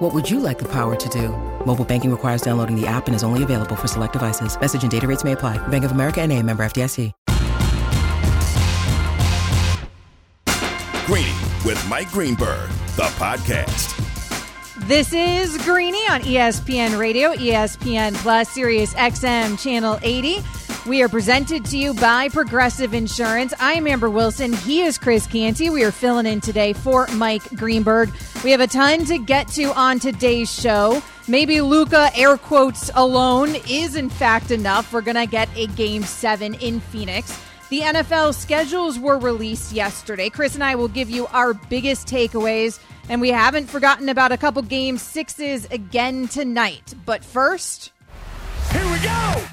What 0.00 0.14
would 0.14 0.30
you 0.30 0.40
like 0.40 0.58
the 0.58 0.68
power 0.68 0.96
to 0.96 1.08
do? 1.10 1.28
Mobile 1.66 1.84
banking 1.84 2.10
requires 2.10 2.40
downloading 2.40 2.74
the 2.74 2.86
app 2.86 3.06
and 3.06 3.14
is 3.14 3.22
only 3.22 3.42
available 3.42 3.76
for 3.76 3.86
select 3.86 4.14
devices. 4.14 4.58
Message 4.58 4.80
and 4.82 4.90
data 4.90 5.06
rates 5.06 5.24
may 5.24 5.32
apply. 5.32 5.58
Bank 5.68 5.84
of 5.84 5.92
America 5.92 6.22
and 6.22 6.32
a 6.32 6.42
member 6.42 6.62
FDIC. 6.62 7.12
Greeny 11.04 11.36
with 11.66 11.84
Mike 11.86 12.10
Greenberg, 12.12 12.70
the 12.96 13.10
podcast. 13.18 13.96
This 14.86 15.12
is 15.12 15.58
Greeny 15.64 16.08
on 16.08 16.22
ESPN 16.22 16.98
Radio, 16.98 17.34
ESPN 17.34 18.14
Plus, 18.14 18.48
Sirius 18.48 18.94
XM, 18.94 19.62
Channel 19.62 19.98
80. 20.02 20.38
We 20.86 21.02
are 21.02 21.10
presented 21.10 21.66
to 21.66 21.76
you 21.76 21.92
by 21.92 22.30
Progressive 22.30 22.94
Insurance. 22.94 23.52
I'm 23.60 23.86
Amber 23.86 24.08
Wilson. 24.08 24.54
He 24.54 24.80
is 24.80 24.96
Chris 24.96 25.26
Canty. 25.26 25.68
We 25.68 25.84
are 25.84 25.90
filling 25.90 26.24
in 26.24 26.40
today 26.40 26.72
for 26.72 27.06
Mike 27.08 27.42
Greenberg. 27.54 28.10
We 28.42 28.50
have 28.52 28.60
a 28.60 28.66
ton 28.66 29.04
to 29.04 29.18
get 29.18 29.46
to 29.48 29.64
on 29.78 30.00
today's 30.00 30.50
show. 30.50 31.02
Maybe 31.28 31.60
Luka 31.60 32.10
air 32.16 32.38
quotes 32.38 32.90
alone, 32.94 33.56
is 33.68 33.94
in 33.94 34.08
fact 34.08 34.50
enough. 34.50 34.90
We're 34.90 35.02
going 35.02 35.16
to 35.16 35.26
get 35.26 35.50
a 35.54 35.66
game 35.66 36.02
seven 36.02 36.54
in 36.54 36.80
Phoenix. 36.80 37.38
The 37.68 37.80
NFL 37.80 38.34
schedules 38.34 38.98
were 38.98 39.18
released 39.18 39.72
yesterday. 39.72 40.30
Chris 40.30 40.54
and 40.54 40.64
I 40.64 40.76
will 40.76 40.88
give 40.88 41.10
you 41.10 41.26
our 41.26 41.52
biggest 41.52 42.08
takeaways, 42.08 42.80
and 43.10 43.20
we 43.20 43.28
haven't 43.28 43.66
forgotten 43.66 44.08
about 44.08 44.32
a 44.32 44.38
couple 44.38 44.62
game 44.62 44.96
sixes 44.96 45.66
again 45.66 46.26
tonight. 46.26 46.94
But 47.04 47.22
first, 47.22 47.92
here 48.72 48.90
we 48.90 48.98
go. 49.00 49.44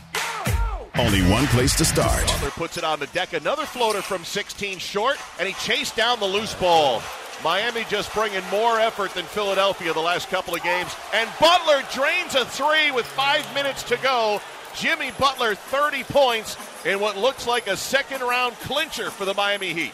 Only 1.00 1.22
one 1.30 1.46
place 1.48 1.76
to 1.78 1.86
start. 1.86 2.26
Butler 2.26 2.50
puts 2.50 2.76
it 2.76 2.84
on 2.84 3.00
the 3.00 3.06
deck. 3.08 3.34
Another 3.34 3.66
floater 3.66 4.02
from 4.02 4.26
16 4.26 4.80
short, 4.80 5.18
and 5.38 5.48
he 5.48 5.54
chased 5.54 5.96
down 5.96 6.20
the 6.20 6.26
loose 6.26 6.56
ball. 6.56 7.04
Miami 7.44 7.86
just 7.88 8.12
bringing 8.16 8.42
more 8.50 8.80
effort 8.80 9.12
than 9.12 9.26
Philadelphia 9.26 9.94
the 9.94 10.00
last 10.00 10.28
couple 10.30 10.56
of 10.56 10.64
games. 10.64 10.92
And 11.14 11.30
Butler 11.40 11.84
drains 11.94 12.34
a 12.34 12.46
three 12.46 12.90
with 12.90 13.06
five 13.06 13.46
minutes 13.54 13.84
to 13.84 13.98
go. 13.98 14.42
Jimmy 14.76 15.12
Butler, 15.20 15.54
30 15.54 16.04
points 16.06 16.58
in 16.84 17.00
what 17.00 17.16
looks 17.16 17.46
like 17.46 17.68
a 17.68 17.78
second 17.78 18.22
round 18.22 18.56
clincher 18.56 19.12
for 19.12 19.26
the 19.26 19.36
Miami 19.36 19.74
Heat. 19.74 19.94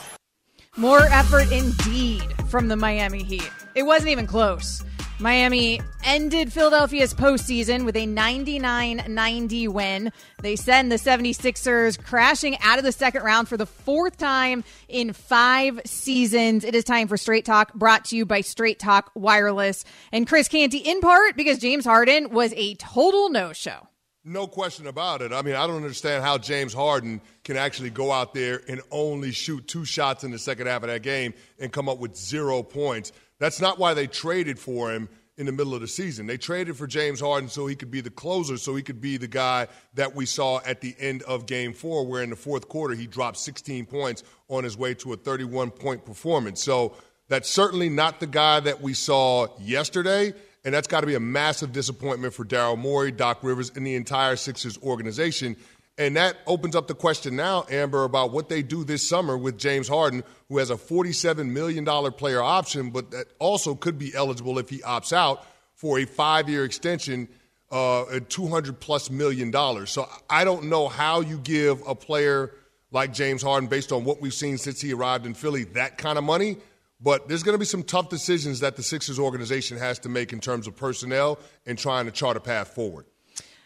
More 0.77 1.01
effort 1.07 1.51
indeed 1.51 2.23
from 2.47 2.69
the 2.69 2.77
Miami 2.77 3.23
Heat. 3.23 3.51
It 3.75 3.83
wasn't 3.83 4.11
even 4.11 4.25
close. 4.25 4.81
Miami 5.19 5.79
ended 6.03 6.51
Philadelphia's 6.51 7.13
postseason 7.13 7.85
with 7.85 7.95
a 7.95 8.05
99 8.05 9.03
90 9.07 9.67
win. 9.67 10.11
They 10.41 10.55
send 10.55 10.91
the 10.91 10.95
76ers 10.95 12.03
crashing 12.03 12.57
out 12.61 12.79
of 12.79 12.83
the 12.83 12.91
second 12.91 13.23
round 13.23 13.47
for 13.47 13.55
the 13.55 13.65
fourth 13.65 14.17
time 14.17 14.63
in 14.89 15.13
five 15.13 15.79
seasons. 15.85 16.63
It 16.63 16.75
is 16.75 16.83
time 16.83 17.07
for 17.07 17.15
Straight 17.15 17.45
Talk, 17.45 17.73
brought 17.73 18.05
to 18.05 18.17
you 18.17 18.25
by 18.25 18.41
Straight 18.41 18.79
Talk 18.79 19.11
Wireless. 19.13 19.85
And 20.11 20.27
Chris 20.27 20.47
Canty, 20.47 20.79
in 20.79 20.99
part 20.99 21.37
because 21.37 21.59
James 21.59 21.85
Harden 21.85 22.31
was 22.31 22.51
a 22.55 22.73
total 22.75 23.29
no 23.29 23.53
show. 23.53 23.87
No 24.25 24.47
question 24.47 24.87
about 24.87 25.21
it. 25.21 25.33
I 25.33 25.41
mean, 25.41 25.55
I 25.55 25.67
don't 25.67 25.75
understand 25.75 26.23
how 26.23 26.37
James 26.37 26.73
Harden 26.73 27.19
can 27.43 27.57
actually 27.57 27.89
go 27.89 28.09
out 28.09 28.33
there 28.33 28.61
and 28.69 28.81
only 28.89 29.33
shoot 29.33 29.67
two 29.67 29.83
shots 29.83 30.23
in 30.23 30.31
the 30.31 30.39
second 30.39 30.67
half 30.67 30.81
of 30.83 30.87
that 30.87 31.01
game 31.01 31.33
and 31.59 31.73
come 31.73 31.89
up 31.89 31.97
with 31.97 32.15
zero 32.15 32.63
points. 32.63 33.11
That's 33.43 33.59
not 33.59 33.77
why 33.77 33.93
they 33.93 34.07
traded 34.07 34.57
for 34.57 34.93
him 34.93 35.09
in 35.35 35.45
the 35.45 35.51
middle 35.51 35.75
of 35.75 35.81
the 35.81 35.87
season. 35.89 36.27
They 36.27 36.37
traded 36.37 36.77
for 36.77 36.87
James 36.87 37.19
Harden 37.19 37.49
so 37.49 37.67
he 37.67 37.75
could 37.75 37.91
be 37.91 37.99
the 37.99 38.09
closer, 38.09 38.55
so 38.55 38.73
he 38.73 38.81
could 38.81 39.01
be 39.01 39.17
the 39.17 39.27
guy 39.27 39.67
that 39.95 40.15
we 40.15 40.25
saw 40.25 40.61
at 40.65 40.79
the 40.79 40.95
end 40.97 41.23
of 41.23 41.45
game 41.45 41.73
four, 41.73 42.07
where 42.07 42.23
in 42.23 42.29
the 42.29 42.37
fourth 42.37 42.69
quarter 42.69 42.95
he 42.95 43.05
dropped 43.05 43.35
16 43.35 43.85
points 43.85 44.23
on 44.47 44.63
his 44.63 44.77
way 44.77 44.93
to 44.93 45.11
a 45.11 45.17
31 45.17 45.71
point 45.71 46.05
performance. 46.05 46.63
So 46.63 46.95
that's 47.27 47.49
certainly 47.49 47.89
not 47.89 48.21
the 48.21 48.27
guy 48.27 48.61
that 48.61 48.79
we 48.79 48.93
saw 48.93 49.47
yesterday. 49.59 50.33
And 50.63 50.73
that's 50.73 50.87
got 50.87 51.01
to 51.01 51.07
be 51.07 51.15
a 51.15 51.19
massive 51.19 51.73
disappointment 51.73 52.33
for 52.33 52.45
Daryl 52.45 52.77
Morey, 52.77 53.11
Doc 53.11 53.39
Rivers, 53.43 53.73
and 53.75 53.85
the 53.85 53.95
entire 53.95 54.37
Sixers 54.37 54.77
organization. 54.81 55.57
And 55.97 56.15
that 56.17 56.37
opens 56.47 56.75
up 56.75 56.87
the 56.87 56.95
question 56.95 57.35
now, 57.35 57.65
Amber, 57.69 58.03
about 58.03 58.31
what 58.31 58.49
they 58.49 58.63
do 58.63 58.83
this 58.83 59.07
summer 59.07 59.37
with 59.37 59.59
James 59.59 59.87
Harden, 59.87 60.23
who 60.49 60.57
has 60.57 60.71
a 60.71 60.75
$47 60.75 61.49
million 61.49 61.85
player 62.13 62.41
option, 62.41 62.89
but 62.89 63.11
that 63.11 63.27
also 63.37 63.75
could 63.75 63.99
be 63.99 64.13
eligible 64.15 64.57
if 64.57 64.69
he 64.69 64.79
opts 64.79 65.13
out 65.13 65.45
for 65.75 65.99
a 65.99 66.05
five 66.05 66.49
year 66.49 66.65
extension, 66.65 67.27
uh, 67.71 68.07
at 68.09 68.29
200 68.29 68.79
plus 68.79 69.09
million 69.09 69.51
dollars. 69.51 69.91
So 69.91 70.07
I 70.29 70.43
don't 70.43 70.65
know 70.65 70.87
how 70.87 71.21
you 71.21 71.37
give 71.37 71.81
a 71.87 71.95
player 71.95 72.51
like 72.91 73.11
James 73.11 73.41
Harden, 73.41 73.67
based 73.67 73.91
on 73.91 74.03
what 74.03 74.21
we've 74.21 74.33
seen 74.33 74.59
since 74.59 74.79
he 74.79 74.93
arrived 74.93 75.25
in 75.25 75.33
Philly, 75.33 75.63
that 75.65 75.97
kind 75.97 76.17
of 76.17 76.23
money. 76.23 76.57
But 77.01 77.27
there's 77.27 77.43
going 77.43 77.55
to 77.55 77.59
be 77.59 77.65
some 77.65 77.83
tough 77.83 78.09
decisions 78.09 78.61
that 78.61 78.75
the 78.77 78.83
Sixers 78.83 79.19
organization 79.19 79.77
has 79.77 79.99
to 79.99 80.09
make 80.09 80.31
in 80.31 80.39
terms 80.39 80.67
of 80.67 80.75
personnel 80.75 81.39
and 81.65 81.77
trying 81.77 82.05
to 82.05 82.11
chart 82.11 82.37
a 82.37 82.39
path 82.39 82.69
forward. 82.69 83.05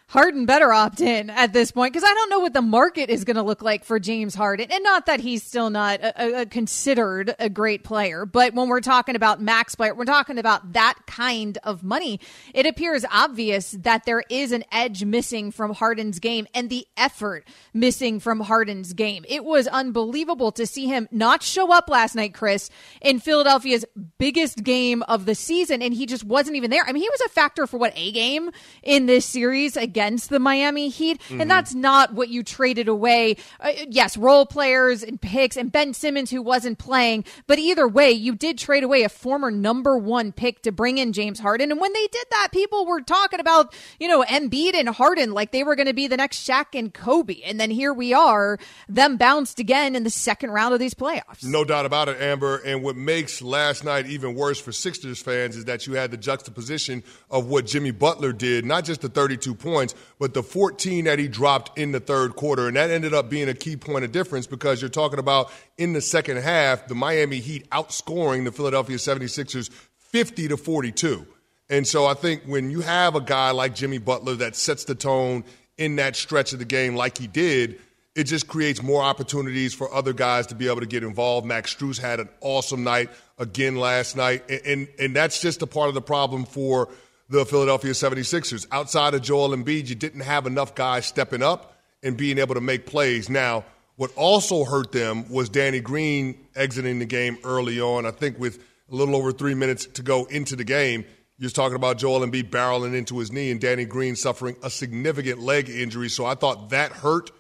Harden 0.10 0.46
better 0.46 0.72
opt 0.72 1.02
in 1.02 1.30
at 1.30 1.52
this 1.52 1.72
point 1.72 1.92
because 1.92 2.08
I 2.10 2.14
don't 2.14 2.30
know 2.30 2.40
what 2.40 2.54
the 2.54 2.62
market 2.62 3.10
is 3.10 3.26
going 3.26 3.36
to 3.36 3.44
look 3.44 3.62
like 3.62 3.84
for 3.84 4.00
James 4.00 4.36
Harden. 4.36 4.72
And 4.72 4.82
not 4.82 5.06
that 5.08 5.20
he's 5.20 5.44
still 5.44 5.70
not 5.70 6.00
a, 6.00 6.42
a 6.42 6.46
considered 6.46 7.36
a 7.40 7.50
great 7.50 7.84
player, 7.84 8.26
but 8.26 8.54
when 8.54 8.70
we're 8.70 8.80
talking 8.80 9.18
about 9.18 9.42
max 9.42 9.76
player, 9.76 9.94
we're 9.94 10.06
talking 10.06 10.38
about 10.38 10.72
that 10.72 10.96
kind 11.08 11.58
of 11.66 11.84
money. 11.84 12.22
It 12.54 12.66
appears 12.66 13.04
obvious 13.12 13.72
that 13.72 14.06
there 14.06 14.24
is 14.30 14.54
an 14.54 14.64
edge 14.72 15.04
missing 15.04 15.52
from 15.52 15.74
Harden's 15.74 16.20
game 16.20 16.48
and 16.54 16.70
the 16.70 16.88
effort 16.96 17.46
missing 17.74 18.22
from 18.22 18.40
Harden's 18.40 18.94
game. 18.94 19.26
It 19.28 19.44
was 19.44 19.68
unbelievable 19.68 20.54
to 20.54 20.66
see 20.66 20.86
him 20.86 21.10
not 21.12 21.44
show 21.44 21.74
up 21.74 21.90
last 21.90 22.16
night, 22.16 22.34
Chris, 22.34 22.70
in 23.02 23.20
Philadelphia's 23.20 23.84
biggest 24.18 24.64
game 24.64 25.04
of 25.04 25.26
the 25.26 25.36
season, 25.36 25.82
and 25.82 25.94
he 25.94 26.06
just 26.06 26.24
wasn't 26.24 26.56
even 26.56 26.72
there. 26.72 26.86
I 26.88 26.94
mean, 26.94 27.04
he 27.04 27.10
was 27.10 27.22
a 27.26 27.30
factor 27.30 27.68
for 27.68 27.78
what 27.78 27.92
a 27.98 28.14
game 28.14 28.52
in 28.84 29.06
this 29.06 29.26
series 29.26 29.76
against 29.98 30.30
the 30.30 30.38
Miami 30.38 30.90
Heat, 30.90 31.20
mm-hmm. 31.22 31.42
and 31.42 31.50
that's 31.50 31.74
not 31.74 32.14
what 32.14 32.30
you 32.30 32.44
traded 32.44 32.88
away. 32.88 33.36
Uh, 33.60 33.72
yes, 33.90 34.16
role 34.16 34.46
players 34.46 35.02
and 35.02 35.20
picks, 35.20 35.58
and 35.58 35.72
Ben 35.72 35.92
Simmons 35.96 36.30
who 36.30 36.40
wasn't 36.40 36.78
playing, 36.78 37.26
but 37.48 37.58
either 37.58 37.88
way, 37.88 38.12
you 38.12 38.36
did 38.36 38.60
trade 38.60 38.84
away 38.84 39.02
a 39.02 39.10
former 39.10 39.50
number 39.50 39.98
one 39.98 40.32
pick 40.32 40.62
to 40.62 40.72
bring 40.72 41.00
in 41.00 41.14
James 41.14 41.40
Harden. 41.40 41.72
And 41.72 41.82
when 41.82 41.94
they 41.94 42.06
did 42.12 42.26
that, 42.30 42.50
people 42.52 42.86
were 42.86 43.02
talking 43.02 43.40
about 43.40 43.74
you 44.00 44.08
know 44.08 44.24
Embiid 44.24 44.76
and 44.76 44.88
Harden 44.90 45.32
like 45.32 45.52
they 45.52 45.64
were 45.64 45.76
going 45.76 45.88
to 45.88 45.96
be 45.96 46.06
the 46.06 46.18
next 46.18 46.48
Shaq 46.48 46.78
and 46.78 46.94
Kobe, 46.94 47.42
and 47.44 47.60
then 47.60 47.72
here 47.72 47.92
we 47.92 48.14
are, 48.14 48.60
them 48.88 49.18
bounced 49.18 49.60
again 49.60 49.96
in 49.96 50.04
the 50.04 50.12
second 50.12 50.52
round 50.52 50.76
of 50.76 50.80
these 50.80 50.94
playoffs. 50.94 51.44
No 51.44 51.64
doubt 51.64 51.88
about 51.88 52.08
it, 52.08 52.22
Amber. 52.22 52.58
And 52.58 52.84
what 52.84 52.96
makes 52.96 53.42
last 53.42 53.84
night 53.84 54.06
even 54.06 54.36
worse 54.36 54.62
for 54.62 54.72
Sixers 54.72 55.24
fans 55.24 55.56
is 55.56 55.66
that 55.66 55.88
you 55.88 55.94
had 55.94 56.12
the 56.12 56.18
juxtaposition 56.18 57.02
of 57.32 57.48
what 57.48 57.66
Jimmy 57.66 57.90
Butler 57.90 58.32
did, 58.32 58.64
not 58.64 58.86
just 58.86 59.02
the 59.02 59.10
32 59.10 59.56
points 59.56 59.87
points, 59.94 60.08
but 60.20 60.34
the 60.34 60.44
14 60.44 61.06
that 61.06 61.20
he 61.20 61.28
dropped 61.28 61.78
in 61.78 61.92
the 61.92 62.00
third 62.00 62.36
quarter. 62.36 62.68
And 62.68 62.76
that 62.76 62.90
ended 62.90 63.14
up 63.14 63.30
being 63.30 63.50
a 63.50 63.54
key 63.54 63.78
point 63.78 64.06
of 64.06 64.12
difference 64.12 64.48
because 64.48 64.82
you're 64.82 64.90
talking 64.90 65.20
about 65.20 65.52
in 65.78 65.94
the 65.94 66.02
second 66.02 66.38
half, 66.38 66.88
the 66.88 66.96
Miami 66.96 67.40
Heat 67.40 67.70
outscoring 67.70 68.44
the 68.44 68.52
Philadelphia 68.52 68.98
76ers 68.98 69.70
50 69.98 70.50
to 70.50 70.58
42. 70.58 71.26
And 71.70 71.86
so 71.86 72.06
I 72.06 72.14
think 72.14 72.44
when 72.46 72.72
you 72.72 72.82
have 72.82 73.16
a 73.16 73.22
guy 73.22 73.52
like 73.52 73.76
Jimmy 73.76 73.98
Butler 73.98 74.36
that 74.36 74.56
sets 74.56 74.86
the 74.86 74.96
tone 74.96 75.44
in 75.78 75.98
that 75.98 76.16
stretch 76.16 76.54
of 76.54 76.60
the 76.60 76.66
game 76.66 76.96
like 76.96 77.18
he 77.18 77.28
did, 77.28 77.80
it 78.16 78.24
just 78.24 78.48
creates 78.48 78.82
more 78.82 79.04
opportunities 79.04 79.76
for 79.76 79.94
other 79.94 80.14
guys 80.14 80.48
to 80.48 80.56
be 80.56 80.68
able 80.68 80.80
to 80.80 80.88
get 80.88 81.04
involved. 81.04 81.46
Max 81.46 81.76
Strus 81.76 82.00
had 82.00 82.20
an 82.20 82.30
awesome 82.42 82.84
night 82.84 83.10
again 83.38 83.76
last 83.76 84.16
night. 84.16 84.44
And, 84.50 84.62
and, 84.66 84.88
and 84.98 85.16
that's 85.16 85.40
just 85.40 85.62
a 85.62 85.68
part 85.68 85.90
of 85.90 85.94
the 85.94 86.02
problem 86.02 86.46
for– 86.46 86.90
the 87.30 87.46
Philadelphia 87.46 87.92
76ers. 87.92 88.68
Outside 88.72 89.14
of 89.14 89.22
Joel 89.22 89.50
Embiid, 89.50 89.88
you 89.90 89.96
didn't 89.96 90.22
have 90.22 90.46
enough 90.48 90.76
guys 90.76 91.06
stepping 91.06 91.44
up 91.44 91.74
and 92.04 92.16
being 92.16 92.38
able 92.38 92.56
to 92.56 92.62
make 92.62 92.86
plays. 92.86 93.30
Now, 93.30 93.66
what 93.96 94.12
also 94.16 94.64
hurt 94.64 94.92
them 94.92 95.30
was 95.30 95.50
Danny 95.50 95.80
Green 95.80 96.48
exiting 96.56 97.00
the 97.00 97.06
game 97.06 97.38
early 97.44 97.82
on. 97.82 98.06
I 98.06 98.12
think 98.12 98.40
with 98.40 98.60
a 98.90 98.96
little 98.96 99.16
over 99.16 99.32
three 99.32 99.56
minutes 99.56 99.88
to 99.88 100.04
go 100.04 100.26
into 100.26 100.56
the 100.56 100.64
game, 100.64 101.04
you're 101.38 101.50
talking 101.50 101.76
about 101.76 101.98
Joel 101.98 102.22
Embiid 102.26 102.50
barreling 102.50 102.96
into 102.96 103.20
his 103.20 103.32
knee 103.32 103.52
and 103.52 103.60
Danny 103.60 103.86
Green 103.86 104.16
suffering 104.16 104.56
a 104.64 104.70
significant 104.70 105.40
leg 105.40 105.70
injury. 105.70 106.10
So 106.10 106.26
I 106.26 106.36
thought 106.36 106.70
that 106.70 106.92
hurt 106.92 107.32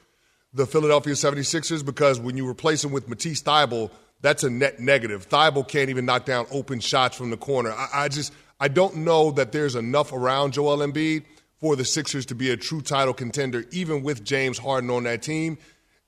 the 0.53 0.65
Philadelphia 0.65 1.13
76ers 1.13 1.85
because 1.85 2.19
when 2.19 2.37
you 2.37 2.47
replace 2.47 2.83
him 2.83 2.91
with 2.91 3.07
Matisse 3.07 3.41
Thybulle, 3.41 3.91
that's 4.21 4.43
a 4.43 4.49
net 4.49 4.79
negative. 4.79 5.29
Thybulle 5.29 5.67
can't 5.67 5.89
even 5.89 6.05
knock 6.05 6.25
down 6.25 6.47
open 6.51 6.79
shots 6.79 7.15
from 7.15 7.29
the 7.29 7.37
corner. 7.37 7.71
I, 7.71 7.87
I 7.93 8.07
just– 8.09 8.33
I 8.59 8.67
don't 8.67 8.97
know 8.97 9.31
that 9.31 9.51
there's 9.51 9.75
enough 9.75 10.11
around 10.11 10.53
Joel 10.53 10.77
Embiid 10.77 11.25
for 11.59 11.75
the 11.75 11.85
Sixers 11.85 12.25
to 12.27 12.35
be 12.35 12.51
a 12.51 12.57
true 12.57 12.81
title 12.81 13.13
contender, 13.13 13.65
even 13.71 14.03
with 14.03 14.23
James 14.23 14.57
Harden 14.57 14.89
on 14.89 15.03
that 15.03 15.21
team. 15.21 15.57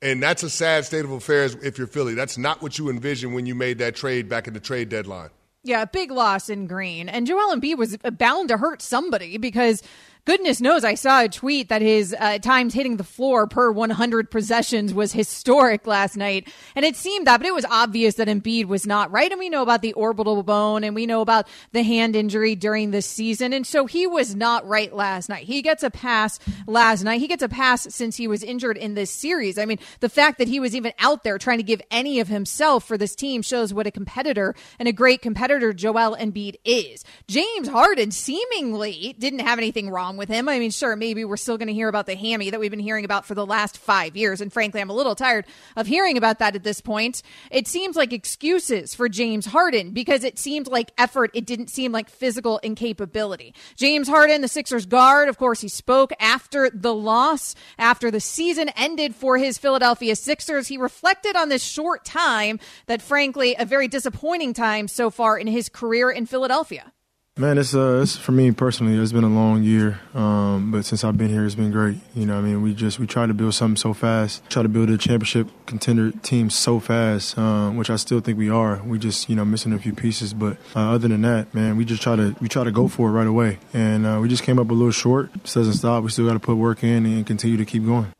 And 0.01 0.24
that's 0.24 0.44
a 0.44 0.50
sad 0.50 0.86
state 0.86 1.06
of 1.06 1.12
affairs 1.12 1.56
if 1.56 1.78
you're 1.78 1.88
Philly. 1.88 2.13
That's 2.13 2.38
not 2.38 2.62
what 2.62 2.78
you 2.78 2.90
envisioned 2.90 3.34
when 3.34 3.46
you 3.46 3.54
made 3.54 3.80
that 3.80 3.96
trade 3.96 4.30
back 4.30 4.48
in 4.48 4.54
the 4.54 4.60
trade 4.60 4.90
deadline. 4.90 5.30
Yeah, 5.63 5.84
big 5.86 6.10
loss 6.10 6.50
in 6.50 6.68
Green. 6.68 7.10
And 7.10 7.28
Joel 7.28 7.54
Embiid 7.54 7.78
was 7.78 7.98
bound 7.98 8.48
to 8.50 8.57
hurt 8.57 8.81
somebody 8.81 9.38
because 9.38 9.84
goodness 10.25 10.62
knows 10.62 10.83
I 10.83 10.95
saw 10.95 11.21
a 11.24 11.30
tweet 11.30 11.69
that 11.69 11.81
his 11.81 12.16
uh, 12.18 12.39
times 12.39 12.74
hitting 12.74 12.98
the 12.98 13.04
floor 13.04 13.48
per 13.48 13.71
100 13.71 14.30
possessions 14.31 14.94
was 14.94 15.12
historic 15.12 15.88
last 15.88 16.16
night. 16.18 16.48
And 16.75 16.86
it 16.86 16.95
seemed 16.95 17.27
that, 17.27 17.38
but 17.38 17.48
it 17.48 17.54
was 17.54 17.66
obvious 17.66 18.16
that 18.16 18.27
Embiid 18.27 18.66
was 18.66 18.86
not 18.86 19.12
right. 19.12 19.31
And 19.31 19.39
we 19.39 19.50
know 19.50 19.62
about 19.62 19.81
the 19.81 19.94
orbital 19.94 20.44
bone 20.44 20.83
and 20.83 20.95
we 20.95 21.06
know 21.06 21.21
about 21.21 21.48
the 21.71 21.83
hand 21.83 22.16
injury 22.16 22.56
during 22.56 22.92
this 22.92 23.06
season. 23.06 23.54
And 23.54 23.66
so 23.66 23.86
he 23.86 24.07
was 24.07 24.36
not 24.36 24.68
right 24.68 24.94
last 24.94 25.30
night. 25.30 25.45
He 25.45 25.62
gets 25.62 25.83
a 25.83 25.89
pass 25.89 26.39
last 26.68 27.04
night. 27.04 27.19
He 27.19 27.27
gets 27.27 27.44
a 27.44 27.50
pass 27.50 27.88
since 27.94 28.15
he 28.15 28.27
was 28.27 28.44
injured 28.44 28.77
in 28.77 28.94
this 28.94 29.12
series. 29.12 29.57
I 29.57 29.65
mean, 29.65 29.80
the 30.00 30.10
fact 30.10 30.38
that 30.38 30.48
he 30.48 30.60
was 30.60 30.75
even 30.75 30.94
out 31.00 31.24
there 31.24 31.38
trying 31.38 31.57
to 31.57 31.63
give 31.63 31.81
any 31.92 32.19
of 32.19 32.27
himself 32.27 32.86
for 32.86 32.98
this 32.98 33.15
team 33.15 33.42
shows 33.42 33.74
what 33.74 33.88
a 33.88 33.92
competitor 33.92 34.56
and 34.77 34.88
a 34.88 34.94
great 34.94 35.22
competitor 35.22 35.74
Joel 35.74 36.15
Embiid 36.15 36.56
is. 36.63 37.04
James 37.27 37.68
Harden 37.68 38.12
seemingly 38.12 39.15
didn't 39.18 39.39
have 39.39 39.57
anything 39.57 39.89
wrong 39.89 40.09
with 40.18 40.30
him. 40.30 40.50
I 40.50 40.60
mean, 40.60 40.72
sure, 40.72 40.96
maybe 40.96 41.26
we're 41.26 41.38
still 41.38 41.58
going 41.58 41.68
to 41.68 41.74
hear 41.74 41.88
about 41.88 42.06
the 42.06 42.16
hammy 42.16 42.50
that 42.50 42.60
we've 42.60 42.72
been 42.72 42.80
hearing 42.80 43.06
about 43.06 43.26
for 43.26 43.36
the 43.36 43.46
last 43.46 43.78
five 43.78 44.16
years. 44.16 44.42
And 44.42 44.52
frankly, 44.52 44.82
I'm 44.82 44.90
a 44.90 44.94
little 44.94 45.16
tired 45.16 45.46
of 45.76 45.88
hearing 45.88 46.18
about 46.18 46.40
that 46.40 46.56
at 46.56 46.64
this 46.64 46.82
point. 46.82 47.22
It 47.52 47.68
seems 47.68 47.96
like 47.96 48.14
excuses 48.14 48.94
for 48.94 49.10
James 49.10 49.48
Harden 49.48 49.92
because 49.92 50.24
it 50.24 50.40
seemed 50.40 50.68
like 50.68 50.92
effort. 50.98 51.32
It 51.34 51.46
didn't 51.46 51.70
seem 51.70 51.92
like 51.92 52.10
physical 52.10 52.58
incapability. 52.60 53.54
James 53.76 54.08
Harden, 54.08 54.42
the 54.42 54.48
Sixers 54.48 54.86
guard, 54.86 55.30
of 55.30 55.38
course, 55.38 55.62
he 55.62 55.68
spoke 55.68 56.12
after 56.20 56.70
the 56.70 56.94
loss, 56.94 57.56
after 57.78 58.12
the 58.12 58.20
season 58.20 58.70
ended 58.70 59.16
for 59.16 59.38
his 59.38 59.58
Philadelphia 59.58 60.16
Sixers. 60.16 60.68
He 60.68 60.78
reflected 60.78 61.36
on 61.36 61.50
this 61.50 61.64
short 61.64 62.06
time 62.06 62.60
that, 62.88 63.02
frankly, 63.02 63.56
a 63.58 63.66
very 63.66 63.88
disappointing 63.88 64.54
time 64.54 64.88
so 64.88 65.10
far 65.10 65.38
in 65.38 65.48
his 65.48 65.70
career 65.70 66.10
in 66.10 66.26
Philadelphia. 66.26 66.92
Man, 67.39 67.57
it's 67.57 67.74
uh, 67.74 68.01
it's 68.03 68.18
for 68.18 68.33
me 68.33 68.51
personally. 68.51 69.01
It's 69.01 69.13
been 69.13 69.24
a 69.24 69.30
long 69.30 69.63
year, 69.63 70.01
um, 70.13 70.71
but 70.71 70.83
since 70.83 71.06
I've 71.06 71.18
been 71.18 71.30
here, 71.30 71.45
it's 71.45 71.56
been 71.56 71.71
great. 71.71 71.95
You 72.13 72.25
know, 72.25 72.38
I 72.38 72.41
mean, 72.41 72.62
we 72.62 72.74
just 72.74 73.00
we 73.00 73.07
try 73.07 73.27
to 73.27 73.33
build 73.33 73.53
something 73.53 73.77
so 73.77 73.94
fast, 73.94 74.44
try 74.50 74.62
to 74.62 74.68
build 74.68 74.89
a 74.89 74.97
championship 74.97 75.47
contender 75.65 76.12
team 76.12 76.50
so 76.50 76.81
fast, 76.81 77.38
um, 77.38 77.77
which 77.77 77.89
I 77.89 77.95
still 77.95 78.19
think 78.19 78.38
we 78.38 78.50
are. 78.50 78.83
We 78.83 79.00
just 79.00 79.30
you 79.30 79.38
know 79.38 79.45
missing 79.45 79.71
a 79.71 79.80
few 79.80 79.94
pieces, 79.94 80.33
but 80.33 80.57
uh, 80.75 80.91
other 80.91 81.07
than 81.07 81.21
that, 81.21 81.53
man, 81.53 81.77
we 81.77 81.86
just 81.86 82.01
try 82.01 82.18
to 82.18 82.36
we 82.41 82.50
try 82.50 82.65
to 82.65 82.71
go 82.71 82.89
for 82.89 83.07
it 83.07 83.13
right 83.13 83.25
away, 83.25 83.59
and 83.74 84.06
uh, 84.06 84.19
we 84.21 84.27
just 84.27 84.44
came 84.44 84.59
up 84.59 84.69
a 84.69 84.74
little 84.74 84.91
short. 84.91 85.31
This 85.44 85.53
doesn't 85.53 85.75
stop. 85.75 86.03
We 86.03 86.09
still 86.09 86.27
got 86.27 86.33
to 86.33 86.39
put 86.39 86.56
work 86.56 86.83
in 86.83 87.06
and 87.06 87.25
continue 87.25 87.56
to 87.56 87.65
keep 87.65 87.86
going. 87.86 88.12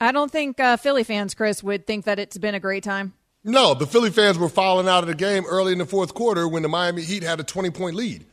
I 0.00 0.10
don't 0.10 0.32
think 0.32 0.58
uh, 0.58 0.78
Philly 0.78 1.04
fans, 1.04 1.34
Chris, 1.34 1.62
would 1.62 1.86
think 1.86 2.06
that 2.06 2.18
it's 2.18 2.38
been 2.38 2.56
a 2.56 2.60
great 2.60 2.82
time. 2.82 3.12
No, 3.44 3.74
the 3.74 3.86
Philly 3.86 4.10
fans 4.10 4.36
were 4.36 4.48
falling 4.48 4.88
out 4.88 5.04
of 5.04 5.06
the 5.06 5.14
game 5.14 5.44
early 5.46 5.70
in 5.70 5.78
the 5.78 5.86
fourth 5.86 6.12
quarter 6.12 6.48
when 6.48 6.64
the 6.64 6.68
Miami 6.68 7.02
Heat 7.02 7.22
had 7.22 7.38
a 7.38 7.44
20 7.44 7.70
point 7.70 7.94
lead. 7.94 8.26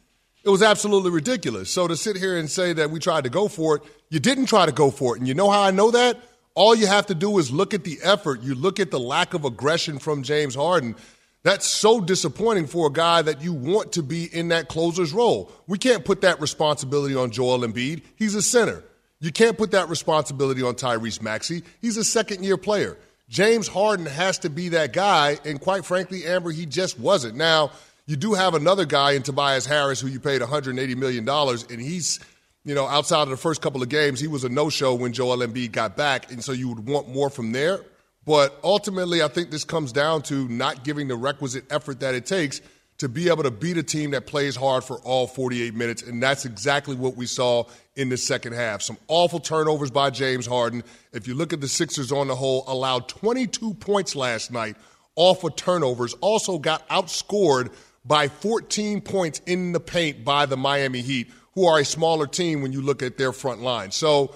It 0.43 0.49
was 0.49 0.63
absolutely 0.63 1.11
ridiculous. 1.11 1.69
So 1.69 1.88
to 1.88 1.95
sit 1.95 2.17
here 2.17 2.38
and 2.38 2.49
say 2.49 2.73
that 2.73 2.89
we 2.89 2.99
tried 2.99 3.25
to 3.25 3.29
go 3.29 3.47
for 3.47 3.77
it, 3.77 3.83
you 4.09 4.19
didn't 4.19 4.47
try 4.47 4.65
to 4.65 4.71
go 4.71 4.89
for 4.89 5.15
it. 5.15 5.19
And 5.19 5.27
you 5.27 5.33
know 5.33 5.49
how 5.49 5.61
I 5.61 5.71
know 5.71 5.91
that? 5.91 6.17
All 6.55 6.75
you 6.75 6.88
have 6.88 7.05
to 7.07 7.15
do 7.15 7.38
is 7.38 7.51
look 7.51 7.73
at 7.73 7.83
the 7.83 7.99
effort. 8.03 8.41
You 8.41 8.55
look 8.55 8.79
at 8.79 8.91
the 8.91 8.99
lack 8.99 9.33
of 9.33 9.45
aggression 9.45 9.99
from 9.99 10.23
James 10.23 10.55
Harden. 10.55 10.95
That's 11.43 11.65
so 11.65 12.01
disappointing 12.01 12.67
for 12.67 12.88
a 12.88 12.91
guy 12.91 13.21
that 13.21 13.41
you 13.41 13.53
want 13.53 13.93
to 13.93 14.03
be 14.03 14.25
in 14.25 14.49
that 14.49 14.67
closer's 14.67 15.13
role. 15.13 15.51
We 15.67 15.77
can't 15.77 16.05
put 16.05 16.21
that 16.21 16.41
responsibility 16.41 17.15
on 17.15 17.31
Joel 17.31 17.59
Embiid. 17.59 18.03
He's 18.15 18.35
a 18.35 18.41
center. 18.41 18.83
You 19.19 19.31
can't 19.31 19.57
put 19.57 19.71
that 19.71 19.89
responsibility 19.89 20.61
on 20.63 20.75
Tyrese 20.75 21.21
Maxey. 21.21 21.63
He's 21.81 21.97
a 21.97 22.03
second 22.03 22.43
year 22.43 22.57
player. 22.57 22.97
James 23.29 23.67
Harden 23.67 24.07
has 24.07 24.39
to 24.39 24.49
be 24.49 24.69
that 24.69 24.91
guy, 24.91 25.39
and 25.45 25.61
quite 25.61 25.85
frankly, 25.85 26.25
Amber, 26.25 26.51
he 26.51 26.65
just 26.65 26.99
wasn't. 26.99 27.38
Now, 27.38 27.71
you 28.06 28.15
do 28.15 28.33
have 28.33 28.53
another 28.53 28.86
guy 28.86 29.13
in 29.13 29.24
Tobias 29.24 29.65
Harris 29.65 30.01
who 30.01 30.07
you 30.07 30.19
paid 30.19 30.42
$180 30.42 30.95
million, 30.95 31.27
and 31.27 31.81
he's, 31.81 32.19
you 32.63 32.75
know, 32.75 32.88
outside 32.88 33.24
of 33.24 33.30
the 33.30 33.38
first 33.38 33.62
couple 33.62 33.81
of 33.81 33.89
games, 33.89 34.19
he 34.19 34.27
was 34.27 34.44
a 34.44 34.50
no 34.50 34.69
show 34.69 34.95
when 34.95 35.13
Joel 35.13 35.38
Embiid 35.38 35.71
got 35.71 35.95
back, 35.95 36.31
and 36.31 36.44
so 36.44 36.51
you 36.51 36.69
would 36.69 36.86
want 36.88 37.09
more 37.09 37.30
from 37.30 37.51
there. 37.51 37.80
But 38.25 38.59
ultimately, 38.63 39.24
I 39.24 39.27
think 39.27 39.50
this 39.50 39.63
comes 39.63 39.92
down 39.92 40.21
to 40.24 40.48
not 40.48 40.83
giving 40.83 41.07
the 41.07 41.15
requisite 41.15 41.65
effort 41.71 42.01
that 42.01 42.13
it 42.13 42.25
takes 42.25 42.62
to 43.00 43.09
be 43.09 43.30
able 43.30 43.42
to 43.42 43.50
beat 43.50 43.77
a 43.77 43.83
team 43.83 44.12
that 44.12 44.27
plays 44.27 44.56
hard 44.56 44.83
for 44.83 45.00
all 45.00 45.25
48 45.25 45.74
minutes. 45.74 46.03
And 46.03 46.21
that's 46.21 46.45
exactly 46.45 46.95
what 46.95 47.15
we 47.15 47.25
saw 47.25 47.63
in 47.95 48.09
the 48.09 48.18
second 48.18 48.53
half. 48.53 48.83
Some 48.83 48.98
awful 49.07 49.39
turnovers 49.39 49.89
by 49.89 50.12
James 50.12 50.45
Harden. 50.45 50.83
If 51.12 51.27
you 51.27 51.33
look 51.33 51.51
at 51.51 51.62
the 51.62 51.68
Sixers 51.68 52.12
on 52.12 52.27
the 52.27 52.36
whole, 52.36 52.63
allowed 52.68 53.09
22 53.09 53.74
points 53.74 54.15
last 54.15 54.51
night 54.51 54.75
off 55.15 55.44
of 55.44 55.56
turnovers, 55.56 56.13
also 56.21 56.59
got 56.59 56.88
outscored 56.89 57.74
by 58.06 58.27
14 58.27 59.01
points 59.01 59.42
in 59.45 59.71
the 59.71 59.80
paint 59.80 60.24
by 60.24 60.45
the 60.45 60.57
Miami 60.57 61.01
Heat, 61.01 61.30
who 61.53 61.68
are 61.68 61.80
a 61.80 61.86
smaller 61.86 62.27
team 62.27 62.62
when 62.62 62.71
you 62.71 62.81
look 62.81 63.03
at 63.03 63.18
their 63.18 63.31
front 63.31 63.62
line. 63.62 63.92
So 63.92 64.33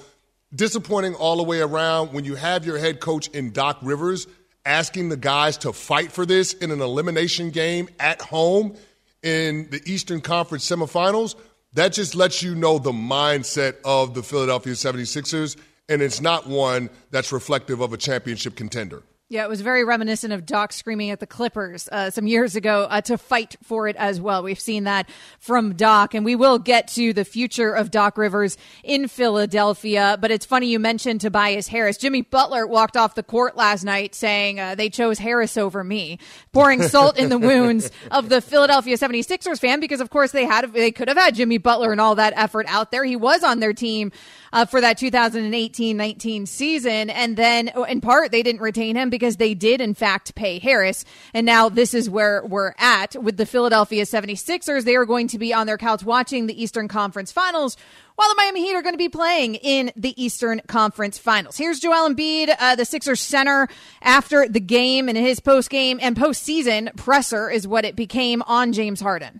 disappointing 0.53 1.15
all 1.15 1.37
the 1.37 1.43
way 1.43 1.61
around 1.61 2.13
when 2.13 2.25
you 2.25 2.35
have 2.35 2.65
your 2.65 2.77
head 2.77 2.99
coach 2.99 3.27
in 3.29 3.51
Doc 3.51 3.79
Rivers 3.81 4.27
asking 4.65 5.09
the 5.09 5.17
guys 5.17 5.57
to 5.59 5.71
fight 5.71 6.11
for 6.11 6.25
this 6.25 6.53
in 6.53 6.71
an 6.71 6.81
elimination 6.81 7.51
game 7.51 7.87
at 7.99 8.21
home 8.21 8.75
in 9.21 9.69
the 9.69 9.81
Eastern 9.85 10.21
Conference 10.21 10.67
semifinals. 10.69 11.35
That 11.73 11.93
just 11.93 12.15
lets 12.15 12.41
you 12.41 12.55
know 12.55 12.79
the 12.79 12.91
mindset 12.91 13.75
of 13.83 14.13
the 14.13 14.23
Philadelphia 14.23 14.73
76ers, 14.73 15.57
and 15.89 16.01
it's 16.01 16.21
not 16.21 16.47
one 16.47 16.89
that's 17.11 17.31
reflective 17.31 17.81
of 17.81 17.93
a 17.93 17.97
championship 17.97 18.55
contender. 18.55 19.03
Yeah, 19.27 19.43
it 19.43 19.49
was 19.49 19.61
very 19.61 19.83
reminiscent 19.83 20.33
of 20.33 20.45
Doc 20.45 20.71
screaming 20.71 21.09
at 21.09 21.19
the 21.19 21.25
Clippers 21.25 21.89
uh, 21.91 22.11
some 22.11 22.27
years 22.27 22.55
ago 22.55 22.85
uh, 22.87 23.01
to 23.01 23.17
fight 23.17 23.55
for 23.63 23.87
it 23.87 23.95
as 23.95 24.21
well. 24.21 24.43
We've 24.43 24.59
seen 24.59 24.83
that 24.83 25.09
from 25.39 25.73
Doc, 25.73 26.13
and 26.13 26.23
we 26.23 26.35
will 26.35 26.59
get 26.59 26.89
to 26.89 27.11
the 27.11 27.25
future 27.25 27.73
of 27.73 27.89
Doc 27.89 28.19
Rivers 28.19 28.55
in 28.83 29.07
Philadelphia. 29.07 30.19
But 30.21 30.29
it's 30.29 30.45
funny 30.45 30.67
you 30.67 30.77
mentioned 30.77 31.21
Tobias 31.21 31.67
Harris. 31.67 31.97
Jimmy 31.97 32.21
Butler 32.21 32.67
walked 32.67 32.95
off 32.95 33.15
the 33.15 33.23
court 33.23 33.57
last 33.57 33.83
night 33.83 34.13
saying 34.13 34.59
uh, 34.59 34.75
they 34.75 34.91
chose 34.91 35.17
Harris 35.17 35.57
over 35.57 35.83
me, 35.83 36.19
pouring 36.53 36.83
salt 36.83 37.17
in 37.17 37.29
the 37.29 37.39
wounds 37.39 37.89
of 38.11 38.29
the 38.29 38.41
Philadelphia 38.41 38.95
76ers 38.95 39.59
fan 39.59 39.79
because, 39.79 40.01
of 40.01 40.11
course, 40.11 40.33
they 40.33 40.45
had 40.45 40.71
they 40.71 40.91
could 40.91 41.07
have 41.07 41.17
had 41.17 41.33
Jimmy 41.33 41.57
Butler 41.57 41.91
and 41.91 41.99
all 41.99 42.13
that 42.13 42.33
effort 42.35 42.67
out 42.69 42.91
there. 42.91 43.03
He 43.03 43.15
was 43.15 43.43
on 43.43 43.59
their 43.59 43.73
team 43.73 44.11
uh, 44.53 44.65
for 44.65 44.81
that 44.81 44.99
2018-19 44.99 46.47
season, 46.47 47.09
and 47.09 47.35
then 47.35 47.71
in 47.89 48.01
part 48.01 48.31
they 48.31 48.43
didn't 48.43 48.61
retain 48.61 48.95
him 48.95 49.09
because 49.15 49.37
they 49.37 49.53
did, 49.53 49.79
in 49.79 49.93
fact, 49.93 50.35
pay 50.35 50.59
Harris. 50.59 51.05
And 51.33 51.45
now 51.45 51.69
this 51.69 51.93
is 51.93 52.09
where 52.09 52.45
we're 52.45 52.73
at 52.77 53.15
with 53.15 53.37
the 53.37 53.45
Philadelphia 53.45 54.03
76ers. 54.03 54.83
They 54.83 54.95
are 54.95 55.05
going 55.05 55.29
to 55.29 55.39
be 55.39 55.53
on 55.53 55.67
their 55.67 55.77
couch 55.77 56.03
watching 56.03 56.47
the 56.47 56.61
Eastern 56.61 56.89
Conference 56.89 57.31
Finals 57.31 57.77
while 58.15 58.27
the 58.29 58.35
Miami 58.35 58.65
Heat 58.65 58.75
are 58.75 58.81
going 58.81 58.93
to 58.93 58.97
be 58.97 59.09
playing 59.09 59.55
in 59.55 59.91
the 59.95 60.21
Eastern 60.21 60.61
Conference 60.67 61.17
Finals. 61.17 61.57
Here's 61.57 61.79
Joel 61.79 62.09
Embiid, 62.09 62.53
uh, 62.59 62.75
the 62.75 62.83
Sixers 62.83 63.21
center, 63.21 63.69
after 64.01 64.47
the 64.47 64.59
game 64.59 65.07
and 65.07 65.17
his 65.17 65.39
post 65.39 65.69
game 65.69 65.99
and 66.01 66.15
postseason 66.15 66.93
presser 66.97 67.49
is 67.49 67.67
what 67.67 67.85
it 67.85 67.95
became 67.95 68.41
on 68.43 68.73
James 68.73 68.99
Harden. 68.99 69.39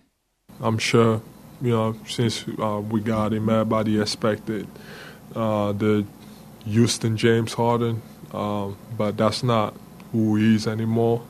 I'm 0.60 0.78
sure, 0.78 1.20
you 1.60 1.70
know, 1.70 1.96
since 2.06 2.46
uh, 2.58 2.80
we 2.80 3.00
got 3.00 3.34
him, 3.34 3.48
everybody 3.48 4.00
expected 4.00 4.66
uh, 5.34 5.72
the 5.72 6.06
Houston 6.64 7.16
James 7.16 7.52
Harden 7.54 8.02
um, 8.36 8.76
but 8.96 9.16
that's 9.16 9.42
not 9.42 9.74
who 10.12 10.36
he 10.36 10.54
is 10.56 10.66
anymore. 10.66 11.22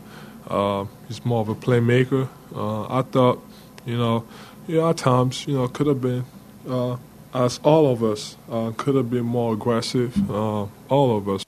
Uh, 0.49 0.87
he's 1.09 1.25
more 1.25 1.41
of 1.41 1.49
a 1.49 1.55
playmaker. 1.55 2.29
Uh, 2.55 2.87
I 2.87 3.03
thought, 3.03 3.43
you 3.85 3.97
know, 3.97 4.27
yeah, 4.67 4.91
at 4.91 4.97
times, 4.97 5.47
you 5.47 5.55
know, 5.55 5.69
could 5.69 5.87
have 5.87 6.01
been, 6.01 6.25
uh, 6.69 6.97
as 7.33 7.61
all 7.63 7.91
of 7.93 8.03
us, 8.03 8.37
uh, 8.51 8.73
could 8.77 8.95
have 8.97 9.11
been 9.11 9.25
more 9.25 9.55
aggressive. 9.55 10.31
Uh, 10.31 10.67
all 10.89 11.17
of 11.17 11.29
us. 11.29 11.45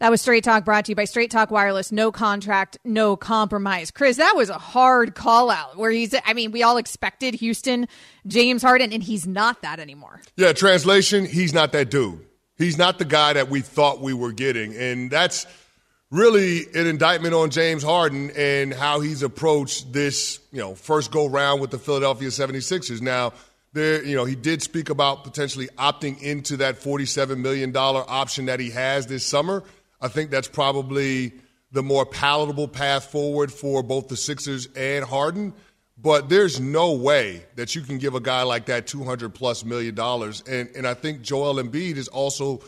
That 0.00 0.10
was 0.10 0.20
Straight 0.20 0.44
Talk 0.44 0.64
brought 0.64 0.86
to 0.86 0.92
you 0.92 0.96
by 0.96 1.04
Straight 1.04 1.30
Talk 1.30 1.50
Wireless. 1.50 1.92
No 1.92 2.12
contract, 2.12 2.78
no 2.84 3.16
compromise. 3.16 3.90
Chris, 3.90 4.16
that 4.18 4.34
was 4.36 4.50
a 4.50 4.58
hard 4.58 5.14
call 5.14 5.50
out 5.50 5.76
where 5.76 5.90
he's, 5.90 6.14
I 6.26 6.34
mean, 6.34 6.50
we 6.50 6.62
all 6.62 6.76
expected 6.76 7.34
Houston, 7.34 7.88
James 8.26 8.62
Harden, 8.62 8.92
and 8.92 9.02
he's 9.02 9.26
not 9.26 9.62
that 9.62 9.80
anymore. 9.80 10.20
Yeah, 10.36 10.52
translation, 10.52 11.24
he's 11.24 11.54
not 11.54 11.72
that 11.72 11.90
dude. 11.90 12.20
He's 12.56 12.78
not 12.78 12.98
the 12.98 13.04
guy 13.04 13.32
that 13.32 13.48
we 13.48 13.60
thought 13.60 14.00
we 14.00 14.14
were 14.14 14.32
getting. 14.32 14.74
And 14.76 15.10
that's 15.10 15.46
really 16.10 16.60
an 16.74 16.86
indictment 16.86 17.34
on 17.34 17.50
James 17.50 17.82
Harden 17.82 18.30
and 18.36 18.72
how 18.72 19.00
he's 19.00 19.22
approached 19.22 19.92
this, 19.92 20.38
you 20.52 20.60
know, 20.60 20.74
first 20.74 21.10
go 21.10 21.26
round 21.26 21.60
with 21.60 21.70
the 21.70 21.78
Philadelphia 21.78 22.28
76ers. 22.28 23.00
Now, 23.00 23.32
there, 23.72 24.04
you 24.04 24.14
know, 24.14 24.24
he 24.24 24.36
did 24.36 24.62
speak 24.62 24.88
about 24.88 25.24
potentially 25.24 25.68
opting 25.76 26.22
into 26.22 26.58
that 26.58 26.80
$47 26.80 27.38
million 27.38 27.76
option 27.76 28.46
that 28.46 28.60
he 28.60 28.70
has 28.70 29.08
this 29.08 29.26
summer. 29.26 29.64
I 30.00 30.06
think 30.06 30.30
that's 30.30 30.46
probably 30.46 31.32
the 31.72 31.82
more 31.82 32.06
palatable 32.06 32.68
path 32.68 33.06
forward 33.06 33.52
for 33.52 33.82
both 33.82 34.06
the 34.06 34.16
Sixers 34.16 34.68
and 34.76 35.04
Harden. 35.04 35.52
But 36.04 36.28
there's 36.28 36.60
no 36.60 36.92
way 36.92 37.46
that 37.56 37.74
you 37.74 37.80
can 37.80 37.96
give 37.96 38.14
a 38.14 38.20
guy 38.20 38.42
like 38.42 38.66
that 38.66 38.86
200 38.86 39.34
plus 39.34 39.64
million 39.64 39.94
dollars. 39.94 40.42
And, 40.46 40.68
and 40.76 40.86
I 40.86 40.92
think 40.92 41.22
Joel 41.22 41.54
Embiid 41.54 41.96
is 41.96 42.08
also, 42.08 42.60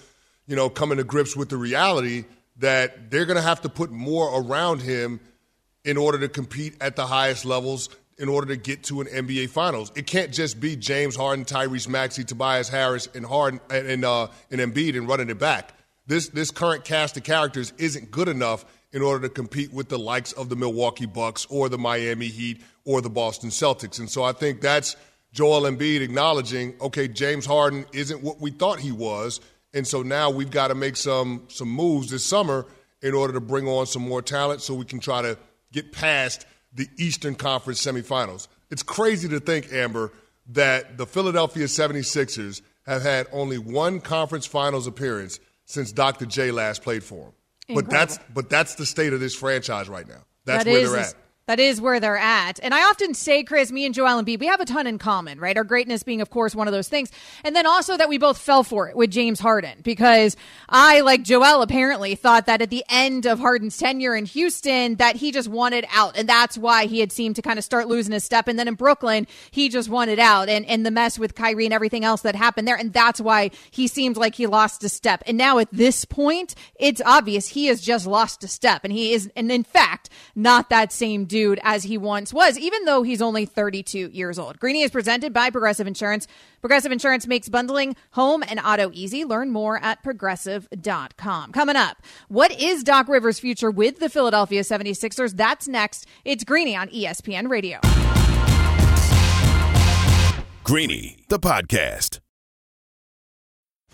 you 0.47 0.57
know, 0.57 0.71
coming 0.71 0.97
to 0.97 1.05
grips 1.05 1.37
with 1.37 1.51
the 1.51 1.59
reality 1.59 2.25
that 2.61 3.11
they're 3.11 3.27
going 3.27 3.37
to 3.37 3.43
have 3.43 3.61
to 3.61 3.69
put 3.69 3.91
more 3.91 4.41
around 4.41 4.81
him 4.81 5.21
in 5.85 5.99
order 5.99 6.19
to 6.21 6.31
compete 6.31 6.77
at 6.81 6.97
the 6.97 7.07
highest 7.07 7.45
levels 7.45 7.91
in 8.17 8.31
order 8.31 8.47
to 8.47 8.57
get 8.57 8.85
to 8.85 9.03
an 9.03 9.07
NBA 9.07 9.51
Finals. 9.51 9.93
It 9.95 10.07
can't 10.07 10.33
just 10.33 10.59
be 10.59 10.75
James 10.75 11.15
Harden, 11.15 11.45
Tyrese 11.45 11.89
Maxey, 11.89 12.25
Tobias 12.25 12.71
Harris, 12.71 13.07
and 13.15 13.27
Harden 13.27 13.61
and 13.69 14.03
uh, 14.03 14.29
and 14.51 14.63
Embiid 14.63 14.97
and 14.97 15.07
running 15.07 15.29
it 15.29 15.39
back. 15.39 15.75
This 16.07 16.31
this 16.31 16.51
current 16.51 16.87
cast 16.87 17.19
of 17.19 17.25
characters 17.25 17.75
isn't 17.77 18.11
good 18.11 18.29
enough 18.29 18.65
in 18.97 19.03
order 19.03 19.29
to 19.29 19.29
compete 19.29 19.71
with 19.75 19.91
the 19.91 19.99
likes 19.99 20.33
of 20.33 20.49
the 20.49 20.57
Milwaukee 20.57 21.05
Bucks 21.05 21.47
or 21.51 21.69
the 21.69 21.77
Miami 21.77 22.29
Heat 22.29 22.63
or 22.87 23.03
the 23.03 23.11
Boston 23.11 23.51
Celtics. 23.51 23.99
And 23.99 24.09
so 24.09 24.25
I 24.25 24.33
think 24.33 24.63
that's 24.63 24.97
Joel 25.35 25.71
Embiid 25.71 26.01
acknowledging, 26.01 26.73
okay, 26.81 27.07
James 27.07 27.45
Harden 27.45 27.85
isn't 27.93 28.23
what 28.23 28.41
we 28.41 28.51
thought 28.51 28.81
he 28.81 28.93
was, 28.93 29.43
and 29.75 29.87
so 29.87 30.01
now 30.01 30.31
we've 30.31 30.51
got 30.51 30.69
to 30.69 30.75
make 30.75 30.97
some 30.97 31.45
some 31.49 31.69
moves 31.69 32.09
this 32.09 32.25
summer 32.25 32.65
in 33.03 33.13
order 33.13 33.35
to 33.35 33.41
bring 33.41 33.69
on 33.69 33.85
some 33.85 34.01
more 34.01 34.23
talent 34.23 34.63
so 34.63 34.73
we 34.73 34.87
can 34.87 34.99
try 34.99 35.21
to 35.21 35.37
get 35.73 35.93
past 35.93 36.47
the 36.73 36.89
Eastern 36.97 37.35
Conference 37.35 37.85
semifinals. 37.85 38.49
It's 38.71 38.83
crazy 38.83 39.29
to 39.29 39.41
think, 39.41 39.75
Amber, 39.75 40.11
that 40.49 40.97
the 40.97 41.05
Philadelphia 41.05 41.67
76ers 41.67 42.63
have 42.87 43.03
had 43.03 43.27
only 43.31 43.59
one 43.59 44.01
conference 44.01 44.47
finals 44.47 44.87
appearance 44.87 45.39
since 45.67 45.93
Dr. 45.93 46.25
J 46.25 46.51
last 46.51 46.83
played 46.83 47.05
for 47.05 47.25
them. 47.25 47.33
Incredible. 47.69 47.91
But 47.91 47.91
that's 47.91 48.19
but 48.33 48.51
that's 48.51 48.75
the 48.77 48.87
state 48.87 49.13
of 49.13 49.21
this 49.21 49.35
franchise 49.35 49.89
right 49.89 50.07
now. 50.07 50.25
That's 50.45 50.65
that 50.65 50.71
where 50.71 50.81
is, 50.81 50.91
they're 50.93 51.01
at. 51.01 51.15
That 51.47 51.61
is 51.61 51.81
where 51.81 52.01
they're 52.01 52.17
at. 52.17 52.59
And 52.61 52.75
I 52.75 52.83
often 52.89 53.15
say, 53.15 53.45
Chris, 53.45 53.71
me 53.71 53.87
and 53.87 53.95
Joel 53.95 54.21
Embiid, 54.21 54.41
we 54.41 54.49
have 54.49 54.61
a 54.61 54.65
ton 54.65 54.89
in 54.89 54.99
common, 54.99 55.39
right? 55.39 55.57
Our 55.57 55.63
greatness 55.63 56.03
being, 56.03 56.21
of 56.21 56.29
course, 56.29 56.57
one 56.57 56.67
of 56.67 56.73
those 56.73 56.89
things. 56.89 57.13
And 57.45 57.55
then 57.55 57.69
also 57.69 57.97
that 57.97 58.09
we 58.09 58.19
both 58.19 58.37
fell 58.37 58.65
for 58.65 58.89
it 58.89 58.97
with 58.97 59.13
James 59.13 59.39
Harden 59.39 59.79
because 59.85 60.37
I, 60.69 61.03
like 61.03 61.23
Joel, 61.23 61.63
apparently 61.63 62.17
thought 62.17 62.47
that 62.47 62.63
at 62.63 62.71
the 62.71 62.85
end 62.89 63.27
of 63.27 63.39
Harden's 63.39 63.77
tenure 63.77 64.17
in 64.17 64.25
Houston, 64.25 64.97
that 64.97 65.15
he 65.15 65.31
just 65.31 65.47
wanted 65.47 65.87
out. 65.93 66.19
And 66.19 66.29
that's 66.29 66.59
why 66.59 66.87
he 66.87 66.99
had 66.99 67.13
seemed 67.13 67.37
to 67.37 67.43
kind 67.43 67.61
of 67.61 67.65
start 67.65 67.87
losing 67.87 68.13
his 68.13 68.25
step. 68.25 68.49
And 68.49 68.59
then 68.59 68.67
in 68.67 68.75
Brooklyn, 68.75 69.29
he 69.53 69.69
just 69.69 69.89
wanted 69.89 70.19
out 70.19 70.49
and, 70.49 70.67
and 70.67 70.85
the 70.85 70.91
mess 70.91 71.17
with 71.17 71.37
Kyrie 71.37 71.67
and 71.67 71.75
everything 71.75 72.05
else 72.05 72.23
that 72.23 72.35
happened 72.35 72.67
there. 72.67 72.75
And 72.75 72.93
that's 72.93 73.21
why 73.21 73.53
he 73.71 73.87
seemed 73.87 74.17
like 74.17 74.35
he 74.35 74.49
lost 74.49 74.83
a 74.83 74.89
step. 74.89 75.23
And 75.29 75.39
now 75.39 75.61
at 75.61 75.69
this 75.71 76.05
point, 76.05 76.57
it's 76.75 77.01
obvious 77.07 77.47
he 77.47 77.67
has 77.67 77.81
just 77.81 78.05
lost 78.05 78.43
a 78.43 78.49
step. 78.49 78.81
And 78.83 78.93
he 78.93 79.13
is, 79.13 79.31
and 79.37 79.53
in 79.53 79.63
fact, 79.63 80.11
not 80.35 80.71
that 80.71 80.93
same 80.93 81.25
dude 81.25 81.36
as 81.63 81.85
he 81.85 81.99
once 81.99 82.33
was, 82.33 82.59
even 82.59 82.85
though 82.85 83.03
he's 83.03 83.23
only 83.23 83.47
32 83.47 84.11
years 84.13 84.39
old. 84.39 84.59
Greeny 84.59 84.83
is 84.83 84.91
presented 84.91 85.33
by 85.33 85.51
Progressive 85.51 85.87
Insurance. 85.87 86.27
Progressive 86.61 86.93
Insurance 86.93 87.27
makes 87.27 87.49
bundling 87.49 87.97
home 88.13 88.43
and 88.49 88.61
auto 88.61 88.91
easy. 88.93 89.25
Learn 89.25 89.51
more 89.51 89.79
at 89.83 90.03
progressive.com. 90.03 91.53
Coming 91.53 91.77
up, 91.77 92.03
what 92.29 92.59
is 92.61 92.83
Doc 92.83 93.09
Rivers' 93.09 93.39
future 93.39 93.71
with 93.71 93.99
the 93.99 94.09
Philadelphia 94.09 94.63
76ers? 94.63 95.37
That's 95.37 95.69
next. 95.69 96.07
It's 96.25 96.45
Greeny 96.45 96.77
on 96.77 96.89
ESPN 96.89 97.49
Radio. 97.49 97.81
Greeny, 100.65 101.19
the 101.29 101.39
podcast. 101.39 102.19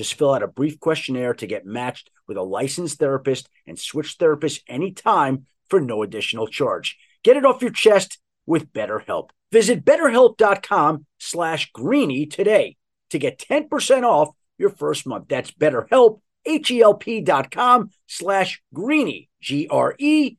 Just 0.00 0.14
fill 0.14 0.32
out 0.32 0.42
a 0.42 0.48
brief 0.48 0.80
questionnaire 0.80 1.34
to 1.34 1.46
get 1.46 1.66
matched 1.66 2.08
with 2.26 2.38
a 2.38 2.42
licensed 2.42 2.98
therapist 2.98 3.50
and 3.66 3.78
switch 3.78 4.16
therapists 4.16 4.62
anytime 4.66 5.44
for 5.68 5.78
no 5.78 6.02
additional 6.02 6.46
charge. 6.46 6.96
Get 7.22 7.36
it 7.36 7.44
off 7.44 7.60
your 7.60 7.70
chest 7.70 8.18
with 8.46 8.72
BetterHelp. 8.72 9.28
Visit 9.52 9.84
betterhelp.com 9.84 11.04
slash 11.18 11.70
greeny 11.72 12.24
today 12.24 12.78
to 13.10 13.18
get 13.18 13.38
10% 13.38 14.04
off 14.04 14.30
your 14.56 14.70
first 14.70 15.06
month. 15.06 15.28
That's 15.28 15.50
betterhelp, 15.50 16.22
H-E-L-P 16.46 17.20
dot 17.20 17.50
com 17.50 17.90
slash 18.06 18.62
greeny, 18.72 19.28
G-R-E-E-N-Y. 19.42 20.38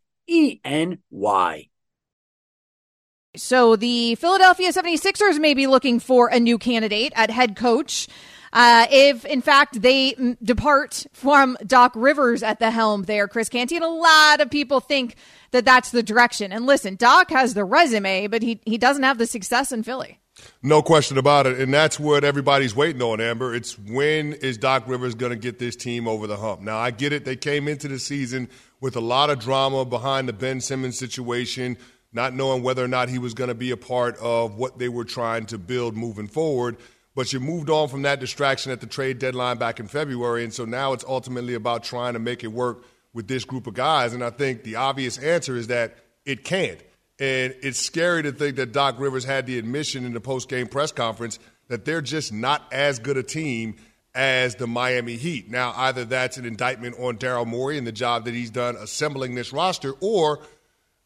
So 3.35 3.75
the 3.75 4.15
Philadelphia 4.15 4.71
76ers 4.71 5.37
may 5.39 5.53
be 5.53 5.67
looking 5.67 5.99
for 5.99 6.29
a 6.29 6.39
new 6.39 6.57
candidate 6.57 7.13
at 7.15 7.29
head 7.29 7.55
coach. 7.55 8.07
Uh, 8.53 8.85
if 8.91 9.23
in 9.25 9.41
fact 9.41 9.81
they 9.81 10.35
depart 10.43 11.05
from 11.13 11.57
Doc 11.65 11.93
Rivers 11.95 12.43
at 12.43 12.59
the 12.59 12.71
helm 12.71 13.03
there, 13.03 13.27
Chris 13.27 13.49
Canty, 13.49 13.75
and 13.75 13.85
a 13.85 13.89
lot 13.89 14.41
of 14.41 14.49
people 14.49 14.79
think 14.79 15.15
that 15.51 15.65
that's 15.65 15.91
the 15.91 16.03
direction. 16.03 16.51
And 16.51 16.65
listen, 16.65 16.95
Doc 16.95 17.29
has 17.31 17.53
the 17.53 17.63
resume, 17.63 18.27
but 18.27 18.41
he, 18.41 18.59
he 18.65 18.77
doesn't 18.77 19.03
have 19.03 19.17
the 19.17 19.27
success 19.27 19.71
in 19.71 19.83
Philly. 19.83 20.19
No 20.63 20.81
question 20.81 21.17
about 21.17 21.45
it. 21.45 21.59
And 21.59 21.73
that's 21.73 21.99
what 21.99 22.23
everybody's 22.23 22.75
waiting 22.75 23.01
on, 23.01 23.21
Amber. 23.21 23.53
It's 23.53 23.77
when 23.77 24.33
is 24.33 24.57
Doc 24.57 24.83
Rivers 24.87 25.13
going 25.13 25.31
to 25.31 25.35
get 25.37 25.59
this 25.59 25.75
team 25.75 26.07
over 26.07 26.25
the 26.25 26.37
hump? 26.37 26.61
Now, 26.61 26.77
I 26.77 26.91
get 26.91 27.13
it. 27.13 27.25
They 27.25 27.35
came 27.35 27.67
into 27.67 27.87
the 27.87 27.99
season 27.99 28.49
with 28.79 28.95
a 28.95 29.01
lot 29.01 29.29
of 29.29 29.39
drama 29.39 29.85
behind 29.85 30.27
the 30.27 30.33
Ben 30.33 30.59
Simmons 30.61 30.97
situation, 30.97 31.77
not 32.11 32.33
knowing 32.33 32.63
whether 32.63 32.83
or 32.83 32.87
not 32.87 33.09
he 33.09 33.19
was 33.19 33.33
going 33.33 33.49
to 33.49 33.55
be 33.55 33.71
a 33.71 33.77
part 33.77 34.17
of 34.17 34.55
what 34.55 34.79
they 34.79 34.89
were 34.89 35.05
trying 35.05 35.45
to 35.47 35.57
build 35.57 35.95
moving 35.95 36.27
forward 36.27 36.77
but 37.15 37.33
you 37.33 37.39
moved 37.39 37.69
on 37.69 37.89
from 37.89 38.03
that 38.03 38.19
distraction 38.19 38.71
at 38.71 38.81
the 38.81 38.87
trade 38.87 39.19
deadline 39.19 39.57
back 39.57 39.79
in 39.79 39.87
February. 39.87 40.43
And 40.43 40.53
so 40.53 40.65
now 40.65 40.93
it's 40.93 41.03
ultimately 41.07 41.53
about 41.53 41.83
trying 41.83 42.13
to 42.13 42.19
make 42.19 42.43
it 42.43 42.47
work 42.47 42.83
with 43.13 43.27
this 43.27 43.43
group 43.43 43.67
of 43.67 43.73
guys. 43.73 44.13
And 44.13 44.23
I 44.23 44.29
think 44.29 44.63
the 44.63 44.77
obvious 44.77 45.17
answer 45.17 45.55
is 45.55 45.67
that 45.67 45.97
it 46.25 46.43
can't. 46.43 46.79
And 47.19 47.53
it's 47.61 47.79
scary 47.79 48.23
to 48.23 48.31
think 48.31 48.55
that 48.55 48.71
Doc 48.71 48.95
Rivers 48.97 49.25
had 49.25 49.45
the 49.45 49.59
admission 49.59 50.05
in 50.05 50.13
the 50.13 50.21
post 50.21 50.49
game 50.49 50.67
press 50.67 50.91
conference 50.91 51.37
that 51.67 51.85
they're 51.85 52.01
just 52.01 52.33
not 52.33 52.63
as 52.71 52.99
good 52.99 53.17
a 53.17 53.23
team 53.23 53.75
as 54.13 54.55
the 54.55 54.67
Miami 54.67 55.15
Heat. 55.15 55.49
Now, 55.49 55.73
either 55.75 56.03
that's 56.05 56.37
an 56.37 56.45
indictment 56.45 56.95
on 56.99 57.17
Daryl 57.17 57.47
Morey 57.47 57.77
and 57.77 57.87
the 57.87 57.91
job 57.91 58.25
that 58.25 58.33
he's 58.33 58.49
done 58.49 58.75
assembling 58.75 59.35
this 59.35 59.53
roster, 59.53 59.93
or 60.01 60.39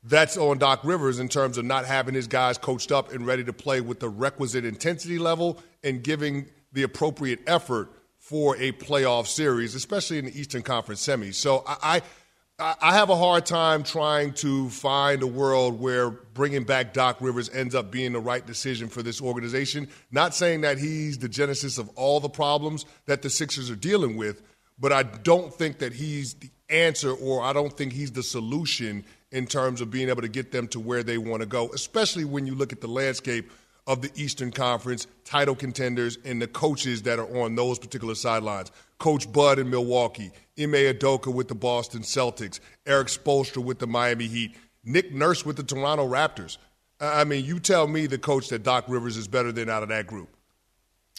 that's 0.07 0.38
on 0.38 0.59
Doc 0.59 0.81
Rivers 0.83 1.19
in 1.19 1.27
terms 1.29 1.57
of 1.57 1.65
not 1.65 1.85
having 1.85 2.13
his 2.13 2.27
guys 2.27 2.57
coached 2.57 2.91
up 2.91 3.12
and 3.12 3.25
ready 3.25 3.43
to 3.43 3.53
play 3.53 3.81
with 3.81 4.00
the 4.00 4.09
requisite 4.09 4.63
intensity 4.63 5.17
level 5.17 5.59
and 5.83 6.03
giving 6.03 6.45
the 6.74 6.83
appropriate 6.83 7.39
effort 7.47 7.91
for 8.19 8.55
a 8.57 8.71
playoff 8.74 9.27
series, 9.27 9.75
especially 9.75 10.19
in 10.19 10.25
the 10.25 10.39
Eastern 10.39 10.62
Conference 10.62 11.05
semis. 11.05 11.35
So 11.35 11.63
I, 11.67 12.01
I, 12.59 12.75
I 12.81 12.93
have 12.93 13.09
a 13.09 13.15
hard 13.15 13.45
time 13.45 13.83
trying 13.83 14.33
to 14.35 14.69
find 14.69 15.24
a 15.24 15.27
world 15.27 15.79
where 15.79 16.09
bringing 16.09 16.63
back 16.63 16.93
Doc 16.93 17.17
Rivers 17.19 17.50
ends 17.50 17.74
up 17.74 17.91
being 17.91 18.13
the 18.13 18.19
right 18.19 18.45
decision 18.45 18.88
for 18.88 19.01
this 19.01 19.21
organization. 19.21 19.88
Not 20.12 20.35
saying 20.35 20.62
that 20.62 20.77
he's 20.77 21.17
the 21.17 21.29
genesis 21.29 21.77
of 21.77 21.89
all 21.95 22.19
the 22.19 22.29
problems 22.29 22.85
that 23.07 23.21
the 23.21 23.29
Sixers 23.29 23.71
are 23.71 23.75
dealing 23.75 24.17
with, 24.17 24.43
but 24.79 24.91
I 24.91 25.03
don't 25.03 25.53
think 25.53 25.79
that 25.79 25.93
he's 25.93 26.35
the 26.35 26.50
answer 26.69 27.12
or 27.12 27.43
I 27.43 27.53
don't 27.53 27.75
think 27.75 27.93
he's 27.93 28.12
the 28.12 28.24
solution 28.24 29.05
in 29.32 29.46
terms 29.46 29.82
of 29.82 29.91
being 29.91 30.10
able 30.10 30.22
to 30.22 30.27
get 30.27 30.51
them 30.51 30.67
to 30.70 30.79
where 30.79 31.03
they 31.03 31.17
want 31.17 31.41
to 31.41 31.46
go, 31.46 31.70
especially 31.74 32.25
when 32.25 32.46
you 32.46 32.55
look 32.55 32.72
at 32.72 32.82
the 32.82 32.88
landscape 32.88 33.51
of 33.88 34.01
the 34.01 34.12
Eastern 34.15 34.51
Conference 34.51 35.08
title 35.24 35.55
contenders 35.55 36.17
and 36.25 36.41
the 36.41 36.48
coaches 36.48 37.03
that 37.03 37.20
are 37.20 37.44
on 37.44 37.55
those 37.55 37.77
particular 37.77 38.15
sidelines. 38.15 38.72
Coach 38.98 39.32
Bud 39.32 39.60
in 39.60 39.70
Milwaukee, 39.70 40.32
Ime 40.58 40.72
Udoka 40.74 41.34
with 41.34 41.48
the 41.48 41.55
Boston 41.55 42.01
Celtics, 42.01 42.60
Erik 42.86 43.08
Spoelstra 43.08 43.63
with 43.63 43.79
the 43.79 43.88
Miami 43.88 44.27
Heat, 44.27 44.55
Nick 44.84 45.13
Nurse 45.13 45.46
with 45.46 45.58
the 45.58 45.63
Toronto 45.63 46.08
Raptors. 46.08 46.58
I 47.00 47.25
mean, 47.25 47.44
you 47.44 47.60
tell 47.60 47.88
me 47.88 48.08
the 48.08 48.17
coach 48.17 48.50
that 48.50 48.63
Doc 48.63 48.86
Rivers 48.88 49.17
is 49.17 49.27
better 49.27 49.51
than 49.51 49.70
out 49.70 49.84
of 49.84 49.89
that 49.89 50.08
group. 50.08 50.35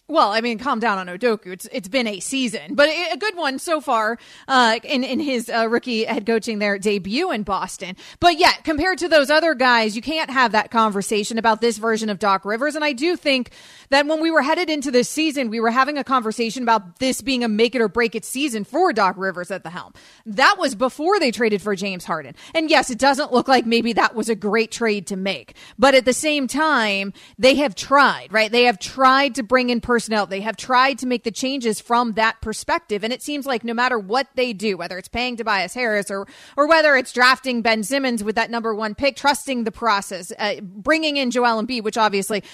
Well, 0.09 0.31
I 0.31 0.41
mean, 0.41 0.59
calm 0.59 0.79
down 0.79 0.99
on 0.99 1.09
Udoka. 1.09 1.49
It's 1.49 1.67
it's 1.73 1.89
been 1.89 2.07
a 2.07 2.21
season, 2.21 2.77
but 2.77 2.89
a 2.89 3.17
good 3.17 3.37
one 3.37 3.59
so 3.59 3.81
far 3.81 4.19
uh, 4.47 4.79
in 4.85 5.03
in 5.03 5.19
his 5.19 5.51
uh, 5.51 5.69
rookie 5.69 6.05
head 6.05 6.25
coaching 6.25 6.61
their 6.61 6.79
debut 6.79 7.33
in 7.33 7.43
Boston. 7.43 7.97
But 8.21 8.39
yeah, 8.39 8.53
compared 8.63 8.99
to 8.99 9.09
those 9.09 9.31
other 9.31 9.55
guys, 9.55 9.97
you 9.97 10.03
can't 10.03 10.31
have 10.31 10.53
that 10.53 10.71
conversation 10.71 11.39
about 11.39 11.61
this 11.61 11.79
version 11.79 12.09
of 12.09 12.21
Doc 12.21 12.45
Rivers. 12.45 12.77
And 12.77 12.85
I 12.85 12.93
do 12.93 13.17
think 13.17 13.51
that 13.89 14.07
when 14.07 14.21
we 14.21 14.31
were 14.31 14.43
headed 14.43 14.71
into 14.71 14.93
this 14.93 15.09
season, 15.09 15.51
we 15.51 15.59
were 15.59 15.73
having 15.73 15.99
a 15.99 16.05
conversation 16.05 16.63
about 16.63 17.01
this 17.01 17.21
being 17.21 17.43
a 17.43 17.49
make 17.49 17.75
it 17.75 17.81
or 17.81 17.89
break 17.89 18.15
it 18.15 18.25
season 18.25 18.63
for 18.63 18.93
Doc 18.93 19.17
Rivers 19.19 19.51
at 19.51 19.65
the 19.65 19.71
helm. 19.71 19.93
That 20.25 20.55
was 20.57 20.77
before 20.77 21.19
they 21.19 21.33
traded 21.33 21.63
for 21.63 21.75
James 21.75 22.05
Harden. 22.05 22.37
And 22.55 22.71
yes, 22.71 22.91
it 22.91 22.99
doesn't 22.99 23.33
look 23.33 23.49
like 23.49 23.67
maybe 23.67 23.93
that 23.95 24.15
was 24.15 24.29
a 24.29 24.37
great 24.37 24.71
trade 24.71 25.09
to 25.09 25.17
make, 25.17 25.57
but 25.77 25.97
at 25.97 26.05
the 26.05 26.13
same 26.13 26.47
time, 26.47 27.13
they 27.39 27.57
have 27.57 27.75
tried, 27.75 28.33
right? 28.33 28.53
They 28.53 28.65
have 28.65 28.79
tried 28.79 29.35
to 29.35 29.43
bring 29.43 29.71
in 29.71 29.81
personnel. 29.97 30.27
They 30.27 30.43
have 30.43 30.59
tried 30.59 30.99
to 30.99 31.07
make 31.07 31.25
the 31.25 31.31
changes 31.31 31.81
from 31.81 32.13
that 32.13 32.39
perspective. 32.43 33.03
And 33.03 33.15
it 33.15 33.23
seems 33.23 33.47
like 33.47 33.65
no 33.65 33.73
matter 33.73 33.99
what 33.99 34.27
they 34.35 34.53
do, 34.53 34.77
whether 34.77 34.99
it's 34.99 35.09
paying 35.09 35.39
Tobias 35.39 35.73
Harris 35.73 36.11
or, 36.11 36.27
or 36.55 36.69
whether 36.69 36.97
it's 36.97 37.13
drafting 37.13 37.63
Ben 37.63 37.83
Simmons 37.83 38.23
with 38.23 38.35
that 38.35 38.51
number 38.51 38.75
one 38.75 38.95
pick, 38.95 39.17
trusting 39.17 39.65
the 39.65 39.73
process, 39.73 40.35
uh, 40.39 40.57
bringing 40.61 41.17
in 41.17 41.31
Joel 41.31 41.63
Embiid, 41.63 41.83
which 41.83 41.97
obviously 41.97 42.45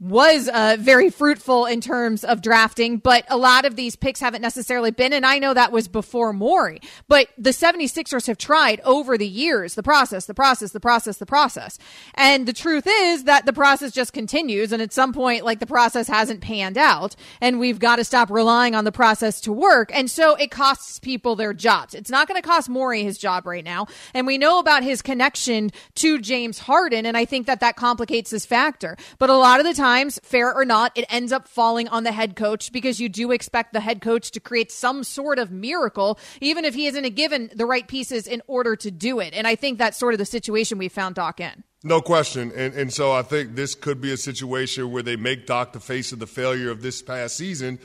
was 0.00 0.48
uh, 0.48 0.78
very 0.80 1.10
fruitful 1.10 1.66
in 1.66 1.82
terms 1.82 2.24
of 2.24 2.40
drafting, 2.40 2.96
but 2.96 3.22
a 3.28 3.36
lot 3.36 3.66
of 3.66 3.76
these 3.76 3.96
picks 3.96 4.18
haven't 4.18 4.40
necessarily 4.40 4.90
been. 4.90 5.12
And 5.12 5.26
I 5.26 5.38
know 5.38 5.52
that 5.52 5.72
was 5.72 5.88
before 5.88 6.32
Morey, 6.32 6.80
but 7.06 7.28
the 7.36 7.50
76ers 7.50 8.26
have 8.26 8.38
tried 8.38 8.80
over 8.80 9.18
the 9.18 9.28
years 9.28 9.74
the 9.74 9.82
process, 9.82 10.24
the 10.24 10.32
process, 10.32 10.72
the 10.72 10.80
process, 10.80 11.18
the 11.18 11.26
process. 11.26 11.78
And 12.14 12.46
the 12.48 12.54
truth 12.54 12.86
is 12.88 13.24
that 13.24 13.44
the 13.44 13.52
process 13.52 13.92
just 13.92 14.14
continues. 14.14 14.72
And 14.72 14.80
at 14.80 14.94
some 14.94 15.12
point, 15.12 15.44
like 15.44 15.60
the 15.60 15.66
process 15.66 16.08
hasn't 16.08 16.40
panned 16.40 16.78
out 16.78 17.14
and 17.42 17.60
we've 17.60 17.78
got 17.78 17.96
to 17.96 18.04
stop 18.04 18.30
relying 18.30 18.74
on 18.74 18.84
the 18.84 18.92
process 18.92 19.38
to 19.42 19.52
work. 19.52 19.90
And 19.94 20.10
so 20.10 20.34
it 20.36 20.50
costs 20.50 20.98
people 20.98 21.36
their 21.36 21.52
jobs. 21.52 21.94
It's 21.94 22.10
not 22.10 22.26
going 22.26 22.40
to 22.40 22.48
cost 22.48 22.70
Morey 22.70 23.02
his 23.02 23.18
job 23.18 23.46
right 23.46 23.64
now. 23.64 23.86
And 24.14 24.26
we 24.26 24.38
know 24.38 24.60
about 24.60 24.82
his 24.82 25.02
connection 25.02 25.72
to 25.96 26.18
James 26.18 26.58
Harden. 26.58 27.04
And 27.04 27.18
I 27.18 27.26
think 27.26 27.46
that 27.48 27.60
that 27.60 27.76
complicates 27.76 28.30
this 28.30 28.46
factor. 28.46 28.96
But 29.18 29.28
a 29.28 29.36
lot 29.36 29.60
of 29.60 29.66
the 29.66 29.74
time, 29.74 29.89
times, 29.90 30.20
fair 30.22 30.54
or 30.54 30.64
not, 30.64 30.92
it 30.96 31.04
ends 31.08 31.32
up 31.32 31.48
falling 31.48 31.88
on 31.88 32.04
the 32.04 32.12
head 32.12 32.36
coach 32.36 32.70
because 32.70 33.00
you 33.00 33.08
do 33.08 33.32
expect 33.32 33.72
the 33.72 33.80
head 33.80 34.00
coach 34.00 34.30
to 34.30 34.40
create 34.40 34.70
some 34.70 35.02
sort 35.02 35.38
of 35.38 35.50
miracle, 35.50 36.18
even 36.40 36.64
if 36.64 36.74
he 36.74 36.86
isn't 36.86 37.16
given 37.16 37.50
the 37.54 37.66
right 37.66 37.88
pieces 37.88 38.26
in 38.26 38.40
order 38.46 38.76
to 38.76 38.90
do 38.90 39.18
it. 39.18 39.34
And 39.34 39.46
I 39.46 39.56
think 39.56 39.78
that's 39.78 39.98
sort 39.98 40.14
of 40.14 40.18
the 40.18 40.24
situation 40.24 40.78
we 40.78 40.88
found 40.88 41.16
Doc 41.16 41.40
in. 41.40 41.64
No 41.82 42.00
question. 42.00 42.52
And, 42.54 42.74
and 42.74 42.92
so 42.92 43.10
I 43.10 43.22
think 43.22 43.56
this 43.56 43.74
could 43.74 44.00
be 44.00 44.12
a 44.12 44.16
situation 44.16 44.92
where 44.92 45.02
they 45.02 45.16
make 45.16 45.46
Doc 45.46 45.72
the 45.72 45.80
face 45.80 46.12
of 46.12 46.20
the 46.20 46.26
failure 46.26 46.70
of 46.70 46.82
this 46.82 47.02
past 47.02 47.36
season. 47.36 47.78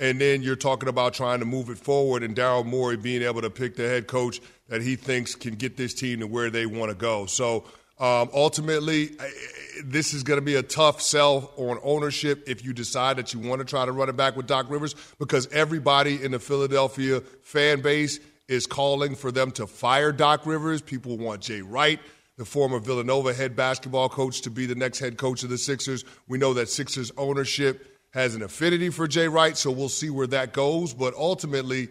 And 0.00 0.20
then 0.20 0.42
you're 0.42 0.56
talking 0.56 0.88
about 0.88 1.14
trying 1.14 1.40
to 1.40 1.44
move 1.44 1.70
it 1.70 1.78
forward 1.78 2.24
and 2.24 2.34
Daryl 2.34 2.66
Morey 2.66 2.96
being 2.96 3.22
able 3.22 3.42
to 3.42 3.50
pick 3.50 3.76
the 3.76 3.86
head 3.86 4.08
coach 4.08 4.40
that 4.68 4.82
he 4.82 4.96
thinks 4.96 5.36
can 5.36 5.54
get 5.54 5.76
this 5.76 5.94
team 5.94 6.20
to 6.20 6.26
where 6.26 6.50
they 6.50 6.66
want 6.66 6.90
to 6.90 6.96
go. 6.96 7.26
So 7.26 7.64
um, 8.02 8.30
ultimately, 8.34 9.10
this 9.84 10.12
is 10.12 10.24
going 10.24 10.38
to 10.38 10.44
be 10.44 10.56
a 10.56 10.62
tough 10.62 11.00
sell 11.00 11.52
on 11.56 11.78
ownership 11.84 12.42
if 12.48 12.64
you 12.64 12.72
decide 12.72 13.16
that 13.16 13.32
you 13.32 13.38
want 13.38 13.60
to 13.60 13.64
try 13.64 13.86
to 13.86 13.92
run 13.92 14.08
it 14.08 14.16
back 14.16 14.36
with 14.36 14.48
Doc 14.48 14.68
Rivers 14.68 14.96
because 15.20 15.46
everybody 15.52 16.22
in 16.22 16.32
the 16.32 16.40
Philadelphia 16.40 17.20
fan 17.42 17.80
base 17.80 18.18
is 18.48 18.66
calling 18.66 19.14
for 19.14 19.30
them 19.30 19.52
to 19.52 19.68
fire 19.68 20.10
Doc 20.10 20.46
Rivers. 20.46 20.82
People 20.82 21.16
want 21.16 21.42
Jay 21.42 21.62
Wright, 21.62 22.00
the 22.36 22.44
former 22.44 22.80
Villanova 22.80 23.32
head 23.32 23.54
basketball 23.54 24.08
coach, 24.08 24.40
to 24.42 24.50
be 24.50 24.66
the 24.66 24.74
next 24.74 24.98
head 24.98 25.16
coach 25.16 25.44
of 25.44 25.48
the 25.50 25.56
Sixers. 25.56 26.04
We 26.26 26.38
know 26.38 26.54
that 26.54 26.68
Sixers 26.68 27.12
ownership 27.16 27.86
has 28.14 28.34
an 28.34 28.42
affinity 28.42 28.90
for 28.90 29.06
Jay 29.06 29.28
Wright, 29.28 29.56
so 29.56 29.70
we'll 29.70 29.88
see 29.88 30.10
where 30.10 30.26
that 30.26 30.52
goes. 30.52 30.92
But 30.92 31.14
ultimately, 31.14 31.88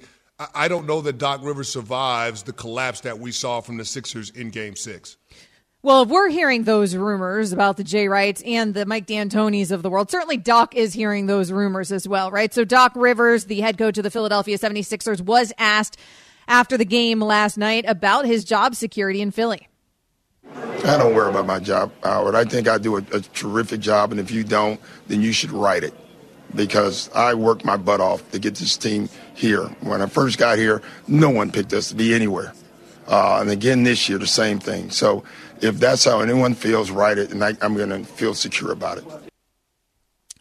I 0.54 0.68
don't 0.68 0.88
know 0.88 1.00
that 1.02 1.18
Doc 1.18 1.40
Rivers 1.42 1.70
survives 1.70 2.44
the 2.44 2.54
collapse 2.54 3.00
that 3.02 3.18
we 3.18 3.32
saw 3.32 3.62
from 3.62 3.78
the 3.78 3.86
Sixers 3.86 4.30
in 4.32 4.50
game 4.50 4.76
six. 4.76 5.16
Well, 5.84 6.04
if 6.04 6.10
we're 6.10 6.30
hearing 6.30 6.64
those 6.64 6.96
rumors 6.96 7.54
about 7.54 7.76
the 7.76 7.84
Jay 7.84 8.08
Wrights 8.08 8.44
and 8.46 8.72
the 8.76 8.86
Mike 8.86 9.08
D'Antonis 9.08 9.72
of 9.72 9.82
the 9.82 9.90
world, 9.90 10.12
certainly 10.12 10.38
Doc 10.38 10.76
is 10.76 10.94
hearing 10.94 11.26
those 11.26 11.52
rumors 11.52 11.92
as 11.92 12.08
well, 12.08 12.30
right? 12.30 12.54
So 12.54 12.64
Doc 12.64 12.92
Rivers, 12.96 13.46
the 13.46 13.62
head 13.62 13.80
coach 13.80 13.98
of 13.98 14.04
the 14.04 14.12
Philadelphia 14.12 14.60
76ers, 14.60 15.22
was 15.22 15.52
asked 15.58 15.98
after 16.48 16.78
the 16.78 16.86
game 16.86 17.20
last 17.20 17.58
night 17.58 17.86
about 17.88 18.26
his 18.28 18.44
job 18.44 18.76
security 18.76 19.22
in 19.22 19.32
Philly. 19.32 19.70
I 20.54 20.98
don't 21.00 21.16
worry 21.16 21.32
about 21.32 21.48
my 21.48 21.58
job, 21.58 21.92
Howard. 22.04 22.36
I 22.36 22.44
think 22.44 22.68
I 22.68 22.78
do 22.78 22.98
a, 22.98 23.04
a 23.12 23.22
terrific 23.22 23.82
job, 23.82 24.12
and 24.12 24.20
if 24.20 24.30
you 24.30 24.44
don't, 24.44 24.80
then 25.08 25.24
you 25.24 25.32
should 25.32 25.52
write 25.52 25.84
it 25.84 25.96
because 26.54 27.10
I 27.16 27.34
worked 27.34 27.66
my 27.66 27.78
butt 27.78 28.02
off 28.02 28.30
to 28.34 28.40
get 28.40 28.54
this 28.54 28.78
team 28.78 29.10
here. 29.34 29.64
When 29.80 30.04
I 30.04 30.06
first 30.06 30.38
got 30.38 30.60
here, 30.60 30.84
no 31.08 31.32
one 31.32 31.52
picked 31.52 31.74
us 31.74 31.90
to 31.90 31.96
be 31.96 32.14
anywhere. 32.14 32.54
Uh, 33.12 33.40
and 33.42 33.50
again 33.50 33.84
this 33.84 34.08
year, 34.08 34.18
the 34.18 34.26
same 34.26 34.58
thing. 34.58 34.90
So 34.90 35.24
if 35.62 35.78
that's 35.80 36.06
how 36.06 36.22
anyone 36.22 36.56
feels, 36.56 36.90
write 36.90 37.18
it, 37.18 37.32
and 37.32 37.44
I, 37.44 37.54
I'm 37.62 37.76
going 37.76 37.90
to 37.90 38.06
feel 38.06 38.34
secure 38.34 38.72
about 38.72 39.00
it. 39.00 39.31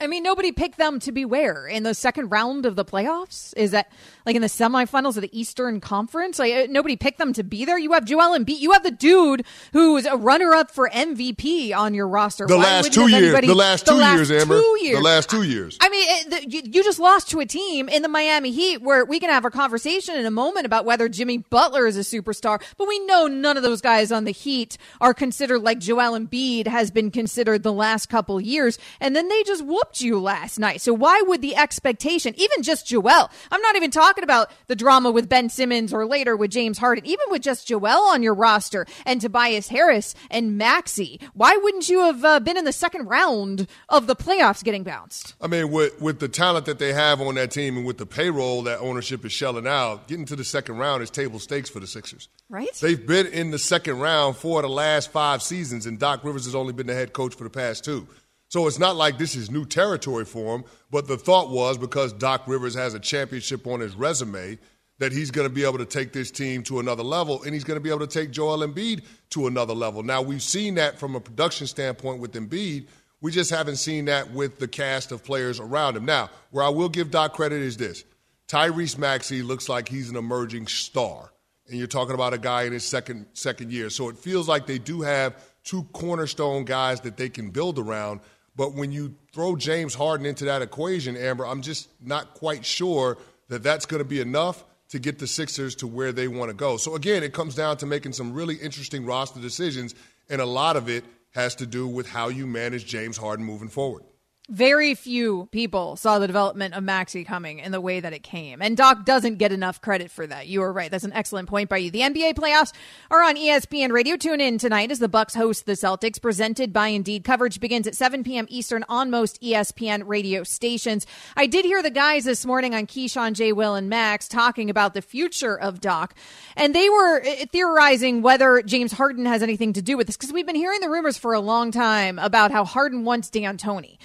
I 0.00 0.06
mean, 0.06 0.22
nobody 0.22 0.50
picked 0.50 0.78
them 0.78 0.98
to 1.00 1.12
be 1.12 1.24
where 1.24 1.66
in 1.66 1.82
the 1.82 1.94
second 1.94 2.30
round 2.30 2.64
of 2.64 2.74
the 2.74 2.84
playoffs. 2.84 3.52
Is 3.56 3.72
that 3.72 3.92
like 4.24 4.34
in 4.34 4.42
the 4.42 4.48
semifinals 4.48 5.16
of 5.16 5.22
the 5.22 5.38
Eastern 5.38 5.80
Conference? 5.80 6.38
Like 6.38 6.54
uh, 6.54 6.66
nobody 6.70 6.96
picked 6.96 7.18
them 7.18 7.34
to 7.34 7.44
be 7.44 7.66
there. 7.66 7.78
You 7.78 7.92
have 7.92 8.06
Joel 8.06 8.38
Embiid. 8.38 8.60
You 8.60 8.72
have 8.72 8.82
the 8.82 8.90
dude 8.90 9.44
who's 9.72 10.06
a 10.06 10.16
runner-up 10.16 10.70
for 10.70 10.88
MVP 10.88 11.74
on 11.74 11.92
your 11.92 12.08
roster. 12.08 12.46
The 12.46 12.56
Why 12.56 12.62
last 12.62 12.92
two 12.94 13.08
years. 13.08 13.24
Anybody, 13.24 13.46
the 13.48 13.54
last 13.54 13.86
two 13.86 13.94
the 13.94 14.00
last 14.00 14.16
years, 14.16 14.30
Amber. 14.30 14.60
Two 14.60 14.78
years. 14.80 14.96
The 14.96 15.04
last 15.04 15.30
two 15.30 15.42
years. 15.42 15.76
I 15.80 15.88
mean, 15.90 16.06
it, 16.08 16.30
the, 16.30 16.50
you, 16.50 16.62
you, 16.64 16.84
just 16.84 16.98
lost 16.98 17.30
to 17.30 17.40
a 17.40 17.46
team 17.46 17.88
in 17.88 18.00
the 18.00 18.08
Miami 18.08 18.52
Heat 18.52 18.80
where 18.80 19.04
we 19.04 19.20
can 19.20 19.28
have 19.28 19.44
a 19.44 19.50
conversation 19.50 20.16
in 20.16 20.24
a 20.24 20.30
moment 20.30 20.64
about 20.64 20.86
whether 20.86 21.08
Jimmy 21.10 21.38
Butler 21.38 21.86
is 21.86 21.98
a 21.98 22.00
superstar, 22.00 22.62
but 22.78 22.88
we 22.88 22.98
know 23.00 23.26
none 23.26 23.58
of 23.58 23.62
those 23.62 23.82
guys 23.82 24.10
on 24.10 24.24
the 24.24 24.30
Heat 24.30 24.78
are 25.00 25.12
considered 25.12 25.60
like 25.60 25.78
Joel 25.78 26.18
Embiid 26.18 26.66
has 26.66 26.90
been 26.90 27.10
considered 27.10 27.62
the 27.62 27.72
last 27.72 28.08
couple 28.08 28.40
years, 28.40 28.78
and 28.98 29.14
then 29.14 29.28
they 29.28 29.42
just 29.42 29.64
whoop 29.64 29.89
you 29.98 30.20
last 30.20 30.58
night. 30.58 30.80
So 30.80 30.92
why 30.92 31.22
would 31.26 31.42
the 31.42 31.56
expectation, 31.56 32.34
even 32.36 32.62
just 32.62 32.86
Joel, 32.86 33.30
I'm 33.50 33.62
not 33.62 33.76
even 33.76 33.90
talking 33.90 34.24
about 34.24 34.50
the 34.66 34.76
drama 34.76 35.10
with 35.10 35.28
Ben 35.28 35.48
Simmons 35.48 35.92
or 35.92 36.06
later 36.06 36.36
with 36.36 36.50
James 36.50 36.78
Harden, 36.78 37.06
even 37.06 37.24
with 37.30 37.42
just 37.42 37.66
Joel 37.66 38.10
on 38.10 38.22
your 38.22 38.34
roster 38.34 38.86
and 39.06 39.20
Tobias 39.20 39.68
Harris 39.68 40.14
and 40.30 40.58
Maxey, 40.58 41.20
why 41.34 41.56
wouldn't 41.62 41.88
you 41.88 42.00
have 42.00 42.24
uh, 42.24 42.40
been 42.40 42.56
in 42.56 42.64
the 42.64 42.72
second 42.72 43.06
round 43.06 43.66
of 43.88 44.06
the 44.06 44.16
playoffs 44.16 44.62
getting 44.62 44.84
bounced? 44.84 45.34
I 45.40 45.46
mean, 45.46 45.70
with, 45.70 46.00
with 46.00 46.20
the 46.20 46.28
talent 46.28 46.66
that 46.66 46.78
they 46.78 46.92
have 46.92 47.20
on 47.20 47.34
that 47.36 47.50
team 47.50 47.76
and 47.76 47.86
with 47.86 47.98
the 47.98 48.06
payroll 48.06 48.62
that 48.62 48.78
ownership 48.80 49.24
is 49.24 49.32
shelling 49.32 49.66
out, 49.66 50.08
getting 50.08 50.26
to 50.26 50.36
the 50.36 50.44
second 50.44 50.78
round 50.78 51.02
is 51.02 51.10
table 51.10 51.38
stakes 51.38 51.70
for 51.70 51.80
the 51.80 51.86
Sixers. 51.86 52.28
Right. 52.48 52.72
They've 52.80 53.06
been 53.06 53.26
in 53.26 53.50
the 53.50 53.58
second 53.58 54.00
round 54.00 54.36
for 54.36 54.60
the 54.62 54.68
last 54.68 55.10
five 55.12 55.42
seasons, 55.42 55.86
and 55.86 55.98
Doc 55.98 56.24
Rivers 56.24 56.44
has 56.44 56.54
only 56.54 56.72
been 56.72 56.86
the 56.86 56.94
head 56.94 57.12
coach 57.12 57.34
for 57.34 57.44
the 57.44 57.50
past 57.50 57.84
two. 57.84 58.08
So 58.50 58.66
it's 58.66 58.80
not 58.80 58.96
like 58.96 59.16
this 59.16 59.36
is 59.36 59.48
new 59.48 59.64
territory 59.64 60.24
for 60.24 60.56
him, 60.56 60.64
but 60.90 61.06
the 61.06 61.16
thought 61.16 61.50
was 61.50 61.78
because 61.78 62.12
Doc 62.12 62.42
Rivers 62.48 62.74
has 62.74 62.94
a 62.94 63.00
championship 63.00 63.64
on 63.64 63.78
his 63.78 63.94
resume 63.94 64.58
that 64.98 65.12
he's 65.12 65.30
going 65.30 65.48
to 65.48 65.54
be 65.54 65.64
able 65.64 65.78
to 65.78 65.86
take 65.86 66.12
this 66.12 66.32
team 66.32 66.64
to 66.64 66.80
another 66.80 67.04
level 67.04 67.44
and 67.44 67.54
he's 67.54 67.62
going 67.62 67.76
to 67.76 67.82
be 67.82 67.90
able 67.90 68.00
to 68.00 68.08
take 68.08 68.32
Joel 68.32 68.58
Embiid 68.58 69.04
to 69.30 69.46
another 69.46 69.72
level. 69.72 70.02
Now, 70.02 70.20
we've 70.20 70.42
seen 70.42 70.74
that 70.74 70.98
from 70.98 71.14
a 71.14 71.20
production 71.20 71.68
standpoint 71.68 72.20
with 72.20 72.32
Embiid. 72.32 72.88
We 73.20 73.30
just 73.30 73.50
haven't 73.50 73.76
seen 73.76 74.06
that 74.06 74.32
with 74.32 74.58
the 74.58 74.66
cast 74.66 75.12
of 75.12 75.22
players 75.22 75.60
around 75.60 75.96
him. 75.96 76.04
Now, 76.04 76.28
where 76.50 76.64
I 76.64 76.70
will 76.70 76.88
give 76.88 77.12
Doc 77.12 77.34
credit 77.34 77.62
is 77.62 77.76
this 77.76 78.04
Tyrese 78.48 78.98
Maxey 78.98 79.42
looks 79.42 79.68
like 79.68 79.88
he's 79.88 80.10
an 80.10 80.16
emerging 80.16 80.66
star. 80.66 81.30
And 81.68 81.78
you're 81.78 81.86
talking 81.86 82.16
about 82.16 82.34
a 82.34 82.38
guy 82.38 82.64
in 82.64 82.72
his 82.72 82.84
second 82.84 83.26
second 83.32 83.70
year. 83.70 83.90
So 83.90 84.08
it 84.08 84.18
feels 84.18 84.48
like 84.48 84.66
they 84.66 84.78
do 84.78 85.02
have 85.02 85.40
two 85.62 85.84
cornerstone 85.92 86.64
guys 86.64 87.00
that 87.02 87.16
they 87.16 87.28
can 87.28 87.50
build 87.50 87.78
around. 87.78 88.20
But 88.60 88.74
when 88.74 88.92
you 88.92 89.14
throw 89.32 89.56
James 89.56 89.94
Harden 89.94 90.26
into 90.26 90.44
that 90.44 90.60
equation, 90.60 91.16
Amber, 91.16 91.46
I'm 91.46 91.62
just 91.62 91.88
not 91.98 92.34
quite 92.34 92.66
sure 92.66 93.16
that 93.48 93.62
that's 93.62 93.86
going 93.86 94.02
to 94.02 94.04
be 94.04 94.20
enough 94.20 94.62
to 94.90 94.98
get 94.98 95.18
the 95.18 95.26
Sixers 95.26 95.74
to 95.76 95.86
where 95.86 96.12
they 96.12 96.28
want 96.28 96.50
to 96.50 96.54
go. 96.54 96.76
So 96.76 96.94
again, 96.94 97.22
it 97.22 97.32
comes 97.32 97.54
down 97.54 97.78
to 97.78 97.86
making 97.86 98.12
some 98.12 98.34
really 98.34 98.56
interesting 98.56 99.06
roster 99.06 99.40
decisions, 99.40 99.94
and 100.28 100.42
a 100.42 100.44
lot 100.44 100.76
of 100.76 100.90
it 100.90 101.04
has 101.30 101.54
to 101.54 101.64
do 101.64 101.88
with 101.88 102.06
how 102.06 102.28
you 102.28 102.46
manage 102.46 102.84
James 102.84 103.16
Harden 103.16 103.46
moving 103.46 103.68
forward 103.68 104.02
very 104.50 104.96
few 104.96 105.48
people 105.52 105.94
saw 105.94 106.18
the 106.18 106.26
development 106.26 106.74
of 106.74 106.82
Maxey 106.82 107.22
coming 107.22 107.60
in 107.60 107.70
the 107.70 107.80
way 107.80 108.00
that 108.00 108.12
it 108.12 108.24
came. 108.24 108.60
And 108.60 108.76
Doc 108.76 109.04
doesn't 109.04 109.36
get 109.36 109.52
enough 109.52 109.80
credit 109.80 110.10
for 110.10 110.26
that. 110.26 110.48
You 110.48 110.62
are 110.62 110.72
right. 110.72 110.90
That's 110.90 111.04
an 111.04 111.12
excellent 111.12 111.48
point 111.48 111.68
by 111.68 111.76
you. 111.76 111.92
The 111.92 112.00
NBA 112.00 112.34
playoffs 112.34 112.72
are 113.12 113.22
on 113.22 113.36
ESPN 113.36 113.92
Radio. 113.92 114.16
Tune 114.16 114.40
in 114.40 114.58
tonight 114.58 114.90
as 114.90 114.98
the 114.98 115.08
Bucks 115.08 115.36
host 115.36 115.66
the 115.66 115.72
Celtics, 115.72 116.20
presented 116.20 116.72
by 116.72 116.88
Indeed. 116.88 117.22
Coverage 117.22 117.60
begins 117.60 117.86
at 117.86 117.94
7 117.94 118.24
p.m. 118.24 118.46
Eastern 118.48 118.84
on 118.88 119.08
most 119.08 119.40
ESPN 119.40 120.02
radio 120.06 120.42
stations. 120.42 121.06
I 121.36 121.46
did 121.46 121.64
hear 121.64 121.80
the 121.80 121.90
guys 121.90 122.24
this 122.24 122.44
morning 122.44 122.74
on 122.74 122.88
Keyshawn, 122.88 123.34
J. 123.34 123.52
Will, 123.52 123.76
and 123.76 123.88
Max 123.88 124.26
talking 124.26 124.68
about 124.68 124.94
the 124.94 125.02
future 125.02 125.58
of 125.58 125.80
Doc. 125.80 126.14
And 126.56 126.74
they 126.74 126.90
were 126.90 127.22
uh, 127.22 127.46
theorizing 127.52 128.22
whether 128.22 128.62
James 128.62 128.90
Harden 128.90 129.26
has 129.26 129.44
anything 129.44 129.74
to 129.74 129.82
do 129.82 129.96
with 129.96 130.08
this 130.08 130.16
because 130.16 130.32
we've 130.32 130.46
been 130.46 130.56
hearing 130.56 130.80
the 130.80 130.90
rumors 130.90 131.16
for 131.16 131.34
a 131.34 131.40
long 131.40 131.70
time 131.70 132.18
about 132.18 132.50
how 132.50 132.64
Harden 132.64 133.04
wants 133.04 133.30
D'Antoni. 133.30 133.96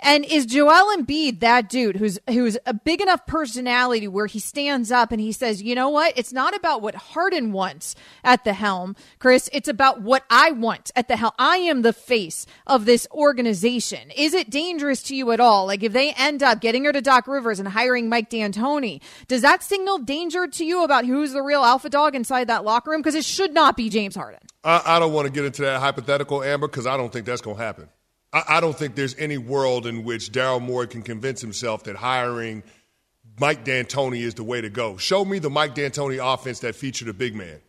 And 0.00 0.24
is 0.24 0.46
Joel 0.46 0.96
Embiid 0.96 1.40
that 1.40 1.68
dude 1.68 1.96
who's 1.96 2.18
who's 2.28 2.58
a 2.66 2.74
big 2.74 3.00
enough 3.00 3.26
personality 3.26 4.08
where 4.08 4.26
he 4.26 4.38
stands 4.38 4.90
up 4.90 5.12
and 5.12 5.20
he 5.20 5.32
says, 5.32 5.62
"You 5.62 5.74
know 5.74 5.88
what? 5.88 6.12
It's 6.16 6.32
not 6.32 6.54
about 6.54 6.82
what 6.82 6.94
Harden 6.94 7.52
wants 7.52 7.94
at 8.22 8.44
the 8.44 8.52
helm, 8.52 8.96
Chris. 9.18 9.48
It's 9.52 9.68
about 9.68 10.02
what 10.02 10.24
I 10.30 10.50
want 10.50 10.90
at 10.96 11.08
the 11.08 11.16
helm. 11.16 11.32
I 11.38 11.58
am 11.58 11.82
the 11.82 11.92
face 11.92 12.46
of 12.66 12.84
this 12.84 13.06
organization. 13.12 14.10
Is 14.16 14.34
it 14.34 14.50
dangerous 14.50 15.02
to 15.04 15.16
you 15.16 15.30
at 15.32 15.40
all? 15.40 15.66
Like 15.66 15.82
if 15.82 15.92
they 15.92 16.12
end 16.12 16.42
up 16.42 16.60
getting 16.60 16.84
rid 16.84 16.96
of 16.96 17.02
Doc 17.02 17.26
Rivers 17.26 17.58
and 17.58 17.68
hiring 17.68 18.08
Mike 18.08 18.30
D'Antoni, 18.30 19.00
does 19.28 19.42
that 19.42 19.62
signal 19.62 19.98
danger 19.98 20.46
to 20.46 20.64
you 20.64 20.84
about 20.84 21.04
who's 21.04 21.32
the 21.32 21.42
real 21.42 21.62
alpha 21.62 21.88
dog 21.88 22.14
inside 22.14 22.48
that 22.48 22.64
locker 22.64 22.90
room? 22.90 23.00
Because 23.00 23.14
it 23.14 23.24
should 23.24 23.54
not 23.54 23.76
be 23.76 23.88
James 23.88 24.14
Harden. 24.14 24.40
I, 24.62 24.82
I 24.84 24.98
don't 24.98 25.12
want 25.12 25.26
to 25.26 25.32
get 25.32 25.44
into 25.44 25.62
that 25.62 25.80
hypothetical, 25.80 26.42
Amber, 26.42 26.68
because 26.68 26.86
I 26.86 26.96
don't 26.96 27.12
think 27.12 27.26
that's 27.26 27.42
going 27.42 27.56
to 27.56 27.62
happen. 27.62 27.88
I, 28.34 28.56
I 28.56 28.60
don't 28.60 28.76
think 28.76 28.96
there's 28.96 29.16
any 29.16 29.38
world 29.38 29.86
in 29.86 30.04
which 30.04 30.32
Daryl 30.32 30.60
Morey 30.60 30.88
can 30.88 31.00
convince 31.02 31.40
himself 31.40 31.84
that 31.84 31.96
hiring 31.96 32.62
Mike 33.40 33.64
D'Antoni 33.64 34.20
is 34.20 34.34
the 34.34 34.44
way 34.44 34.60
to 34.60 34.68
go. 34.68 34.96
Show 34.96 35.24
me 35.24 35.38
the 35.38 35.50
Mike 35.50 35.74
D'Antoni 35.74 36.18
offense 36.20 36.60
that 36.60 36.74
featured 36.74 37.08
a 37.08 37.14
big 37.14 37.34
man. 37.34 37.60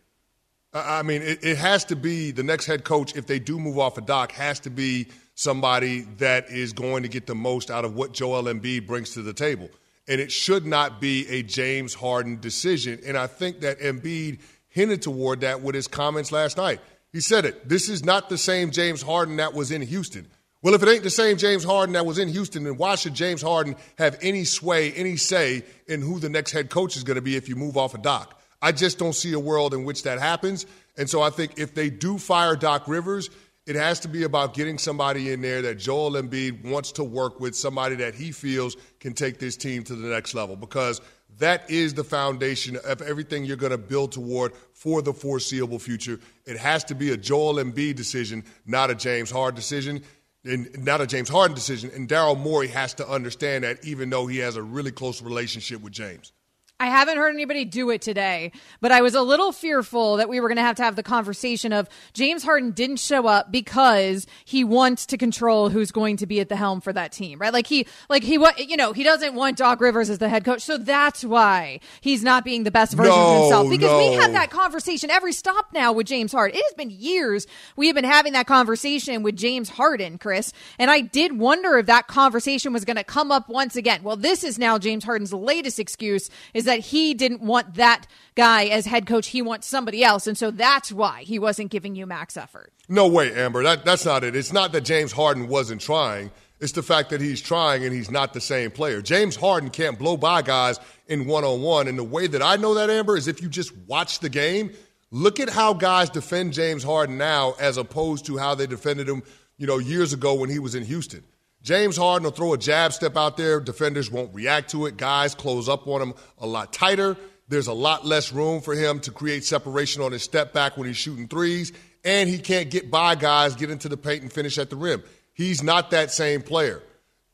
I 0.74 1.02
mean, 1.02 1.22
it, 1.22 1.42
it, 1.42 1.56
has 1.56 1.86
to 1.86 1.96
be 1.96 2.32
the 2.32 2.42
next 2.42 2.66
head 2.66 2.84
coach, 2.84 3.16
if 3.16 3.26
they 3.26 3.38
do 3.38 3.58
move 3.58 3.78
off 3.78 3.96
a 3.96 4.00
of 4.00 4.06
Doc, 4.06 4.32
has 4.32 4.60
to 4.60 4.70
be 4.70 5.06
somebody 5.34 6.00
that 6.18 6.50
is 6.50 6.74
going 6.74 7.02
to 7.02 7.08
get 7.08 7.26
the 7.26 7.34
most 7.34 7.70
out 7.70 7.86
of 7.86 7.94
what 7.94 8.12
Joel 8.12 8.42
Embiid 8.42 8.86
brings 8.86 9.14
to 9.14 9.22
the 9.22 9.32
table. 9.32 9.70
And 10.06 10.20
it 10.20 10.30
should 10.30 10.66
not 10.66 11.00
be 11.00 11.26
a 11.28 11.42
James 11.42 11.94
Harden 11.94 12.40
decision. 12.40 13.00
And 13.06 13.16
I 13.16 13.26
think 13.26 13.60
that 13.60 13.80
Embiid 13.80 14.40
hinted 14.68 15.00
toward 15.00 15.40
that 15.40 15.62
with 15.62 15.74
his 15.74 15.88
comments 15.88 16.30
last 16.30 16.58
night. 16.58 16.80
He 17.10 17.20
said 17.20 17.46
it. 17.46 17.66
This 17.66 17.88
is 17.88 18.04
not 18.04 18.28
the 18.28 18.36
same 18.36 18.70
James 18.70 19.00
Harden 19.00 19.36
that 19.36 19.54
was 19.54 19.70
in 19.70 19.80
Houston. 19.80 20.26
Well, 20.62 20.74
if 20.74 20.82
it 20.82 20.88
ain't 20.88 21.02
the 21.02 21.10
same 21.10 21.36
James 21.36 21.64
Harden 21.64 21.92
that 21.92 22.06
was 22.06 22.18
in 22.18 22.28
Houston, 22.28 22.64
then 22.64 22.76
why 22.76 22.94
should 22.94 23.14
James 23.14 23.42
Harden 23.42 23.76
have 23.98 24.18
any 24.22 24.44
sway, 24.44 24.92
any 24.92 25.16
say 25.16 25.62
in 25.86 26.00
who 26.00 26.18
the 26.18 26.28
next 26.28 26.52
head 26.52 26.70
coach 26.70 26.96
is 26.96 27.04
going 27.04 27.16
to 27.16 27.22
be 27.22 27.36
if 27.36 27.48
you 27.48 27.56
move 27.56 27.76
off 27.76 27.94
a 27.94 27.98
of 27.98 28.02
Doc? 28.02 28.40
I 28.62 28.72
just 28.72 28.98
don't 28.98 29.14
see 29.14 29.32
a 29.32 29.38
world 29.38 29.74
in 29.74 29.84
which 29.84 30.02
that 30.04 30.18
happens. 30.18 30.66
And 30.96 31.08
so 31.08 31.20
I 31.20 31.30
think 31.30 31.58
if 31.58 31.74
they 31.74 31.90
do 31.90 32.18
fire 32.18 32.56
Doc 32.56 32.88
Rivers, 32.88 33.28
it 33.66 33.76
has 33.76 34.00
to 34.00 34.08
be 34.08 34.22
about 34.22 34.54
getting 34.54 34.78
somebody 34.78 35.32
in 35.32 35.42
there 35.42 35.60
that 35.62 35.76
Joel 35.76 36.12
Embiid 36.12 36.64
wants 36.64 36.92
to 36.92 37.04
work 37.04 37.38
with, 37.38 37.54
somebody 37.54 37.96
that 37.96 38.14
he 38.14 38.32
feels 38.32 38.76
can 38.98 39.12
take 39.12 39.38
this 39.38 39.56
team 39.56 39.82
to 39.84 39.94
the 39.94 40.08
next 40.08 40.34
level. 40.34 40.56
Because 40.56 41.00
that 41.38 41.68
is 41.68 41.92
the 41.92 42.04
foundation 42.04 42.78
of 42.84 43.02
everything 43.02 43.44
you're 43.44 43.56
going 43.56 43.72
to 43.72 43.78
build 43.78 44.12
toward 44.12 44.54
for 44.72 45.02
the 45.02 45.12
foreseeable 45.12 45.78
future. 45.78 46.18
It 46.46 46.56
has 46.56 46.84
to 46.84 46.94
be 46.94 47.12
a 47.12 47.16
Joel 47.16 47.56
Embiid 47.56 47.96
decision, 47.96 48.44
not 48.64 48.90
a 48.90 48.94
James 48.94 49.30
Harden 49.30 49.56
decision 49.56 50.02
and 50.46 50.84
not 50.84 51.00
a 51.00 51.06
James 51.06 51.28
Harden 51.28 51.54
decision. 51.54 51.90
And 51.94 52.08
Daryl 52.08 52.38
Morey 52.38 52.68
has 52.68 52.94
to 52.94 53.08
understand 53.08 53.64
that, 53.64 53.84
even 53.84 54.10
though 54.10 54.26
he 54.26 54.38
has 54.38 54.56
a 54.56 54.62
really 54.62 54.92
close 54.92 55.22
relationship 55.22 55.80
with 55.82 55.92
James. 55.92 56.32
I 56.78 56.88
haven't 56.88 57.16
heard 57.16 57.34
anybody 57.34 57.64
do 57.64 57.88
it 57.88 58.02
today, 58.02 58.52
but 58.82 58.92
I 58.92 59.00
was 59.00 59.14
a 59.14 59.22
little 59.22 59.50
fearful 59.50 60.16
that 60.16 60.28
we 60.28 60.40
were 60.40 60.48
going 60.48 60.56
to 60.56 60.62
have 60.62 60.76
to 60.76 60.82
have 60.82 60.94
the 60.94 61.02
conversation 61.02 61.72
of 61.72 61.88
James 62.12 62.42
Harden 62.42 62.72
didn't 62.72 62.98
show 62.98 63.26
up 63.26 63.50
because 63.50 64.26
he 64.44 64.62
wants 64.62 65.06
to 65.06 65.16
control 65.16 65.70
who's 65.70 65.90
going 65.90 66.18
to 66.18 66.26
be 66.26 66.38
at 66.38 66.50
the 66.50 66.56
helm 66.56 66.82
for 66.82 66.92
that 66.92 67.12
team, 67.12 67.38
right? 67.38 67.50
Like 67.50 67.66
he, 67.66 67.86
like 68.10 68.22
he, 68.22 68.34
you 68.58 68.76
know, 68.76 68.92
he 68.92 69.04
doesn't 69.04 69.34
want 69.34 69.56
Doc 69.56 69.80
Rivers 69.80 70.10
as 70.10 70.18
the 70.18 70.28
head 70.28 70.44
coach, 70.44 70.60
so 70.60 70.76
that's 70.76 71.24
why 71.24 71.80
he's 72.02 72.22
not 72.22 72.44
being 72.44 72.64
the 72.64 72.70
best 72.70 72.92
version 72.92 73.10
no, 73.10 73.36
of 73.36 73.40
himself. 73.40 73.70
Because 73.70 73.92
no. 73.92 73.98
we 73.98 74.12
have 74.16 74.32
that 74.32 74.50
conversation 74.50 75.10
every 75.10 75.32
stop 75.32 75.72
now 75.72 75.94
with 75.94 76.06
James 76.06 76.30
Harden. 76.30 76.58
It 76.58 76.62
has 76.62 76.74
been 76.74 76.90
years 76.90 77.46
we 77.76 77.86
have 77.86 77.96
been 77.96 78.04
having 78.04 78.34
that 78.34 78.46
conversation 78.46 79.22
with 79.22 79.34
James 79.34 79.70
Harden, 79.70 80.18
Chris, 80.18 80.52
and 80.78 80.90
I 80.90 81.00
did 81.00 81.38
wonder 81.38 81.78
if 81.78 81.86
that 81.86 82.06
conversation 82.06 82.74
was 82.74 82.84
going 82.84 82.96
to 82.96 83.04
come 83.04 83.32
up 83.32 83.48
once 83.48 83.76
again. 83.76 84.02
Well, 84.02 84.16
this 84.16 84.44
is 84.44 84.58
now 84.58 84.76
James 84.76 85.04
Harden's 85.04 85.32
latest 85.32 85.78
excuse 85.78 86.28
is 86.52 86.65
that 86.66 86.80
he 86.80 87.14
didn't 87.14 87.40
want 87.40 87.74
that 87.74 88.06
guy 88.34 88.66
as 88.66 88.86
head 88.86 89.06
coach. 89.06 89.28
He 89.28 89.42
wants 89.42 89.66
somebody 89.66 90.04
else. 90.04 90.26
And 90.26 90.38
so 90.38 90.50
that's 90.50 90.92
why 90.92 91.22
he 91.22 91.38
wasn't 91.38 91.70
giving 91.70 91.96
you 91.96 92.06
max 92.06 92.36
effort. 92.36 92.72
No 92.88 93.08
way, 93.08 93.34
Amber. 93.34 93.62
That, 93.62 93.84
that's 93.84 94.04
not 94.04 94.22
it. 94.22 94.36
It's 94.36 94.52
not 94.52 94.72
that 94.72 94.82
James 94.82 95.12
Harden 95.12 95.48
wasn't 95.48 95.80
trying. 95.80 96.30
It's 96.60 96.72
the 96.72 96.82
fact 96.82 97.10
that 97.10 97.20
he's 97.20 97.42
trying 97.42 97.84
and 97.84 97.92
he's 97.92 98.10
not 98.10 98.32
the 98.32 98.40
same 98.40 98.70
player. 98.70 99.02
James 99.02 99.36
Harden 99.36 99.70
can't 99.70 99.98
blow 99.98 100.16
by 100.16 100.42
guys 100.42 100.78
in 101.06 101.26
one 101.26 101.44
on 101.44 101.60
one. 101.60 101.88
And 101.88 101.98
the 101.98 102.04
way 102.04 102.26
that 102.26 102.42
I 102.42 102.56
know 102.56 102.74
that, 102.74 102.88
Amber, 102.88 103.16
is 103.16 103.28
if 103.28 103.42
you 103.42 103.48
just 103.48 103.76
watch 103.86 104.20
the 104.20 104.28
game, 104.28 104.72
look 105.10 105.38
at 105.38 105.50
how 105.50 105.74
guys 105.74 106.08
defend 106.08 106.54
James 106.54 106.82
Harden 106.82 107.18
now 107.18 107.54
as 107.60 107.76
opposed 107.76 108.26
to 108.26 108.38
how 108.38 108.54
they 108.54 108.66
defended 108.66 109.08
him, 109.08 109.22
you 109.58 109.66
know, 109.66 109.78
years 109.78 110.12
ago 110.12 110.34
when 110.34 110.48
he 110.48 110.58
was 110.58 110.74
in 110.74 110.84
Houston. 110.84 111.22
James 111.66 111.96
Harden 111.96 112.22
will 112.22 112.30
throw 112.30 112.52
a 112.52 112.58
jab 112.58 112.92
step 112.92 113.16
out 113.16 113.36
there. 113.36 113.58
Defenders 113.58 114.08
won't 114.08 114.32
react 114.32 114.70
to 114.70 114.86
it. 114.86 114.96
Guys 114.96 115.34
close 115.34 115.68
up 115.68 115.88
on 115.88 116.00
him 116.00 116.14
a 116.38 116.46
lot 116.46 116.72
tighter. 116.72 117.16
There's 117.48 117.66
a 117.66 117.72
lot 117.72 118.06
less 118.06 118.32
room 118.32 118.60
for 118.60 118.72
him 118.72 119.00
to 119.00 119.10
create 119.10 119.44
separation 119.44 120.00
on 120.00 120.12
his 120.12 120.22
step 120.22 120.52
back 120.52 120.76
when 120.76 120.86
he's 120.86 120.96
shooting 120.96 121.26
threes. 121.26 121.72
And 122.04 122.30
he 122.30 122.38
can't 122.38 122.70
get 122.70 122.88
by 122.88 123.16
guys, 123.16 123.56
get 123.56 123.72
into 123.72 123.88
the 123.88 123.96
paint, 123.96 124.22
and 124.22 124.32
finish 124.32 124.58
at 124.58 124.70
the 124.70 124.76
rim. 124.76 125.02
He's 125.34 125.60
not 125.60 125.90
that 125.90 126.12
same 126.12 126.40
player. 126.40 126.84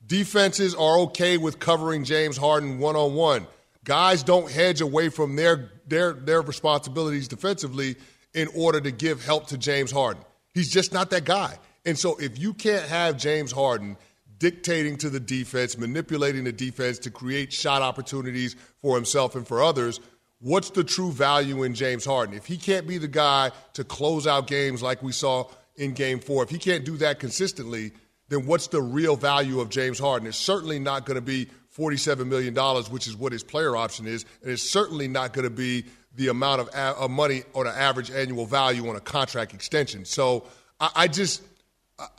Defenses 0.06 0.74
are 0.74 1.00
okay 1.00 1.36
with 1.36 1.58
covering 1.58 2.04
James 2.04 2.38
Harden 2.38 2.78
one 2.78 2.96
on 2.96 3.12
one. 3.12 3.46
Guys 3.84 4.22
don't 4.22 4.50
hedge 4.50 4.80
away 4.80 5.10
from 5.10 5.36
their, 5.36 5.72
their, 5.86 6.14
their 6.14 6.40
responsibilities 6.40 7.28
defensively 7.28 7.96
in 8.32 8.48
order 8.56 8.80
to 8.80 8.90
give 8.90 9.22
help 9.22 9.48
to 9.48 9.58
James 9.58 9.90
Harden. 9.90 10.24
He's 10.54 10.70
just 10.70 10.90
not 10.90 11.10
that 11.10 11.26
guy. 11.26 11.58
And 11.84 11.98
so 11.98 12.16
if 12.16 12.38
you 12.38 12.54
can't 12.54 12.88
have 12.88 13.18
James 13.18 13.52
Harden– 13.52 13.98
dictating 14.42 14.96
to 14.96 15.08
the 15.08 15.20
defense, 15.20 15.78
manipulating 15.78 16.42
the 16.42 16.52
defense 16.52 16.98
to 16.98 17.12
create 17.12 17.52
shot 17.52 17.80
opportunities 17.80 18.56
for 18.80 18.96
himself 18.96 19.36
and 19.36 19.46
for 19.46 19.62
others. 19.62 20.00
What's 20.40 20.70
the 20.70 20.82
true 20.82 21.12
value 21.12 21.62
in 21.62 21.74
James 21.74 22.04
Harden? 22.04 22.34
If 22.34 22.46
he 22.46 22.56
can't 22.56 22.88
be 22.88 22.98
the 22.98 23.06
guy 23.06 23.52
to 23.74 23.84
close 23.84 24.26
out 24.26 24.48
games 24.48 24.82
like 24.82 25.00
we 25.00 25.12
saw 25.12 25.44
in 25.76 25.92
game 25.92 26.18
four, 26.18 26.42
if 26.42 26.50
he 26.50 26.58
can't 26.58 26.84
do 26.84 26.96
that 26.96 27.20
consistently, 27.20 27.92
then 28.30 28.44
what's 28.44 28.66
the 28.66 28.82
real 28.82 29.14
value 29.14 29.60
of 29.60 29.68
James 29.68 30.00
Harden? 30.00 30.26
It's 30.26 30.36
certainly 30.36 30.80
not 30.80 31.06
going 31.06 31.14
to 31.14 31.20
be 31.20 31.46
$47 31.78 32.26
million, 32.26 32.52
which 32.90 33.06
is 33.06 33.14
what 33.14 33.30
his 33.30 33.44
player 33.44 33.76
option 33.76 34.08
is, 34.08 34.26
and 34.42 34.50
it's 34.50 34.68
certainly 34.68 35.06
not 35.06 35.34
going 35.34 35.44
to 35.44 35.54
be 35.54 35.84
the 36.16 36.26
amount 36.26 36.62
of, 36.62 36.68
a- 36.74 36.98
of 36.98 37.12
money 37.12 37.44
on 37.54 37.68
an 37.68 37.74
average 37.76 38.10
annual 38.10 38.44
value 38.44 38.88
on 38.88 38.96
a 38.96 39.00
contract 39.00 39.54
extension. 39.54 40.04
So 40.04 40.48
I, 40.80 40.90
I 40.96 41.06
just 41.06 41.42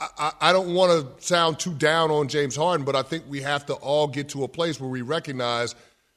I, 0.00 0.32
I 0.40 0.52
don't 0.52 0.74
want 0.74 1.18
to 1.18 1.24
sound 1.26 1.58
too 1.58 1.74
down 1.74 2.10
on 2.10 2.28
James 2.28 2.56
Harden, 2.56 2.84
but 2.84 2.96
I 2.96 3.02
think 3.02 3.24
we 3.28 3.42
have 3.42 3.66
to 3.66 3.74
all 3.74 4.06
get 4.06 4.30
to 4.30 4.44
a 4.44 4.48
place 4.48 4.80
where 4.80 4.90
we 4.90 5.02
recognize 5.02 5.74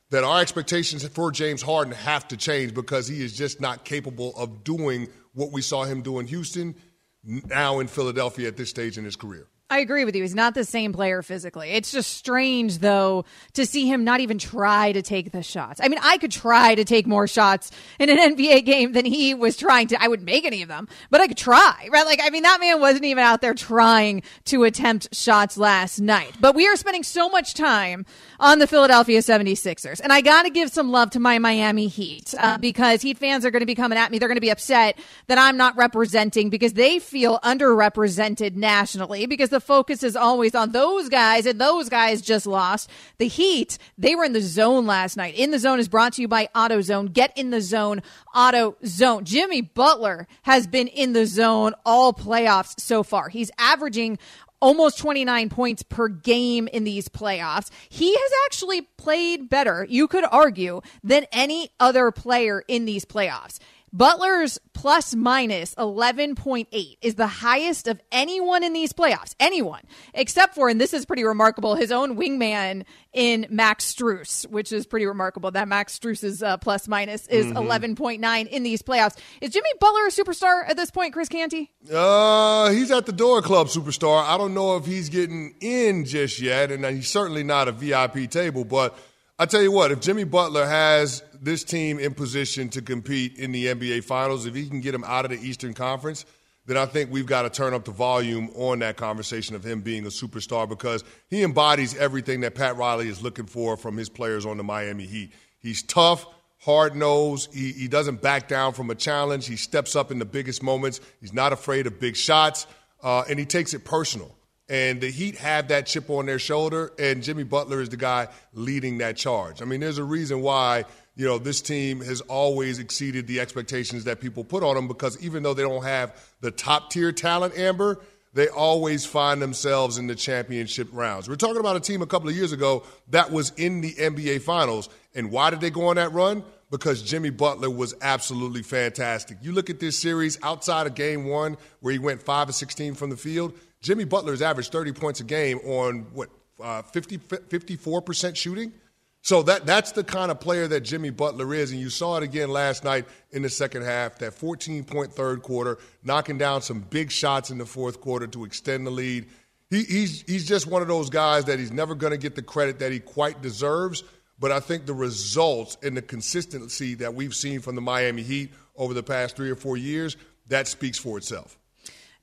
that 0.10 0.23
our 0.23 0.41
expectations 0.41 1.06
for 1.08 1.32
James 1.32 1.62
Harden 1.62 1.93
have 1.93 2.27
to 2.30 2.38
change 2.38 2.73
because 2.73 3.08
he 3.08 3.21
is 3.21 3.36
just 3.36 3.60
not 3.60 3.84
capable 3.84 4.34
of 4.38 4.63
doing 4.63 5.10
what 5.34 5.51
we 5.51 5.62
saw 5.62 5.84
him 5.84 6.01
do 6.01 6.19
in 6.19 6.27
Houston, 6.27 6.75
now 7.23 7.80
in 7.80 7.88
Philadelphia 7.88 8.47
at 8.47 8.58
this 8.58 8.69
stage 8.69 8.97
in 8.97 9.03
his 9.03 9.15
career. 9.15 9.47
I 9.69 9.80
agree 9.80 10.06
with 10.06 10.15
you. 10.15 10.21
He's 10.21 10.34
not 10.34 10.53
the 10.53 10.63
same 10.63 10.93
player 10.93 11.21
physically. 11.21 11.71
It's 11.71 11.91
just 11.91 12.13
strange, 12.13 12.77
though, 12.77 13.25
to 13.53 13.65
see 13.65 13.86
him 13.86 14.06
not 14.06 14.21
even 14.21 14.38
try 14.38 14.93
to 14.93 15.01
take 15.01 15.34
the 15.34 15.43
shots. 15.43 15.82
I 15.84 15.89
mean, 15.89 15.99
I 16.01 16.17
could 16.19 16.32
try 16.32 16.73
to 16.73 16.86
take 16.86 17.06
more 17.06 17.27
shots 17.27 17.71
in 17.99 18.10
an 18.10 18.17
NBA 18.36 18.63
game 18.63 18.93
than 18.93 19.03
he 19.03 19.34
was 19.34 19.58
trying 19.58 19.88
to. 19.88 20.01
I 20.01 20.08
wouldn't 20.08 20.25
make 20.25 20.45
any 20.45 20.62
of 20.62 20.69
them, 20.69 20.88
but 21.10 21.19
I 21.19 21.27
could 21.27 21.38
try, 21.38 21.89
right? 21.91 22.06
Like, 22.06 22.21
I 22.23 22.30
mean, 22.30 22.43
that 22.43 22.62
man 22.62 22.80
wasn't 22.80 23.03
even 23.03 23.21
out 23.21 23.41
there 23.41 23.53
trying 23.53 24.23
to 24.45 24.63
attempt 24.63 25.13
shots 25.13 25.58
last 25.58 25.99
night. 25.99 26.36
But 26.39 26.56
we 26.56 26.65
are 26.65 26.77
spending 26.77 27.03
so 27.03 27.27
much 27.27 27.53
time 27.53 28.06
on 28.39 28.60
the 28.60 28.67
Philadelphia 28.67 29.19
76ers. 29.19 29.99
And 29.99 30.13
I 30.13 30.21
got 30.21 30.43
to 30.43 30.49
give 30.49 30.71
some 30.71 30.91
love 30.91 31.10
to 31.10 31.19
my 31.19 31.39
Miami 31.39 31.88
Heat 31.88 32.34
uh, 32.39 32.58
because 32.58 33.01
Heat 33.01 33.17
fans 33.17 33.43
are 33.43 33.51
going 33.51 33.60
to 33.60 33.65
be 33.65 33.75
coming 33.75 33.97
at 33.97 34.12
me. 34.12 34.19
They're 34.19 34.30
going 34.30 34.38
to 34.38 34.41
be 34.41 34.49
upset 34.49 34.97
that 35.27 35.38
I'm 35.38 35.58
not 35.58 35.75
representing 35.75 36.49
because 36.49 36.71
they 36.71 36.99
feel 36.99 37.39
underrepresented 37.39 38.56
nationally 38.56 39.25
because 39.25 39.49
the 39.49 39.57
focus 39.60 40.04
is 40.04 40.15
always 40.15 40.56
on 40.56 40.72
those 40.72 41.10
guys 41.10 41.46
and 41.46 41.60
those 41.60 41.89
guys 41.89 42.22
just 42.22 42.46
lost. 42.48 42.89
The 43.17 43.28
Heat, 43.28 43.78
they 43.98 44.15
were 44.15 44.24
in 44.24 44.34
the 44.34 44.41
zone 44.41 44.86
last 44.86 45.17
night. 45.17 45.36
In 45.36 45.52
the 45.52 45.60
Zone 45.60 45.80
is 45.80 45.88
brought 45.88 46.13
to 46.13 46.22
you 46.22 46.28
by 46.28 46.50
AutoZone. 46.56 47.13
Get 47.13 47.38
in 47.38 47.50
the 47.50 47.62
zone, 47.62 48.02
AutoZone. 48.36 49.24
Jimmy 49.24 49.62
Butler 49.62 50.28
has 50.43 50.67
been 50.67 50.88
in 50.88 51.13
the 51.13 51.26
zone 51.26 51.74
all 51.86 52.13
playoffs 52.13 52.80
so 52.80 53.04
far. 53.04 53.30
He's 53.30 53.52
averaging 53.58 54.17
almost 54.60 54.98
29 54.98 55.50
points 55.50 55.84
per 55.84 56.08
game 56.08 56.67
in 56.67 56.84
these 56.84 57.10
playoffs. 57.10 57.70
He 57.89 58.13
has 58.13 58.32
actually 58.46 58.82
played 58.82 59.50
better, 59.50 59.86
you 59.89 60.08
could 60.08 60.26
argue, 60.32 60.82
than 61.04 61.26
any 61.32 61.70
other 61.80 62.12
player 62.12 62.63
in 62.67 62.86
these 62.86 63.06
playoffs. 63.06 63.60
Butler's 63.98 64.60
plus 64.74 65.16
minus 65.16 65.74
11.8 65.74 66.98
is 67.02 67.16
the 67.16 67.26
highest 67.26 67.88
of 67.88 68.00
anyone 68.12 68.64
in 68.64 68.72
these 68.72 68.94
playoffs, 68.94 69.34
anyone, 69.40 69.82
except 70.14 70.54
for, 70.54 70.70
and 70.70 70.80
this 70.80 70.94
is 70.94 71.04
pretty 71.04 71.24
remarkable, 71.24 71.74
his 71.74 71.92
own 71.92 72.16
wingman 72.16 72.86
in 73.12 73.48
Max 73.50 73.92
Strus, 73.92 74.48
which 74.52 74.72
is 74.72 74.86
pretty 74.86 75.08
remarkable 75.08 75.50
that 75.50 75.68
Max 75.68 75.98
Strus's 75.98 76.44
uh, 76.44 76.58
plus 76.58 76.88
minus 76.88 77.26
is 77.28 77.48
Mm-hmm. 77.48 77.96
11.9 77.96 78.48
in 78.50 78.64
these 78.64 78.84
playoffs. 78.84 79.18
Is 79.42 79.52
Jimmy 79.52 79.70
Butler 79.80 80.06
a 80.06 80.12
superstar 80.12 80.70
at 80.70 80.76
this 80.78 80.92
point, 80.92 81.14
Chris 81.14 81.28
Canty? 81.30 81.72
Uh, 81.92 82.70
he's 82.70 82.92
at 82.92 83.08
the 83.08 83.12
door 83.14 83.42
club 83.42 83.68
superstar. 83.68 84.24
I 84.24 84.38
don't 84.38 84.54
know 84.54 84.76
if 84.78 84.86
he's 84.86 85.10
getting 85.10 85.56
in 85.60 86.06
just 86.06 86.40
yet, 86.40 86.72
and 86.72 86.86
he's 86.86 87.08
certainly 87.08 87.44
not 87.44 87.68
a 87.68 87.72
VIP 87.72 88.30
table. 88.30 88.64
But 88.64 88.96
I 89.39 89.45
tell 89.45 89.62
you 89.62 89.71
what, 89.71 89.91
if 89.91 90.00
Jimmy 90.00 90.23
Butler 90.23 90.65
has 90.65 91.21
this 91.39 91.63
team 91.63 92.00
in 92.00 92.15
position 92.15 92.69
to 92.69 92.82
compete 92.82 93.38
in 93.38 93.52
the 93.52 93.67
NBA 93.67 94.04
Finals, 94.04 94.47
if 94.47 94.56
he 94.56 94.67
can 94.67 94.82
get 94.82 94.93
them 94.93 95.04
out 95.04 95.26
of 95.26 95.32
the 95.32 95.39
Eastern 95.39 95.76
Conference, 95.76 96.26
then 96.65 96.76
I 96.76 96.88
think 96.88 97.12
we've 97.12 97.28
got 97.28 97.43
to 97.43 97.52
turn 97.52 97.76
up 97.76 97.86
the 97.86 97.91
volume 97.91 98.50
on 98.56 98.80
that 98.80 98.97
conversation 98.97 99.56
of 99.56 99.63
him 99.63 99.82
being 99.82 100.06
a 100.08 100.10
superstar 100.10 100.67
because 100.67 101.04
he 101.30 101.43
embodies 101.43 101.95
everything 101.97 102.41
that 102.41 102.56
Pat 102.56 102.78
Riley 102.78 103.10
is 103.10 103.21
looking 103.21 103.45
for 103.45 103.78
from 103.78 103.95
his 103.95 104.10
players 104.10 104.43
on 104.43 104.58
the 104.58 104.63
Miami 104.63 105.06
Heat. 105.06 105.32
He's 105.60 105.84
tough, 105.84 106.26
hard 106.58 106.95
nosed. 106.95 107.54
He, 107.54 107.73
he 107.73 107.88
doesn't 107.88 108.23
back 108.23 108.47
down 108.47 108.73
from 108.73 108.89
a 108.89 108.95
challenge. 108.95 109.45
He 109.45 109.56
steps 109.56 109.95
up 109.95 110.10
in 110.10 110.17
the 110.17 110.26
biggest 110.26 110.63
moments. 110.63 111.00
He's 111.21 111.32
not 111.32 111.54
afraid 111.54 111.86
of 111.86 112.00
big 112.00 112.15
shots, 112.15 112.65
uh, 113.04 113.23
and 113.30 113.38
he 113.38 113.45
takes 113.45 113.76
it 113.76 113.86
personal. 113.86 114.37
And 114.69 114.99
the 114.99 115.10
Heat 115.10 115.38
have 115.38 115.69
that 115.69 115.86
chip 115.86 116.10
on 116.10 116.25
their 116.25 116.39
shoulder, 116.39 116.91
and 116.99 117.23
Jimmy 117.23 117.43
Butler 117.43 117.82
is 117.82 117.89
the 117.89 117.97
guy 117.97 118.27
leading 118.53 118.97
that 118.97 119.15
charge. 119.15 119.62
I 119.62 119.65
mean, 119.65 119.80
there's 119.80 119.97
a 119.97 120.03
reason 120.03 120.41
why 120.41 120.84
you 121.15 121.25
know 121.25 121.38
this 121.38 121.62
team 121.62 122.01
has 122.01 122.21
always 122.21 122.77
exceeded 122.77 123.27
the 123.27 123.39
expectations 123.39 124.03
that 124.03 124.19
people 124.19 124.43
put 124.43 124.63
on 124.63 124.75
them 124.75 124.88
because 124.88 125.21
even 125.23 125.41
though 125.41 125.53
they 125.53 125.63
don't 125.63 125.84
have 125.84 126.15
the 126.41 126.51
top 126.51 126.91
tier 126.91 127.12
talent, 127.12 127.58
Amber, 127.58 127.99
they 128.34 128.49
always 128.49 129.06
find 129.06 129.41
themselves 129.41 129.97
in 129.97 130.06
the 130.06 130.15
championship 130.15 130.89
rounds. 130.91 131.27
We're 131.27 131.38
talking 131.38 131.60
about 131.60 131.75
a 131.75 131.80
team 131.80 132.01
a 132.01 132.06
couple 132.06 132.30
of 132.30 132.36
years 132.36 132.51
ago 132.51 132.84
that 133.10 133.32
was 133.32 133.51
in 133.58 133.82
the 133.82 133.93
NBA 133.93 134.41
Finals. 134.41 134.89
And 135.15 135.32
why 135.32 135.49
did 135.49 135.60
they 135.60 135.71
go 135.71 135.88
on 135.88 135.95
that 135.95 136.12
run? 136.12 136.43
Because 136.69 137.01
Jimmy 137.01 137.32
Butler 137.32 137.71
was 137.71 137.95
absolutely 138.01 138.62
fantastic. 138.62 139.38
You 139.41 139.53
look 139.53 139.71
at 139.71 139.80
this 139.80 139.97
series 139.97 140.38
outside 140.43 140.86
of 140.86 140.93
game 140.93 141.25
one, 141.25 141.58
where 141.80 141.93
he 141.93 141.97
went 141.97 142.21
5 142.21 142.49
of 142.49 142.56
16 142.56 142.93
from 142.93 143.10
the 143.10 143.17
field, 143.17 143.53
Jimmy 143.82 144.04
Butler 144.04 144.32
has 144.32 144.42
averaged 144.42 144.72
30 144.72 144.94
points 144.94 145.20
a 145.20 145.24
game 145.24 145.60
on 145.60 146.08
what, 146.13 146.30
uh, 146.62 146.82
50, 146.82 147.18
54% 147.18 148.36
shooting? 148.36 148.74
So 149.22 149.44
that 149.44 149.66
that's 149.66 149.92
the 149.92 150.06
kind 150.06 150.32
of 150.32 150.40
player 150.40 150.70
that 150.70 150.82
Jimmy 150.82 151.10
Butler 151.10 151.54
is, 151.54 151.72
and 151.72 151.82
you 151.82 151.90
saw 151.90 152.16
it 152.16 152.24
again 152.24 152.50
last 152.50 152.86
night 152.86 153.06
in 153.32 153.42
the 153.42 153.50
second 153.50 153.84
half. 153.84 154.20
That 154.20 154.34
14 154.34 154.86
point 154.86 155.12
third 155.12 155.42
quarter, 155.42 155.80
knocking 156.02 156.38
down 156.38 156.62
some 156.62 156.80
big 156.80 157.12
shots 157.12 157.50
in 157.50 157.58
the 157.58 157.66
fourth 157.66 158.00
quarter 158.00 158.28
to 158.28 158.46
extend 158.46 158.88
the 158.88 158.92
lead. 158.92 159.26
He, 159.70 159.84
he's 159.84 160.22
he's 160.22 160.48
just 160.48 160.66
one 160.66 160.82
of 160.82 160.88
those 160.88 161.10
guys 161.10 161.44
that 161.46 161.60
he's 161.60 161.74
never 161.74 161.94
going 161.94 162.12
to 162.12 162.18
get 162.18 162.36
the 162.36 162.42
credit 162.42 162.80
that 162.80 162.94
he 162.94 163.02
quite 163.02 163.42
deserves. 163.42 164.04
But 164.40 164.54
I 164.54 164.62
think 164.62 164.86
the 164.86 164.94
results 164.94 165.78
and 165.84 165.98
the 165.98 166.02
consistency 166.02 166.94
that 166.96 167.13
we've 167.13 167.36
seen 167.36 167.60
from 167.60 167.76
the 167.76 167.82
Miami 167.82 168.22
Heat 168.22 168.54
over 168.78 168.94
the 168.94 169.04
past 169.04 169.36
three 169.36 169.50
or 169.50 169.56
four 169.58 169.76
years 169.76 170.16
that 170.48 170.70
speaks 170.70 170.98
for 170.98 171.18
itself. 171.18 171.58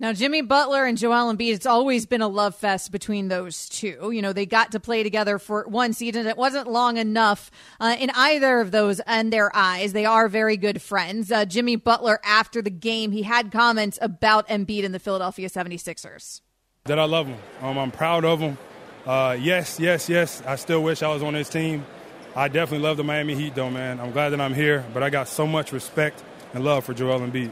Now, 0.00 0.12
Jimmy 0.12 0.42
Butler 0.42 0.84
and 0.84 0.98
Joel 0.98 1.32
Embiid, 1.32 1.54
it's 1.54 1.66
always 1.66 2.04
been 2.04 2.20
a 2.20 2.26
love 2.26 2.56
fest 2.56 2.90
between 2.90 3.28
those 3.28 3.68
two. 3.68 4.10
You 4.12 4.22
know, 4.22 4.32
they 4.32 4.44
got 4.44 4.72
to 4.72 4.80
play 4.80 5.04
together 5.04 5.38
for 5.38 5.64
one 5.68 5.92
season. 5.92 6.26
It 6.26 6.36
wasn't 6.36 6.68
long 6.68 6.96
enough 6.96 7.50
uh, 7.78 7.94
in 7.98 8.10
either 8.14 8.60
of 8.60 8.72
those 8.72 8.98
and 9.00 9.32
their 9.32 9.54
eyes. 9.54 9.92
They 9.92 10.04
are 10.04 10.28
very 10.28 10.56
good 10.56 10.82
friends. 10.82 11.30
Uh, 11.30 11.44
Jimmy 11.44 11.76
Butler, 11.76 12.18
after 12.24 12.60
the 12.60 12.70
game, 12.70 13.12
he 13.12 13.22
had 13.22 13.52
comments 13.52 13.98
about 14.02 14.48
Embiid 14.48 14.84
and 14.84 14.92
the 14.92 14.98
Philadelphia 14.98 15.48
76ers. 15.48 16.40
That 16.86 16.98
I 16.98 17.04
love 17.04 17.28
him. 17.28 17.38
Um, 17.62 17.78
I'm 17.78 17.92
proud 17.92 18.24
of 18.24 18.40
him. 18.40 18.58
Uh, 19.06 19.36
yes, 19.40 19.78
yes, 19.78 20.08
yes. 20.08 20.42
I 20.44 20.56
still 20.56 20.82
wish 20.82 21.02
I 21.02 21.08
was 21.08 21.22
on 21.22 21.34
his 21.34 21.48
team. 21.48 21.86
I 22.34 22.48
definitely 22.48 22.84
love 22.84 22.96
the 22.96 23.04
Miami 23.04 23.36
Heat, 23.36 23.54
though, 23.54 23.70
man. 23.70 24.00
I'm 24.00 24.10
glad 24.10 24.30
that 24.30 24.40
I'm 24.40 24.54
here, 24.54 24.84
but 24.92 25.04
I 25.04 25.10
got 25.10 25.28
so 25.28 25.46
much 25.46 25.72
respect 25.72 26.22
and 26.52 26.64
love 26.64 26.84
for 26.84 26.94
Joel 26.94 27.20
Embiid. 27.20 27.50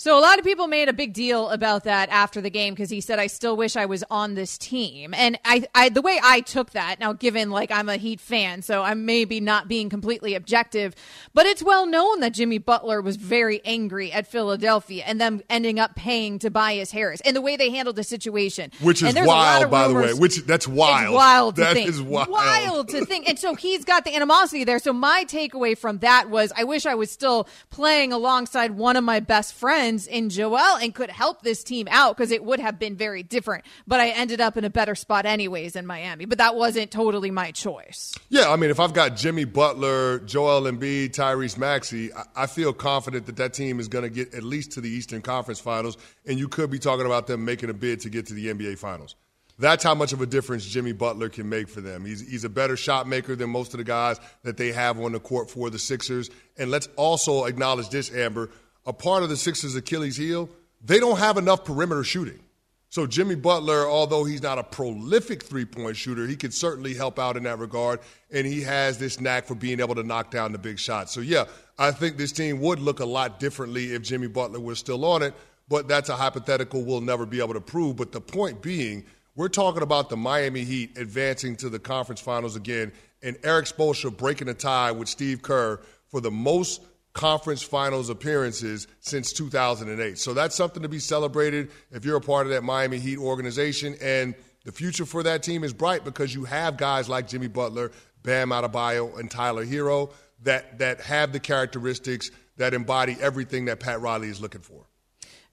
So 0.00 0.16
a 0.16 0.20
lot 0.20 0.38
of 0.38 0.44
people 0.44 0.68
made 0.68 0.88
a 0.88 0.92
big 0.92 1.12
deal 1.12 1.48
about 1.48 1.82
that 1.82 2.08
after 2.10 2.40
the 2.40 2.50
game 2.50 2.72
because 2.72 2.88
he 2.88 3.00
said, 3.00 3.18
"I 3.18 3.26
still 3.26 3.56
wish 3.56 3.74
I 3.74 3.86
was 3.86 4.04
on 4.12 4.34
this 4.34 4.56
team." 4.56 5.12
And 5.12 5.40
I, 5.44 5.66
I, 5.74 5.88
the 5.88 6.00
way 6.00 6.20
I 6.22 6.38
took 6.38 6.70
that 6.70 7.00
now, 7.00 7.12
given 7.12 7.50
like 7.50 7.72
I'm 7.72 7.88
a 7.88 7.96
Heat 7.96 8.20
fan, 8.20 8.62
so 8.62 8.84
I'm 8.84 9.06
maybe 9.06 9.40
not 9.40 9.66
being 9.66 9.88
completely 9.88 10.36
objective, 10.36 10.94
but 11.34 11.46
it's 11.46 11.64
well 11.64 11.84
known 11.84 12.20
that 12.20 12.32
Jimmy 12.32 12.58
Butler 12.58 13.00
was 13.00 13.16
very 13.16 13.60
angry 13.64 14.12
at 14.12 14.28
Philadelphia 14.28 15.02
and 15.04 15.20
them 15.20 15.42
ending 15.50 15.80
up 15.80 15.96
paying 15.96 16.38
Tobias 16.38 16.92
Harris 16.92 17.20
and 17.22 17.34
the 17.34 17.40
way 17.40 17.56
they 17.56 17.70
handled 17.70 17.96
the 17.96 18.04
situation, 18.04 18.70
which 18.80 19.02
is 19.02 19.08
And 19.08 19.16
there's 19.16 19.26
a 19.26 19.30
lot 19.30 19.62
wild, 19.62 19.70
by 19.72 19.88
the 19.88 19.94
way. 19.94 20.14
Which 20.14 20.46
that's 20.46 20.68
wild. 20.68 21.12
Wild 21.12 21.56
to 21.56 21.62
That 21.62 21.76
is 21.76 22.00
wild. 22.00 22.88
to 22.90 23.04
think. 23.04 23.28
And 23.28 23.36
so 23.36 23.56
he's 23.56 23.84
got 23.84 24.04
the 24.04 24.14
animosity 24.14 24.62
there. 24.62 24.78
So 24.78 24.92
my 24.92 25.24
takeaway 25.26 25.76
from 25.76 25.98
that 25.98 26.30
was 26.30 26.52
I 26.56 26.62
wish 26.62 26.86
I 26.86 26.94
was 26.94 27.10
still 27.10 27.48
playing 27.70 28.12
alongside 28.12 28.70
one 28.76 28.94
of 28.94 29.02
my 29.02 29.18
best 29.18 29.54
friends 29.54 29.87
in 29.96 30.30
Joel 30.30 30.76
and 30.76 30.94
could 30.94 31.10
help 31.10 31.42
this 31.42 31.64
team 31.64 31.88
out 31.90 32.16
because 32.16 32.30
it 32.30 32.44
would 32.44 32.60
have 32.60 32.78
been 32.78 32.96
very 32.96 33.22
different. 33.22 33.64
But 33.86 34.00
I 34.00 34.10
ended 34.10 34.40
up 34.40 34.56
in 34.56 34.64
a 34.64 34.70
better 34.70 34.94
spot 34.94 35.26
anyways 35.26 35.76
in 35.76 35.86
Miami. 35.86 36.24
But 36.24 36.38
that 36.38 36.54
wasn't 36.54 36.90
totally 36.90 37.30
my 37.30 37.50
choice. 37.50 38.14
Yeah, 38.28 38.50
I 38.50 38.56
mean, 38.56 38.70
if 38.70 38.80
I've 38.80 38.94
got 38.94 39.16
Jimmy 39.16 39.44
Butler, 39.44 40.20
Joel 40.20 40.62
Embiid, 40.62 41.10
Tyrese 41.10 41.58
Maxey, 41.58 42.12
I, 42.12 42.24
I 42.36 42.46
feel 42.46 42.72
confident 42.72 43.26
that 43.26 43.36
that 43.36 43.54
team 43.54 43.80
is 43.80 43.88
going 43.88 44.04
to 44.04 44.10
get 44.10 44.34
at 44.34 44.42
least 44.42 44.72
to 44.72 44.80
the 44.80 44.90
Eastern 44.90 45.22
Conference 45.22 45.60
Finals, 45.60 45.96
and 46.26 46.38
you 46.38 46.48
could 46.48 46.70
be 46.70 46.78
talking 46.78 47.06
about 47.06 47.26
them 47.26 47.44
making 47.44 47.70
a 47.70 47.74
bid 47.74 48.00
to 48.00 48.10
get 48.10 48.26
to 48.26 48.34
the 48.34 48.46
NBA 48.46 48.78
Finals. 48.78 49.14
That's 49.58 49.82
how 49.82 49.94
much 49.94 50.12
of 50.12 50.20
a 50.20 50.26
difference 50.26 50.64
Jimmy 50.64 50.92
Butler 50.92 51.28
can 51.28 51.48
make 51.48 51.68
for 51.68 51.80
them. 51.80 52.04
He's, 52.04 52.20
he's 52.20 52.44
a 52.44 52.48
better 52.48 52.76
shot 52.76 53.08
maker 53.08 53.34
than 53.34 53.50
most 53.50 53.74
of 53.74 53.78
the 53.78 53.84
guys 53.84 54.20
that 54.44 54.56
they 54.56 54.70
have 54.70 55.00
on 55.00 55.12
the 55.12 55.20
court 55.20 55.50
for 55.50 55.68
the 55.68 55.80
Sixers. 55.80 56.30
And 56.56 56.70
let's 56.70 56.88
also 56.94 57.44
acknowledge 57.44 57.88
this, 57.88 58.14
Amber. 58.14 58.50
A 58.88 58.92
part 58.92 59.22
of 59.22 59.28
the 59.28 59.36
Sixers' 59.36 59.76
Achilles 59.76 60.16
heel, 60.16 60.48
they 60.82 60.98
don't 60.98 61.18
have 61.18 61.36
enough 61.36 61.62
perimeter 61.62 62.02
shooting. 62.02 62.40
So 62.88 63.06
Jimmy 63.06 63.34
Butler, 63.34 63.86
although 63.86 64.24
he's 64.24 64.42
not 64.42 64.58
a 64.58 64.62
prolific 64.62 65.42
three-point 65.42 65.94
shooter, 65.94 66.26
he 66.26 66.36
could 66.36 66.54
certainly 66.54 66.94
help 66.94 67.18
out 67.18 67.36
in 67.36 67.42
that 67.42 67.58
regard, 67.58 68.00
and 68.32 68.46
he 68.46 68.62
has 68.62 68.96
this 68.96 69.20
knack 69.20 69.44
for 69.44 69.54
being 69.54 69.80
able 69.80 69.94
to 69.94 70.02
knock 70.02 70.30
down 70.30 70.52
the 70.52 70.58
big 70.58 70.78
shots. 70.78 71.12
So 71.12 71.20
yeah, 71.20 71.44
I 71.78 71.90
think 71.90 72.16
this 72.16 72.32
team 72.32 72.60
would 72.60 72.80
look 72.80 73.00
a 73.00 73.04
lot 73.04 73.38
differently 73.38 73.92
if 73.92 74.00
Jimmy 74.00 74.26
Butler 74.26 74.58
was 74.58 74.78
still 74.78 75.04
on 75.04 75.22
it, 75.22 75.34
but 75.68 75.86
that's 75.86 76.08
a 76.08 76.16
hypothetical 76.16 76.82
we'll 76.82 77.02
never 77.02 77.26
be 77.26 77.40
able 77.40 77.52
to 77.52 77.60
prove. 77.60 77.96
But 77.96 78.12
the 78.12 78.22
point 78.22 78.62
being, 78.62 79.04
we're 79.36 79.50
talking 79.50 79.82
about 79.82 80.08
the 80.08 80.16
Miami 80.16 80.64
Heat 80.64 80.96
advancing 80.96 81.56
to 81.56 81.68
the 81.68 81.78
conference 81.78 82.22
finals 82.22 82.56
again, 82.56 82.92
and 83.22 83.36
Erik 83.44 83.66
Spoelstra 83.66 84.16
breaking 84.16 84.48
a 84.48 84.54
tie 84.54 84.92
with 84.92 85.08
Steve 85.10 85.42
Kerr 85.42 85.78
for 86.06 86.22
the 86.22 86.30
most 86.30 86.80
conference 87.12 87.62
finals 87.62 88.10
appearances 88.10 88.86
since 89.00 89.32
2008. 89.32 90.18
So 90.18 90.34
that's 90.34 90.54
something 90.54 90.82
to 90.82 90.88
be 90.88 90.98
celebrated 90.98 91.70
if 91.90 92.04
you're 92.04 92.16
a 92.16 92.20
part 92.20 92.46
of 92.46 92.52
that 92.52 92.62
Miami 92.62 92.98
Heat 92.98 93.18
organization. 93.18 93.96
And 94.00 94.34
the 94.64 94.72
future 94.72 95.06
for 95.06 95.22
that 95.22 95.42
team 95.42 95.64
is 95.64 95.72
bright 95.72 96.04
because 96.04 96.34
you 96.34 96.44
have 96.44 96.76
guys 96.76 97.08
like 97.08 97.28
Jimmy 97.28 97.48
Butler, 97.48 97.90
Bam 98.22 98.50
Adebayo, 98.50 99.18
and 99.18 99.30
Tyler 99.30 99.64
Herro 99.64 100.12
that, 100.42 100.78
that 100.78 101.00
have 101.00 101.32
the 101.32 101.40
characteristics 101.40 102.30
that 102.56 102.74
embody 102.74 103.16
everything 103.20 103.66
that 103.66 103.80
Pat 103.80 104.00
Riley 104.00 104.28
is 104.28 104.40
looking 104.40 104.60
for. 104.60 104.84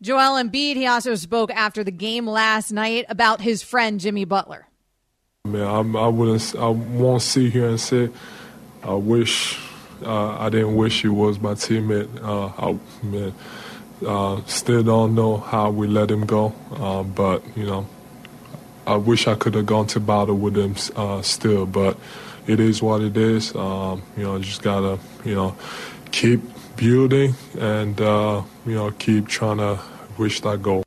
Joel 0.01 0.43
Embiid, 0.43 0.75
he 0.75 0.85
also 0.85 1.15
spoke 1.15 1.51
after 1.51 1.83
the 1.83 1.91
game 1.91 2.27
last 2.27 2.71
night 2.71 3.05
about 3.09 3.41
his 3.41 3.63
friend 3.63 3.99
Jimmy 3.99 4.25
Butler. 4.25 4.67
Man, 5.45 5.95
I, 5.95 5.99
I 5.99 6.07
wouldn't. 6.07 6.55
I 6.55 6.67
won't 6.67 7.21
sit 7.21 7.53
here 7.53 7.69
and 7.69 7.79
say 7.79 8.09
I 8.83 8.93
wish. 8.93 9.59
Uh, 10.03 10.37
I 10.39 10.49
didn't 10.49 10.75
wish 10.75 11.01
he 11.01 11.07
was 11.07 11.39
my 11.39 11.53
teammate. 11.53 12.09
Uh, 12.23 12.47
I 12.57 13.05
man, 13.05 13.33
uh, 14.05 14.41
still 14.45 14.83
don't 14.83 15.15
know 15.15 15.37
how 15.37 15.69
we 15.71 15.87
let 15.87 16.09
him 16.09 16.25
go. 16.25 16.53
Uh, 16.73 17.03
but 17.03 17.43
you 17.57 17.65
know, 17.65 17.87
I 18.87 18.95
wish 18.95 19.27
I 19.27 19.35
could 19.35 19.55
have 19.55 19.65
gone 19.65 19.87
to 19.87 19.99
battle 19.99 20.35
with 20.35 20.57
him 20.57 20.75
still. 21.23 21.65
But 21.65 21.97
it 22.47 22.59
is 22.59 22.81
what 22.81 23.01
it 23.01 23.17
is. 23.17 23.55
Um, 23.55 24.03
you 24.15 24.23
know, 24.23 24.39
just 24.39 24.61
gotta 24.61 24.99
you 25.23 25.35
know 25.35 25.55
keep 26.11 26.41
building 26.75 27.35
and 27.59 27.99
you 27.99 28.75
know 28.75 28.91
keep 28.97 29.27
trying 29.27 29.57
to 29.57 29.79
reach 30.17 30.41
that 30.41 30.61
goal. 30.61 30.84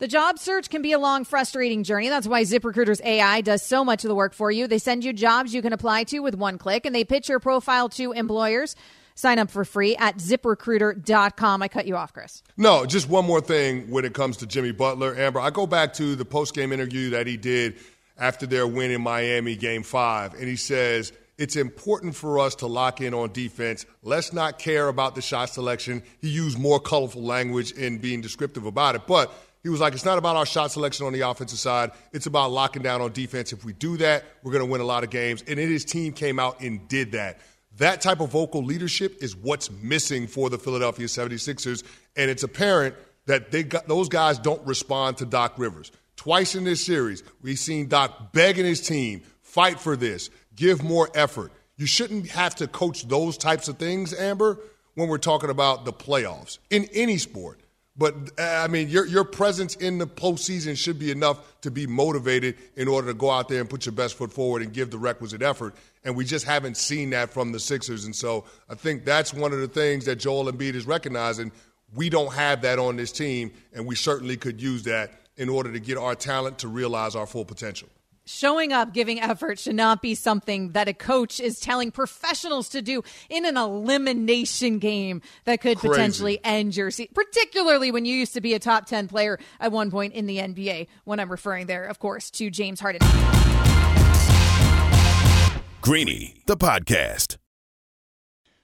The 0.00 0.06
job 0.06 0.38
search 0.38 0.70
can 0.70 0.80
be 0.80 0.92
a 0.92 0.98
long, 0.98 1.24
frustrating 1.24 1.82
journey. 1.82 2.08
That's 2.08 2.28
why 2.28 2.42
ZipRecruiter's 2.42 3.00
AI 3.02 3.40
does 3.40 3.64
so 3.64 3.84
much 3.84 4.04
of 4.04 4.08
the 4.08 4.14
work 4.14 4.32
for 4.32 4.48
you. 4.48 4.68
They 4.68 4.78
send 4.78 5.02
you 5.02 5.12
jobs 5.12 5.52
you 5.52 5.60
can 5.60 5.72
apply 5.72 6.04
to 6.04 6.20
with 6.20 6.36
one 6.36 6.56
click, 6.56 6.86
and 6.86 6.94
they 6.94 7.02
pitch 7.02 7.28
your 7.28 7.40
profile 7.40 7.88
to 7.90 8.12
employers. 8.12 8.76
Sign 9.16 9.40
up 9.40 9.50
for 9.50 9.64
free 9.64 9.96
at 9.96 10.18
ziprecruiter.com. 10.18 11.62
I 11.62 11.66
cut 11.66 11.88
you 11.88 11.96
off, 11.96 12.12
Chris. 12.12 12.44
No, 12.56 12.86
just 12.86 13.08
one 13.08 13.24
more 13.24 13.40
thing 13.40 13.90
when 13.90 14.04
it 14.04 14.14
comes 14.14 14.36
to 14.36 14.46
Jimmy 14.46 14.70
Butler. 14.70 15.16
Amber, 15.16 15.40
I 15.40 15.50
go 15.50 15.66
back 15.66 15.94
to 15.94 16.14
the 16.14 16.24
post 16.24 16.54
game 16.54 16.72
interview 16.72 17.10
that 17.10 17.26
he 17.26 17.36
did 17.36 17.74
after 18.16 18.46
their 18.46 18.68
win 18.68 18.92
in 18.92 19.02
Miami, 19.02 19.56
game 19.56 19.82
five, 19.82 20.34
and 20.34 20.44
he 20.44 20.54
says, 20.54 21.12
it's 21.38 21.54
important 21.54 22.16
for 22.16 22.40
us 22.40 22.56
to 22.56 22.66
lock 22.66 23.00
in 23.00 23.14
on 23.14 23.32
defense. 23.32 23.86
Let's 24.02 24.32
not 24.32 24.58
care 24.58 24.88
about 24.88 25.14
the 25.14 25.22
shot 25.22 25.50
selection. 25.50 26.02
He 26.20 26.28
used 26.28 26.58
more 26.58 26.80
colorful 26.80 27.22
language 27.22 27.70
in 27.72 27.98
being 27.98 28.20
descriptive 28.20 28.66
about 28.66 28.96
it, 28.96 29.02
but 29.06 29.32
he 29.62 29.68
was 29.68 29.80
like, 29.80 29.92
it's 29.92 30.04
not 30.04 30.18
about 30.18 30.36
our 30.36 30.46
shot 30.46 30.70
selection 30.70 31.06
on 31.06 31.12
the 31.12 31.20
offensive 31.22 31.58
side. 31.58 31.90
It's 32.12 32.26
about 32.26 32.52
locking 32.52 32.82
down 32.82 33.00
on 33.00 33.12
defense. 33.12 33.52
If 33.52 33.64
we 33.64 33.72
do 33.72 33.96
that, 33.98 34.24
we're 34.42 34.52
going 34.52 34.64
to 34.64 34.70
win 34.70 34.80
a 34.80 34.84
lot 34.84 35.04
of 35.04 35.10
games. 35.10 35.42
And 35.46 35.58
his 35.58 35.84
team 35.84 36.12
came 36.12 36.38
out 36.38 36.60
and 36.60 36.86
did 36.88 37.12
that. 37.12 37.40
That 37.78 38.00
type 38.00 38.20
of 38.20 38.30
vocal 38.30 38.64
leadership 38.64 39.22
is 39.22 39.36
what's 39.36 39.70
missing 39.70 40.26
for 40.26 40.50
the 40.50 40.58
Philadelphia 40.58 41.06
76ers. 41.06 41.84
And 42.16 42.30
it's 42.30 42.42
apparent 42.42 42.94
that 43.26 43.50
they 43.50 43.62
got, 43.62 43.86
those 43.86 44.08
guys 44.08 44.38
don't 44.38 44.64
respond 44.66 45.18
to 45.18 45.26
Doc 45.26 45.54
Rivers. 45.58 45.92
Twice 46.16 46.54
in 46.54 46.64
this 46.64 46.84
series, 46.84 47.22
we've 47.42 47.58
seen 47.58 47.88
Doc 47.88 48.32
begging 48.32 48.64
his 48.64 48.80
team, 48.80 49.22
fight 49.42 49.78
for 49.78 49.96
this, 49.96 50.30
give 50.56 50.82
more 50.82 51.08
effort. 51.14 51.52
You 51.76 51.86
shouldn't 51.86 52.28
have 52.30 52.56
to 52.56 52.66
coach 52.66 53.06
those 53.06 53.38
types 53.38 53.68
of 53.68 53.78
things, 53.78 54.12
Amber, 54.12 54.58
when 54.94 55.08
we're 55.08 55.18
talking 55.18 55.50
about 55.50 55.84
the 55.84 55.92
playoffs 55.92 56.58
in 56.70 56.88
any 56.92 57.18
sport. 57.18 57.60
But 57.98 58.14
I 58.38 58.68
mean, 58.68 58.88
your 58.88 59.04
your 59.06 59.24
presence 59.24 59.74
in 59.74 59.98
the 59.98 60.06
postseason 60.06 60.76
should 60.76 61.00
be 61.00 61.10
enough 61.10 61.60
to 61.62 61.70
be 61.70 61.86
motivated 61.86 62.56
in 62.76 62.86
order 62.86 63.08
to 63.08 63.14
go 63.14 63.28
out 63.28 63.48
there 63.48 63.60
and 63.60 63.68
put 63.68 63.86
your 63.86 63.92
best 63.92 64.14
foot 64.14 64.32
forward 64.32 64.62
and 64.62 64.72
give 64.72 64.92
the 64.92 64.98
requisite 64.98 65.42
effort. 65.42 65.74
And 66.04 66.16
we 66.16 66.24
just 66.24 66.46
haven't 66.46 66.76
seen 66.76 67.10
that 67.10 67.30
from 67.30 67.50
the 67.50 67.58
Sixers. 67.58 68.04
And 68.04 68.14
so 68.14 68.44
I 68.70 68.76
think 68.76 69.04
that's 69.04 69.34
one 69.34 69.52
of 69.52 69.58
the 69.58 69.68
things 69.68 70.04
that 70.04 70.16
Joel 70.16 70.50
Embiid 70.50 70.74
is 70.74 70.86
recognizing. 70.86 71.50
We 71.94 72.08
don't 72.08 72.32
have 72.32 72.62
that 72.62 72.78
on 72.78 72.96
this 72.96 73.10
team, 73.10 73.50
and 73.72 73.84
we 73.84 73.96
certainly 73.96 74.36
could 74.36 74.62
use 74.62 74.84
that 74.84 75.10
in 75.36 75.48
order 75.48 75.72
to 75.72 75.80
get 75.80 75.98
our 75.98 76.14
talent 76.14 76.60
to 76.60 76.68
realize 76.68 77.16
our 77.16 77.26
full 77.26 77.44
potential 77.44 77.88
showing 78.28 78.72
up, 78.72 78.92
giving 78.92 79.20
effort 79.20 79.58
should 79.58 79.74
not 79.74 80.02
be 80.02 80.14
something 80.14 80.70
that 80.72 80.88
a 80.88 80.94
coach 80.94 81.40
is 81.40 81.58
telling 81.58 81.90
professionals 81.90 82.68
to 82.70 82.82
do 82.82 83.02
in 83.28 83.44
an 83.44 83.56
elimination 83.56 84.78
game 84.78 85.22
that 85.44 85.60
could 85.60 85.78
Crazy. 85.78 85.88
potentially 85.88 86.40
end 86.44 86.76
your 86.76 86.90
season, 86.90 87.12
particularly 87.14 87.90
when 87.90 88.04
you 88.04 88.14
used 88.14 88.34
to 88.34 88.40
be 88.40 88.54
a 88.54 88.58
top 88.58 88.86
10 88.86 89.08
player 89.08 89.38
at 89.60 89.72
one 89.72 89.90
point 89.90 90.14
in 90.14 90.26
the 90.26 90.38
NBA, 90.38 90.88
when 91.04 91.20
I'm 91.20 91.30
referring 91.30 91.66
there, 91.66 91.84
of 91.84 91.98
course, 91.98 92.30
to 92.32 92.50
James 92.50 92.80
Harden. 92.80 93.00
Greeny, 95.80 96.34
the 96.46 96.56
podcast. 96.56 97.36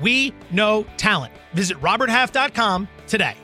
we 0.00 0.34
know 0.50 0.86
talent. 0.96 1.32
Visit 1.52 1.80
RobertHalf.com 1.80 2.88
today. 3.06 3.34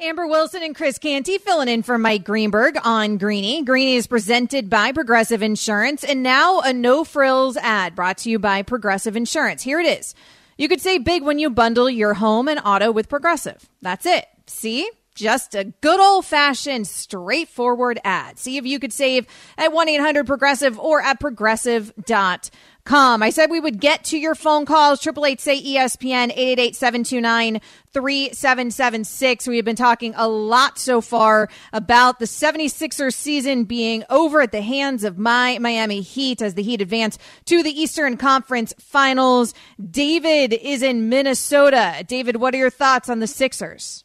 Amber 0.00 0.28
Wilson 0.28 0.62
and 0.62 0.76
Chris 0.76 0.96
Canty 0.96 1.38
filling 1.38 1.66
in 1.66 1.82
for 1.82 1.98
Mike 1.98 2.24
Greenberg 2.24 2.78
on 2.84 3.18
Greeny. 3.18 3.64
Greeny 3.64 3.96
is 3.96 4.06
presented 4.06 4.70
by 4.70 4.92
Progressive 4.92 5.42
Insurance 5.42 6.04
and 6.04 6.22
now 6.22 6.60
a 6.60 6.72
no 6.72 7.02
frills 7.02 7.56
ad 7.56 7.96
brought 7.96 8.18
to 8.18 8.30
you 8.30 8.38
by 8.38 8.62
Progressive 8.62 9.16
Insurance. 9.16 9.60
Here 9.60 9.80
it 9.80 9.86
is. 9.86 10.14
You 10.56 10.68
could 10.68 10.80
say 10.80 10.98
big 10.98 11.24
when 11.24 11.40
you 11.40 11.50
bundle 11.50 11.90
your 11.90 12.14
home 12.14 12.46
and 12.46 12.60
auto 12.64 12.92
with 12.92 13.08
Progressive. 13.08 13.68
That's 13.82 14.06
it. 14.06 14.26
See? 14.46 14.88
Just 15.18 15.56
a 15.56 15.64
good 15.64 15.98
old 15.98 16.24
fashioned, 16.24 16.86
straightforward 16.86 17.98
ad. 18.04 18.38
See 18.38 18.56
if 18.56 18.64
you 18.64 18.78
could 18.78 18.92
save 18.92 19.26
at 19.56 19.72
1 19.72 19.88
800 19.88 20.28
Progressive 20.28 20.78
or 20.78 21.02
at 21.02 21.18
progressive.com 21.18 22.40
com. 22.88 23.22
I 23.22 23.28
said 23.30 23.50
we 23.50 23.60
would 23.60 23.80
get 23.80 24.04
to 24.04 24.18
your 24.18 24.34
phone 24.34 24.64
calls. 24.64 25.00
Triple 25.00 25.26
eight 25.26 25.40
say 25.40 25.62
ESPN 25.62 26.32
eight 26.34 26.48
eight 26.48 26.58
eight 26.58 26.76
seven 26.76 27.04
two 27.04 27.20
nine 27.20 27.60
three 27.92 28.32
seven 28.32 28.70
seven 28.70 29.04
six. 29.04 29.46
We 29.46 29.56
have 29.56 29.64
been 29.64 29.76
talking 29.76 30.14
a 30.16 30.26
lot 30.26 30.78
so 30.78 31.02
far 31.02 31.50
about 31.72 32.18
the 32.18 32.24
76ers 32.24 33.12
season 33.12 33.64
being 33.64 34.04
over 34.08 34.40
at 34.40 34.52
the 34.52 34.62
hands 34.62 35.04
of 35.04 35.18
my 35.18 35.58
Miami 35.58 36.00
Heat 36.00 36.40
as 36.40 36.54
the 36.54 36.62
Heat 36.62 36.80
advance 36.80 37.18
to 37.44 37.62
the 37.62 37.70
Eastern 37.70 38.16
Conference 38.16 38.72
Finals. 38.80 39.52
David 39.90 40.54
is 40.54 40.82
in 40.82 41.10
Minnesota. 41.10 42.02
David, 42.06 42.36
what 42.36 42.54
are 42.54 42.58
your 42.58 42.70
thoughts 42.70 43.10
on 43.10 43.20
the 43.20 43.26
Sixers? 43.26 44.04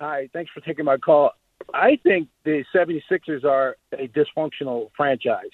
Hi, 0.00 0.28
thanks 0.32 0.50
for 0.52 0.60
taking 0.60 0.84
my 0.84 0.96
call. 0.96 1.32
I 1.74 1.98
think 2.04 2.28
the 2.44 2.64
76ers 2.74 3.44
are 3.44 3.76
a 3.92 4.08
dysfunctional 4.08 4.90
franchise. 4.96 5.50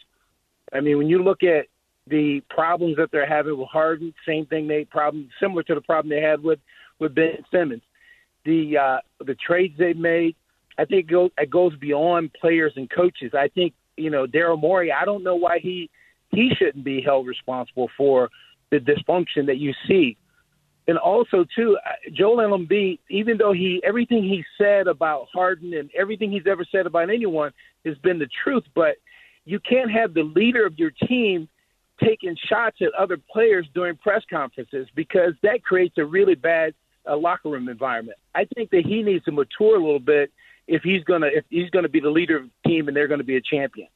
I 0.72 0.80
mean, 0.80 0.98
when 0.98 1.08
you 1.08 1.22
look 1.22 1.42
at 1.42 1.66
the 2.06 2.42
problems 2.50 2.96
that 2.96 3.10
they're 3.10 3.26
having 3.26 3.58
with 3.58 3.68
Harden, 3.68 4.12
same 4.26 4.44
thing 4.46 4.68
they 4.68 4.84
problem 4.84 5.30
similar 5.40 5.62
to 5.62 5.74
the 5.74 5.80
problem 5.80 6.10
they 6.10 6.20
had 6.20 6.42
with 6.42 6.58
with 7.00 7.14
Ben 7.14 7.38
Simmons. 7.50 7.82
The 8.44 8.76
uh, 8.76 9.24
the 9.24 9.34
trades 9.34 9.74
they 9.78 9.94
made, 9.94 10.36
I 10.76 10.84
think 10.84 11.06
it 11.06 11.10
goes, 11.10 11.30
it 11.38 11.48
goes 11.48 11.74
beyond 11.76 12.34
players 12.38 12.74
and 12.76 12.90
coaches. 12.90 13.32
I 13.32 13.48
think 13.48 13.72
you 13.96 14.10
know 14.10 14.26
Daryl 14.26 14.60
Morey. 14.60 14.92
I 14.92 15.06
don't 15.06 15.24
know 15.24 15.36
why 15.36 15.58
he 15.60 15.88
he 16.30 16.50
shouldn't 16.58 16.84
be 16.84 17.00
held 17.00 17.26
responsible 17.26 17.88
for 17.96 18.28
the 18.70 18.76
dysfunction 18.78 19.46
that 19.46 19.56
you 19.56 19.72
see. 19.88 20.18
And 20.86 20.98
also 20.98 21.46
too, 21.56 21.78
Joel 22.12 22.36
Embiid, 22.36 22.98
even 23.08 23.38
though 23.38 23.52
he 23.52 23.80
everything 23.84 24.22
he 24.22 24.44
said 24.58 24.86
about 24.86 25.28
Harden 25.32 25.72
and 25.72 25.90
everything 25.98 26.30
he's 26.30 26.46
ever 26.46 26.64
said 26.70 26.86
about 26.86 27.08
anyone 27.10 27.52
has 27.86 27.96
been 27.98 28.18
the 28.18 28.28
truth, 28.44 28.64
but 28.74 28.96
you 29.46 29.60
can't 29.60 29.90
have 29.90 30.14
the 30.14 30.22
leader 30.22 30.66
of 30.66 30.78
your 30.78 30.90
team 30.90 31.48
taking 32.02 32.36
shots 32.48 32.78
at 32.80 32.92
other 32.94 33.16
players 33.16 33.66
during 33.74 33.96
press 33.96 34.22
conferences 34.28 34.88
because 34.94 35.32
that 35.42 35.64
creates 35.64 35.96
a 35.96 36.04
really 36.04 36.34
bad 36.34 36.74
uh, 37.08 37.16
locker 37.16 37.48
room 37.48 37.68
environment. 37.68 38.18
I 38.34 38.46
think 38.54 38.70
that 38.70 38.84
he 38.84 39.02
needs 39.02 39.24
to 39.24 39.32
mature 39.32 39.76
a 39.76 39.80
little 39.80 40.00
bit 40.00 40.32
if 40.66 40.82
he's 40.82 41.04
gonna 41.04 41.28
if 41.32 41.44
he's 41.50 41.70
gonna 41.70 41.88
be 41.88 42.00
the 42.00 42.10
leader 42.10 42.38
of 42.38 42.44
the 42.44 42.68
team 42.68 42.88
and 42.88 42.96
they're 42.96 43.08
gonna 43.08 43.24
be 43.24 43.36
a 43.36 43.40
champion. 43.40 43.88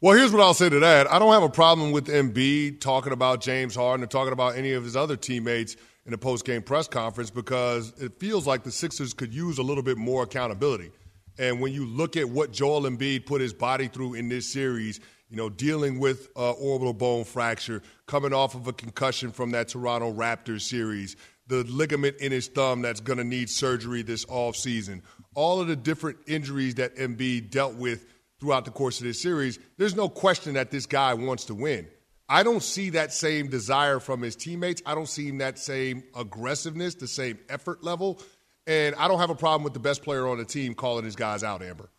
Well, 0.00 0.16
here's 0.16 0.32
what 0.32 0.40
I'll 0.40 0.54
say 0.54 0.68
to 0.68 0.78
that. 0.78 1.10
I 1.10 1.18
don't 1.18 1.32
have 1.32 1.42
a 1.42 1.48
problem 1.48 1.90
with 1.90 2.06
Embiid 2.06 2.80
talking 2.80 3.12
about 3.12 3.40
James 3.40 3.74
Harden 3.74 4.04
or 4.04 4.06
talking 4.06 4.32
about 4.32 4.56
any 4.56 4.72
of 4.72 4.84
his 4.84 4.94
other 4.94 5.16
teammates 5.16 5.76
in 6.08 6.14
a 6.14 6.18
post-game 6.18 6.62
press 6.62 6.88
conference 6.88 7.30
because 7.30 7.92
it 8.00 8.18
feels 8.18 8.48
like 8.48 8.64
the 8.64 8.72
Sixers 8.72 9.14
could 9.14 9.32
use 9.32 9.58
a 9.58 9.62
little 9.62 9.84
bit 9.84 9.96
more 9.96 10.24
accountability. 10.24 10.90
And 11.38 11.60
when 11.60 11.72
you 11.72 11.86
look 11.86 12.16
at 12.16 12.28
what 12.28 12.50
Joel 12.50 12.82
Embiid 12.82 13.26
put 13.26 13.40
his 13.40 13.52
body 13.52 13.86
through 13.86 14.14
in 14.14 14.28
this 14.28 14.52
series– 14.52 14.98
you 15.30 15.36
know, 15.36 15.48
dealing 15.48 15.98
with 15.98 16.28
uh, 16.36 16.52
orbital 16.52 16.94
bone 16.94 17.24
fracture, 17.24 17.82
coming 18.06 18.32
off 18.32 18.54
of 18.54 18.66
a 18.66 18.72
concussion 18.72 19.30
from 19.30 19.50
that 19.50 19.68
Toronto 19.68 20.12
Raptors 20.12 20.62
series, 20.62 21.16
the 21.46 21.64
ligament 21.64 22.16
in 22.18 22.32
his 22.32 22.48
thumb 22.48 22.82
that's 22.82 23.00
going 23.00 23.18
to 23.18 23.24
need 23.24 23.50
surgery 23.50 24.02
this 24.02 24.24
offseason, 24.26 25.02
all 25.34 25.60
of 25.60 25.68
the 25.68 25.76
different 25.76 26.18
injuries 26.26 26.76
that 26.76 26.96
Embiid 26.96 27.50
dealt 27.50 27.74
with 27.74 28.06
throughout 28.40 28.64
the 28.64 28.70
course 28.70 29.00
of 29.00 29.06
this 29.06 29.20
series, 29.20 29.58
there's 29.76 29.96
no 29.96 30.08
question 30.08 30.54
that 30.54 30.70
this 30.70 30.86
guy 30.86 31.12
wants 31.14 31.44
to 31.46 31.54
win. 31.54 31.86
I 32.28 32.42
don't 32.42 32.62
see 32.62 32.90
that 32.90 33.12
same 33.12 33.48
desire 33.48 34.00
from 34.00 34.20
his 34.20 34.36
teammates. 34.36 34.82
I 34.84 34.94
don't 34.94 35.08
see 35.08 35.30
that 35.38 35.58
same 35.58 36.02
aggressiveness, 36.14 36.94
the 36.94 37.08
same 37.08 37.38
effort 37.48 37.82
level. 37.82 38.20
And 38.66 38.94
I 38.96 39.08
don't 39.08 39.18
have 39.18 39.30
a 39.30 39.34
problem 39.34 39.64
with 39.64 39.72
the 39.72 39.80
best 39.80 40.02
player 40.02 40.28
on 40.28 40.36
the 40.36 40.44
team 40.44 40.74
calling 40.74 41.04
his 41.04 41.16
guys 41.16 41.42
out, 41.42 41.62
Amber. 41.62 41.90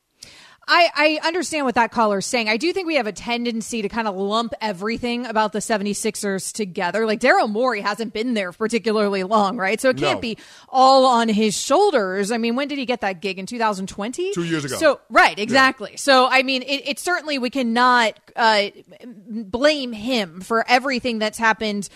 I, 0.72 1.20
I 1.24 1.28
understand 1.28 1.66
what 1.66 1.76
that 1.76 1.92
caller 1.92 2.20
is 2.20 2.26
saying. 2.28 2.48
I 2.48 2.58
do 2.58 2.72
think 2.72 2.86
we 2.86 2.96
have 2.96 3.08
a 3.08 3.12
tendency 3.12 3.82
to 3.82 3.90
kind 3.90 4.08
of 4.08 4.16
lump 4.16 4.54
everything 4.62 5.26
about 5.26 5.52
the 5.52 5.60
76ers 5.60 6.54
together. 6.54 7.06
Like 7.08 7.20
Daryl 7.20 7.50
Morey 7.50 7.82
hasn't 7.82 8.14
been 8.14 8.36
there 8.36 8.52
particularly 8.52 9.24
long, 9.24 9.58
right? 9.58 9.82
So 9.82 9.90
it 9.90 9.98
can't 9.98 10.18
No. 10.18 10.22
be 10.22 10.38
all 10.70 11.06
on 11.08 11.28
his 11.28 11.58
shoulders. 11.60 12.32
I 12.32 12.38
mean, 12.38 12.56
when 12.56 12.68
did 12.68 12.78
he 12.78 12.86
get 12.86 13.02
that 13.02 13.20
gig? 13.20 13.40
In 13.40 13.48
2020? 13.48 14.34
Two 14.34 14.44
years 14.44 14.64
ago. 14.64 14.76
So, 14.76 15.02
right, 15.10 15.38
exactly. 15.40 15.98
So, 15.98 16.28
I 16.30 16.44
mean, 16.44 16.62
it, 16.62 16.88
it 16.88 17.00
certainly, 17.00 17.40
we 17.40 17.50
cannot 17.50 18.14
uh, 18.36 18.66
blame 19.06 19.92
him 19.94 20.42
for 20.42 20.64
everything 20.68 21.20
that's 21.20 21.38
happened 21.40 21.90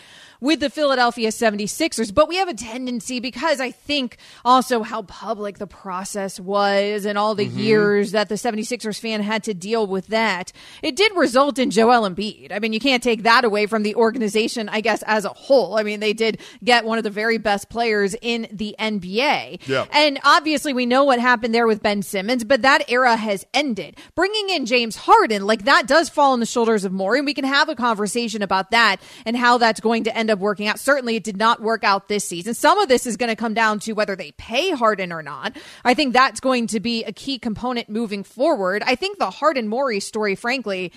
with 0.43 0.59
the 0.59 0.69
Philadelphia 0.69 1.29
76ers, 1.29 2.13
but 2.13 2.27
we 2.27 2.35
have 2.35 2.49
a 2.49 2.53
tendency 2.53 3.21
because 3.21 3.61
I 3.61 3.71
think 3.71 4.17
also 4.43 4.83
how 4.83 5.03
public 5.03 5.57
the 5.57 5.65
process 5.67 6.37
was 6.37 7.05
and 7.05 7.17
all 7.17 7.33
the 7.33 7.47
Mhm. 7.47 7.57
years 7.57 8.11
that 8.11 8.27
the 8.27 8.35
76ers 8.37 8.99
fan 8.99 9.21
had 9.21 9.41
to 9.45 9.53
deal 9.53 9.87
with 9.87 10.07
that. 10.07 10.51
It 10.81 10.97
did 10.97 11.15
result 11.15 11.57
in 11.59 11.71
Joel 11.71 12.09
Embiid. 12.09 12.51
I 12.51 12.59
mean, 12.59 12.73
you 12.73 12.81
can't 12.81 13.01
take 13.01 13.23
that 13.23 13.45
away 13.45 13.67
from 13.67 13.83
the 13.83 13.95
organization, 13.95 14.67
I 14.67 14.81
guess, 14.81 15.01
as 15.03 15.23
a 15.23 15.29
whole. 15.29 15.77
I 15.77 15.83
mean, 15.83 16.01
they 16.01 16.11
did 16.11 16.39
get 16.61 16.83
one 16.83 16.97
of 16.97 17.05
the 17.05 17.09
very 17.09 17.37
best 17.37 17.69
players 17.69 18.13
in 18.21 18.47
the 18.51 18.75
NBA. 18.77 19.59
Yeah. 19.65 19.85
And 19.93 20.19
obviously, 20.25 20.73
we 20.73 20.85
know 20.85 21.05
what 21.05 21.19
happened 21.19 21.55
there 21.55 21.67
with 21.67 21.81
Ben 21.81 22.01
Simmons, 22.01 22.43
but 22.43 22.63
that 22.63 22.83
era 22.89 23.15
has 23.15 23.45
ended. 23.53 23.95
Bringing 24.13 24.49
in 24.49 24.65
James 24.65 24.97
Harden, 24.97 25.47
like 25.47 25.63
that 25.63 25.87
does 25.87 26.09
fall 26.09 26.33
on 26.33 26.41
the 26.41 26.45
shoulders 26.45 26.83
of 26.83 26.91
Morey, 26.91 27.19
and 27.19 27.25
we 27.25 27.33
can 27.33 27.45
have 27.45 27.69
a 27.69 27.75
conversation 27.75 28.41
about 28.41 28.71
that 28.71 28.97
and 29.25 29.37
how 29.37 29.57
that's 29.57 29.79
going 29.79 30.03
to 30.03 30.13
end 30.17 30.29
up 30.29 30.32
working 30.39 30.67
out. 30.67 30.79
Certainly, 30.79 31.15
it 31.15 31.23
did 31.23 31.37
not 31.37 31.61
work 31.61 31.83
out 31.83 32.07
this 32.07 32.23
season. 32.23 32.53
Some 32.53 32.79
of 32.79 32.87
this 32.87 33.05
is 33.05 33.17
going 33.17 33.29
to 33.29 33.35
come 33.35 33.53
down 33.53 33.79
to 33.81 33.93
whether 33.93 34.15
they 34.15 34.31
pay 34.31 34.71
Harden 34.71 35.11
or 35.11 35.23
not. 35.23 35.57
I 35.83 35.93
think 35.93 36.13
that's 36.13 36.39
going 36.39 36.67
to 36.67 36.79
be 36.79 37.03
a 37.03 37.11
key 37.11 37.39
component 37.39 37.89
moving 37.89 38.23
forward. 38.23 38.83
I 38.85 38.95
think 38.95 39.19
the 39.19 39.29
Harden 39.29 39.67
Morey 39.67 39.99
story, 39.99 40.35
frankly, 40.35 40.91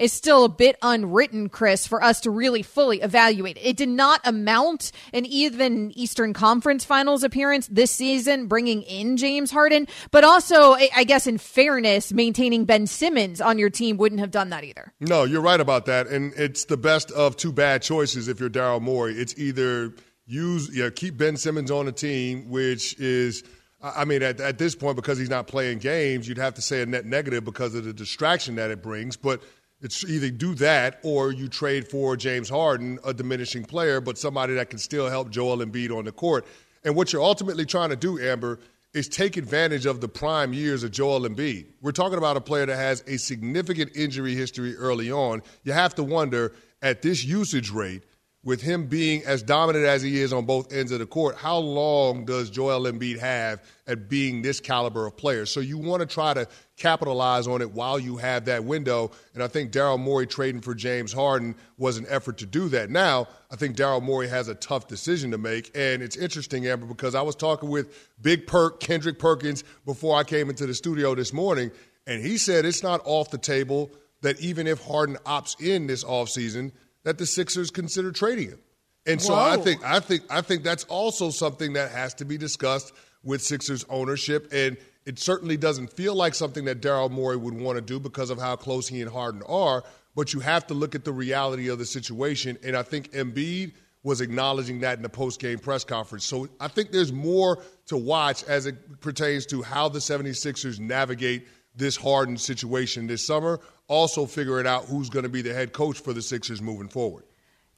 is 0.00 0.12
still 0.12 0.44
a 0.44 0.48
bit 0.48 0.76
unwritten, 0.82 1.48
Chris, 1.50 1.86
for 1.86 2.02
us 2.02 2.20
to 2.22 2.30
really 2.30 2.62
fully 2.62 3.02
evaluate. 3.02 3.58
It 3.60 3.76
did 3.76 3.90
not 3.90 4.20
amount 4.24 4.92
an 5.12 5.26
even 5.26 5.92
Eastern 5.94 6.32
Conference 6.32 6.84
Finals 6.84 7.22
appearance 7.22 7.68
this 7.68 7.90
season, 7.90 8.46
bringing 8.46 8.82
in 8.82 9.18
James 9.18 9.50
Harden, 9.50 9.86
but 10.10 10.24
also, 10.24 10.74
I 10.74 11.04
guess, 11.04 11.26
in 11.26 11.36
fairness, 11.36 12.12
maintaining 12.12 12.64
Ben 12.64 12.86
Simmons 12.86 13.40
on 13.40 13.58
your 13.58 13.70
team 13.70 13.98
wouldn't 13.98 14.20
have 14.20 14.30
done 14.30 14.50
that 14.50 14.64
either. 14.64 14.92
No, 15.00 15.24
you're 15.24 15.42
right 15.42 15.60
about 15.60 15.84
that, 15.86 16.06
and 16.06 16.32
it's 16.34 16.64
the 16.64 16.78
best 16.78 17.10
of 17.12 17.36
two 17.36 17.52
bad 17.52 17.82
choices. 17.82 18.26
If 18.26 18.40
you're 18.40 18.50
Daryl 18.50 18.80
Morey, 18.80 19.14
it's 19.14 19.38
either 19.38 19.94
use 20.26 20.74
yeah 20.74 20.88
keep 20.90 21.18
Ben 21.18 21.36
Simmons 21.36 21.70
on 21.70 21.86
the 21.86 21.92
team, 21.92 22.48
which 22.48 22.98
is. 22.98 23.44
I 23.82 24.04
mean, 24.04 24.22
at, 24.22 24.38
at 24.42 24.58
this 24.58 24.74
point, 24.74 24.96
because 24.96 25.16
he's 25.16 25.30
not 25.30 25.46
playing 25.46 25.78
games, 25.78 26.28
you'd 26.28 26.36
have 26.36 26.52
to 26.56 26.60
say 26.60 26.82
a 26.82 26.86
net 26.86 27.06
negative 27.06 27.46
because 27.46 27.74
of 27.74 27.84
the 27.84 27.94
distraction 27.94 28.56
that 28.56 28.70
it 28.70 28.82
brings. 28.82 29.16
But 29.16 29.42
it's 29.82 30.04
either 30.04 30.30
do 30.30 30.54
that 30.56 31.00
or 31.02 31.32
you 31.32 31.48
trade 31.48 31.88
for 31.88 32.16
James 32.16 32.48
Harden, 32.48 32.98
a 33.04 33.14
diminishing 33.14 33.64
player, 33.64 34.00
but 34.00 34.18
somebody 34.18 34.54
that 34.54 34.70
can 34.70 34.78
still 34.78 35.08
help 35.08 35.30
Joel 35.30 35.58
Embiid 35.58 35.96
on 35.96 36.04
the 36.04 36.12
court. 36.12 36.46
And 36.84 36.94
what 36.94 37.12
you're 37.12 37.22
ultimately 37.22 37.64
trying 37.64 37.90
to 37.90 37.96
do, 37.96 38.18
Amber, 38.20 38.58
is 38.92 39.08
take 39.08 39.36
advantage 39.36 39.86
of 39.86 40.00
the 40.00 40.08
prime 40.08 40.52
years 40.52 40.82
of 40.82 40.90
Joel 40.90 41.20
Embiid. 41.20 41.66
We're 41.80 41.92
talking 41.92 42.18
about 42.18 42.36
a 42.36 42.40
player 42.40 42.66
that 42.66 42.76
has 42.76 43.04
a 43.06 43.16
significant 43.18 43.96
injury 43.96 44.34
history 44.34 44.76
early 44.76 45.12
on. 45.12 45.42
You 45.62 45.72
have 45.72 45.94
to 45.94 46.02
wonder 46.02 46.52
at 46.82 47.02
this 47.02 47.24
usage 47.24 47.70
rate, 47.70 48.02
with 48.42 48.62
him 48.62 48.86
being 48.86 49.22
as 49.24 49.42
dominant 49.42 49.84
as 49.84 50.00
he 50.00 50.18
is 50.18 50.32
on 50.32 50.46
both 50.46 50.72
ends 50.72 50.92
of 50.92 50.98
the 50.98 51.06
court, 51.06 51.36
how 51.36 51.58
long 51.58 52.24
does 52.24 52.48
Joel 52.48 52.90
Embiid 52.90 53.18
have 53.18 53.62
at 53.86 54.08
being 54.08 54.40
this 54.40 54.60
caliber 54.60 55.04
of 55.04 55.14
player? 55.16 55.44
So 55.44 55.60
you 55.60 55.76
want 55.76 56.00
to 56.00 56.06
try 56.06 56.32
to 56.32 56.48
capitalize 56.78 57.46
on 57.46 57.60
it 57.60 57.72
while 57.72 57.98
you 57.98 58.16
have 58.16 58.46
that 58.46 58.64
window. 58.64 59.10
And 59.34 59.42
I 59.42 59.48
think 59.48 59.72
Daryl 59.72 59.98
Morey 59.98 60.26
trading 60.26 60.62
for 60.62 60.74
James 60.74 61.12
Harden 61.12 61.54
was 61.76 61.98
an 61.98 62.06
effort 62.08 62.38
to 62.38 62.46
do 62.46 62.70
that. 62.70 62.88
Now, 62.88 63.28
I 63.50 63.56
think 63.56 63.76
Daryl 63.76 64.02
Morey 64.02 64.28
has 64.28 64.48
a 64.48 64.54
tough 64.54 64.88
decision 64.88 65.32
to 65.32 65.38
make. 65.38 65.70
And 65.74 66.02
it's 66.02 66.16
interesting, 66.16 66.66
Amber, 66.66 66.86
because 66.86 67.14
I 67.14 67.20
was 67.20 67.36
talking 67.36 67.68
with 67.68 67.94
Big 68.22 68.46
Perk, 68.46 68.80
Kendrick 68.80 69.18
Perkins, 69.18 69.64
before 69.84 70.16
I 70.16 70.24
came 70.24 70.48
into 70.48 70.66
the 70.66 70.74
studio 70.74 71.14
this 71.14 71.34
morning, 71.34 71.70
and 72.06 72.24
he 72.24 72.38
said 72.38 72.64
it's 72.64 72.82
not 72.82 73.02
off 73.04 73.30
the 73.30 73.38
table 73.38 73.90
that 74.22 74.40
even 74.40 74.66
if 74.66 74.82
Harden 74.82 75.16
opts 75.26 75.60
in 75.60 75.86
this 75.86 76.04
offseason, 76.04 76.72
that 77.04 77.18
the 77.18 77.26
Sixers 77.26 77.70
consider 77.70 78.12
trading 78.12 78.48
him. 78.48 78.58
And 79.06 79.20
so 79.20 79.34
I 79.34 79.56
think 79.56 79.82
I 79.84 80.00
think 80.00 80.22
I 80.28 80.42
think 80.42 80.62
that's 80.62 80.84
also 80.84 81.30
something 81.30 81.72
that 81.72 81.90
has 81.90 82.14
to 82.14 82.24
be 82.24 82.36
discussed 82.36 82.92
with 83.22 83.42
Sixers 83.42 83.84
ownership. 83.88 84.48
And 84.52 84.76
it 85.06 85.18
certainly 85.18 85.56
doesn't 85.56 85.92
feel 85.92 86.14
like 86.14 86.34
something 86.34 86.66
that 86.66 86.80
Daryl 86.80 87.10
Morey 87.10 87.36
would 87.36 87.54
want 87.54 87.76
to 87.76 87.82
do 87.82 87.98
because 87.98 88.30
of 88.30 88.38
how 88.38 88.56
close 88.56 88.86
he 88.88 89.00
and 89.00 89.10
Harden 89.10 89.42
are. 89.48 89.82
But 90.14 90.34
you 90.34 90.40
have 90.40 90.66
to 90.66 90.74
look 90.74 90.94
at 90.94 91.04
the 91.04 91.12
reality 91.12 91.68
of 91.68 91.78
the 91.78 91.86
situation. 91.86 92.58
And 92.62 92.76
I 92.76 92.82
think 92.82 93.12
Embiid 93.12 93.72
was 94.02 94.20
acknowledging 94.20 94.80
that 94.80 94.96
in 94.96 95.02
the 95.02 95.08
post 95.08 95.40
game 95.40 95.58
press 95.58 95.84
conference. 95.84 96.24
So 96.24 96.48
I 96.58 96.68
think 96.68 96.90
there's 96.90 97.12
more 97.12 97.62
to 97.86 97.96
watch 97.96 98.44
as 98.44 98.66
it 98.66 99.00
pertains 99.00 99.46
to 99.46 99.62
how 99.62 99.88
the 99.88 99.98
76ers 99.98 100.78
navigate 100.78 101.46
this 101.74 101.96
Harden 101.96 102.36
situation 102.36 103.06
this 103.06 103.26
summer. 103.26 103.60
Also 103.90 104.24
figuring 104.24 104.68
out 104.68 104.84
who's 104.84 105.10
going 105.10 105.24
to 105.24 105.28
be 105.28 105.42
the 105.42 105.52
head 105.52 105.72
coach 105.72 105.98
for 105.98 106.12
the 106.12 106.22
Sixers 106.22 106.62
moving 106.62 106.86
forward. 106.86 107.24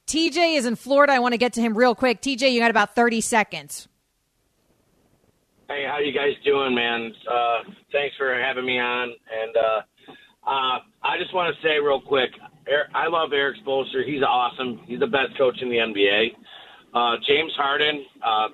TJ 0.05 0.57
is 0.57 0.67
in 0.67 0.75
Florida. 0.75 1.11
I 1.11 1.17
want 1.17 1.33
to 1.33 1.39
get 1.39 1.53
to 1.53 1.61
him 1.61 1.75
real 1.75 1.95
quick. 1.95 2.21
TJ, 2.21 2.51
you 2.53 2.59
got 2.59 2.69
about 2.69 2.93
30 2.93 3.19
seconds. 3.19 3.87
Hey, 5.67 5.85
how 5.89 5.97
you 5.97 6.13
guys 6.13 6.33
doing, 6.45 6.75
man? 6.75 7.11
Uh, 7.27 7.61
thanks 7.91 8.15
for 8.15 8.31
having 8.39 8.63
me 8.63 8.79
on. 8.79 9.09
And 9.09 9.57
uh, 9.57 9.81
uh, 10.47 10.79
I 11.01 11.17
just 11.17 11.33
want 11.33 11.55
to 11.55 11.67
say 11.67 11.79
real 11.79 11.99
quick, 11.99 12.29
Er- 12.69 12.89
I 12.93 13.07
love 13.07 13.33
Erik 13.33 13.57
Spoelstra. 13.65 14.05
He's 14.05 14.21
awesome. 14.21 14.81
He's 14.85 14.99
the 14.99 15.07
best 15.07 15.35
coach 15.35 15.59
in 15.63 15.69
the 15.69 15.77
NBA. 15.77 16.27
Uh, 16.93 17.17
James 17.25 17.51
Harden, 17.57 18.05
uh, 18.23 18.49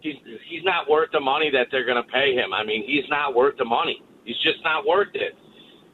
he's 0.00 0.16
he's 0.50 0.64
not 0.64 0.90
worth 0.90 1.10
the 1.12 1.20
money 1.20 1.50
that 1.52 1.68
they're 1.70 1.86
going 1.86 2.02
to 2.02 2.10
pay 2.10 2.34
him. 2.34 2.52
I 2.52 2.64
mean, 2.64 2.82
he's 2.84 3.08
not 3.08 3.36
worth 3.36 3.56
the 3.58 3.64
money. 3.64 4.02
He's 4.24 4.38
just 4.42 4.58
not 4.64 4.84
worth 4.84 5.14
it. 5.14 5.34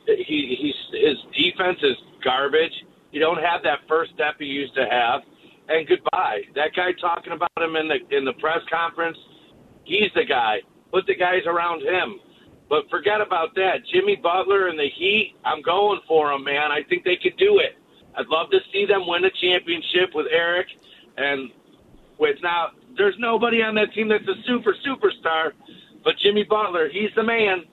He 0.07 0.57
he's 0.61 1.01
his 1.01 1.17
defense 1.33 1.79
is 1.83 1.97
garbage. 2.23 2.73
You 3.13 3.21
don't 3.21 3.43
have 3.43 3.63
that 3.63 3.81
first 3.89 4.13
step 4.15 4.37
he 4.39 4.47
used 4.47 4.75
to 4.75 4.87
have. 4.91 5.23
And 5.69 5.87
goodbye. 5.89 6.43
That 6.55 6.75
guy 6.77 6.93
talking 7.01 7.33
about 7.33 7.51
him 7.57 7.77
in 7.77 7.89
the 7.89 8.17
in 8.17 8.25
the 8.25 8.35
press 8.35 8.61
conference, 8.71 9.17
he's 9.85 10.11
the 10.15 10.25
guy. 10.25 10.59
Put 10.91 11.07
the 11.07 11.15
guys 11.15 11.43
around 11.47 11.83
him. 11.83 12.21
But 12.69 12.89
forget 12.91 13.21
about 13.21 13.55
that. 13.57 13.85
Jimmy 13.93 14.17
Butler 14.17 14.69
and 14.69 14.79
the 14.79 14.89
Heat, 14.97 15.35
I'm 15.45 15.61
going 15.63 16.01
for 16.09 16.33
them, 16.33 16.45
man. 16.45 16.73
I 16.73 16.83
think 16.89 17.05
they 17.05 17.17
could 17.17 17.37
do 17.37 17.59
it. 17.59 17.77
I'd 18.17 18.27
love 18.29 18.51
to 18.51 18.59
see 18.73 18.87
them 18.87 19.07
win 19.07 19.25
a 19.25 19.31
championship 19.31 20.15
with 20.15 20.27
Erik. 20.31 20.69
And 21.17 21.51
with 22.19 22.37
now, 22.43 22.71
there's 22.97 23.17
nobody 23.19 23.63
on 23.63 23.75
that 23.75 23.93
team 23.93 24.09
that's 24.09 24.27
a 24.27 24.41
super 24.47 24.75
superstar, 24.87 25.53
but 26.05 26.15
Jimmy 26.23 26.45
Butler, 26.45 26.89
he's 26.89 27.11
the 27.17 27.23
man. 27.23 27.65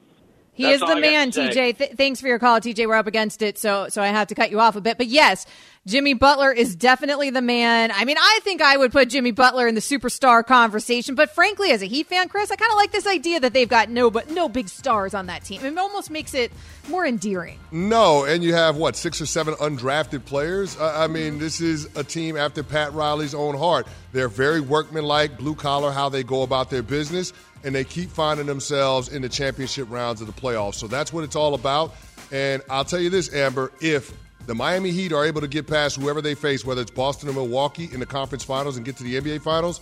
He 0.54 0.64
That's 0.64 0.82
is 0.82 0.90
the 0.90 0.96
man. 1.00 1.32
TJ. 1.32 1.78
Th- 1.78 1.92
thanks 1.92 2.20
for 2.20 2.28
your 2.28 2.40
call, 2.40 2.60
TJ. 2.60 2.88
We're 2.88 2.96
up 2.96 3.08
against 3.08 3.42
it, 3.42 3.58
so 3.58 3.88
so 3.90 4.02
I 4.02 4.08
have 4.08 4.28
to 4.28 4.36
cut 4.36 4.52
you 4.52 4.60
off 4.60 4.76
a 4.76 4.82
bit. 4.82 4.98
But 4.98 5.08
yes, 5.08 5.46
Jimmy 5.88 6.14
Butler 6.14 6.52
is 6.52 6.76
definitely 6.76 7.32
the 7.32 7.42
man. 7.42 7.92
I 7.92 8.06
mean, 8.06 8.18
I 8.20 8.40
think 8.44 8.62
I 8.62 8.78
would 8.78 8.92
put 8.92 9.10
Jimmy 9.10 9.32
Butler 9.32 9.68
in 9.68 9.74
the 9.74 9.82
superstar 9.82 10.46
conversation. 10.46 11.16
But 11.16 11.32
frankly, 11.32 11.72
as 11.72 11.82
a 11.82 11.88
Heat 11.88 12.06
fan, 12.06 12.30
Chris, 12.30 12.52
I 12.52 12.56
kind 12.56 12.72
of 12.72 12.78
like 12.78 12.92
this 12.92 13.08
idea 13.08 13.40
that 13.40 13.54
they've 13.54 13.68
got 13.68 13.90
no 13.90 14.12
but 14.12 14.30
no 14.30 14.48
big 14.48 14.70
stars 14.70 15.16
on 15.16 15.26
that 15.26 15.44
team. 15.44 15.66
It 15.66 15.76
almost 15.80 16.12
makes 16.12 16.36
it 16.36 16.52
more 16.88 17.04
endearing. 17.04 17.58
No, 17.72 18.26
and 18.26 18.44
you 18.44 18.54
have 18.54 18.78
what 18.78 18.96
six 18.96 19.20
or 19.22 19.26
seven 19.26 19.56
undrafted 19.56 20.24
players. 20.24 20.80
I 20.80 21.06
I 21.06 21.08
mean, 21.08 21.40
this 21.40 21.60
is 21.62 21.90
a 21.98 22.04
team 22.04 22.38
after 22.38 22.62
Pat 22.62 22.94
Riley's 22.94 23.34
own 23.34 23.58
heart. 23.58 23.88
They're 24.12 24.28
very 24.28 24.62
workmanlike, 24.62 25.40
blue 25.40 25.56
collar, 25.56 25.92
how 25.92 26.10
they 26.10 26.22
go 26.22 26.44
about 26.44 26.70
their 26.70 26.84
business, 26.84 27.34
and 27.64 27.74
they 27.74 27.86
keep 27.86 28.12
finding 28.12 28.46
themselves 28.46 29.10
in 29.10 29.24
the 29.24 29.30
championship 29.30 29.90
rounds 29.90 30.22
of 30.22 30.28
the 30.28 30.34
playoffs. 30.34 30.76
So 30.76 30.86
that's 30.86 31.12
what 31.12 31.24
it's 31.24 31.36
all 31.36 31.56
about. 31.56 31.96
And 32.32 32.62
I'll 32.70 32.86
tell 32.86 33.00
you 33.00 33.10
this, 33.10 33.34
Amber, 33.34 33.72
if 33.82 34.14
the 34.48 34.56
Miami 34.56 34.92
Heat 34.92 35.12
are 35.14 35.26
able 35.26 35.42
to 35.42 35.48
get 35.48 35.68
past 35.68 35.98
whoever 35.98 36.22
they 36.22 36.36
face, 36.36 36.66
whether 36.66 36.82
it's 36.82 36.92
Boston 36.92 37.30
or 37.30 37.34
Milwaukee 37.34 37.90
in 37.92 38.00
the 38.00 38.06
conference 38.06 38.44
finals 38.44 38.78
and 38.78 38.86
get 38.86 38.98
to 38.98 39.04
the 39.04 39.20
NBA 39.20 39.42
finals, 39.42 39.82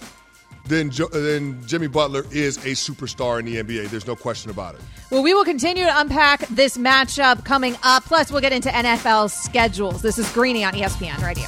then 0.65 0.91
then 1.11 1.61
Jimmy 1.65 1.87
Butler 1.87 2.25
is 2.31 2.57
a 2.57 2.71
superstar 2.71 3.39
in 3.39 3.45
the 3.45 3.55
NBA. 3.55 3.89
There's 3.89 4.07
no 4.07 4.15
question 4.15 4.51
about 4.51 4.75
it. 4.75 4.81
Well, 5.09 5.23
we 5.23 5.33
will 5.33 5.45
continue 5.45 5.83
to 5.83 5.99
unpack 5.99 6.41
this 6.47 6.77
matchup 6.77 7.43
coming 7.45 7.75
up. 7.83 8.03
Plus, 8.03 8.31
we'll 8.31 8.41
get 8.41 8.53
into 8.53 8.69
NFL 8.69 9.31
schedules. 9.31 10.01
This 10.01 10.17
is 10.17 10.31
Greeny 10.31 10.63
on 10.63 10.73
ESPN 10.73 11.21
Radio. 11.23 11.47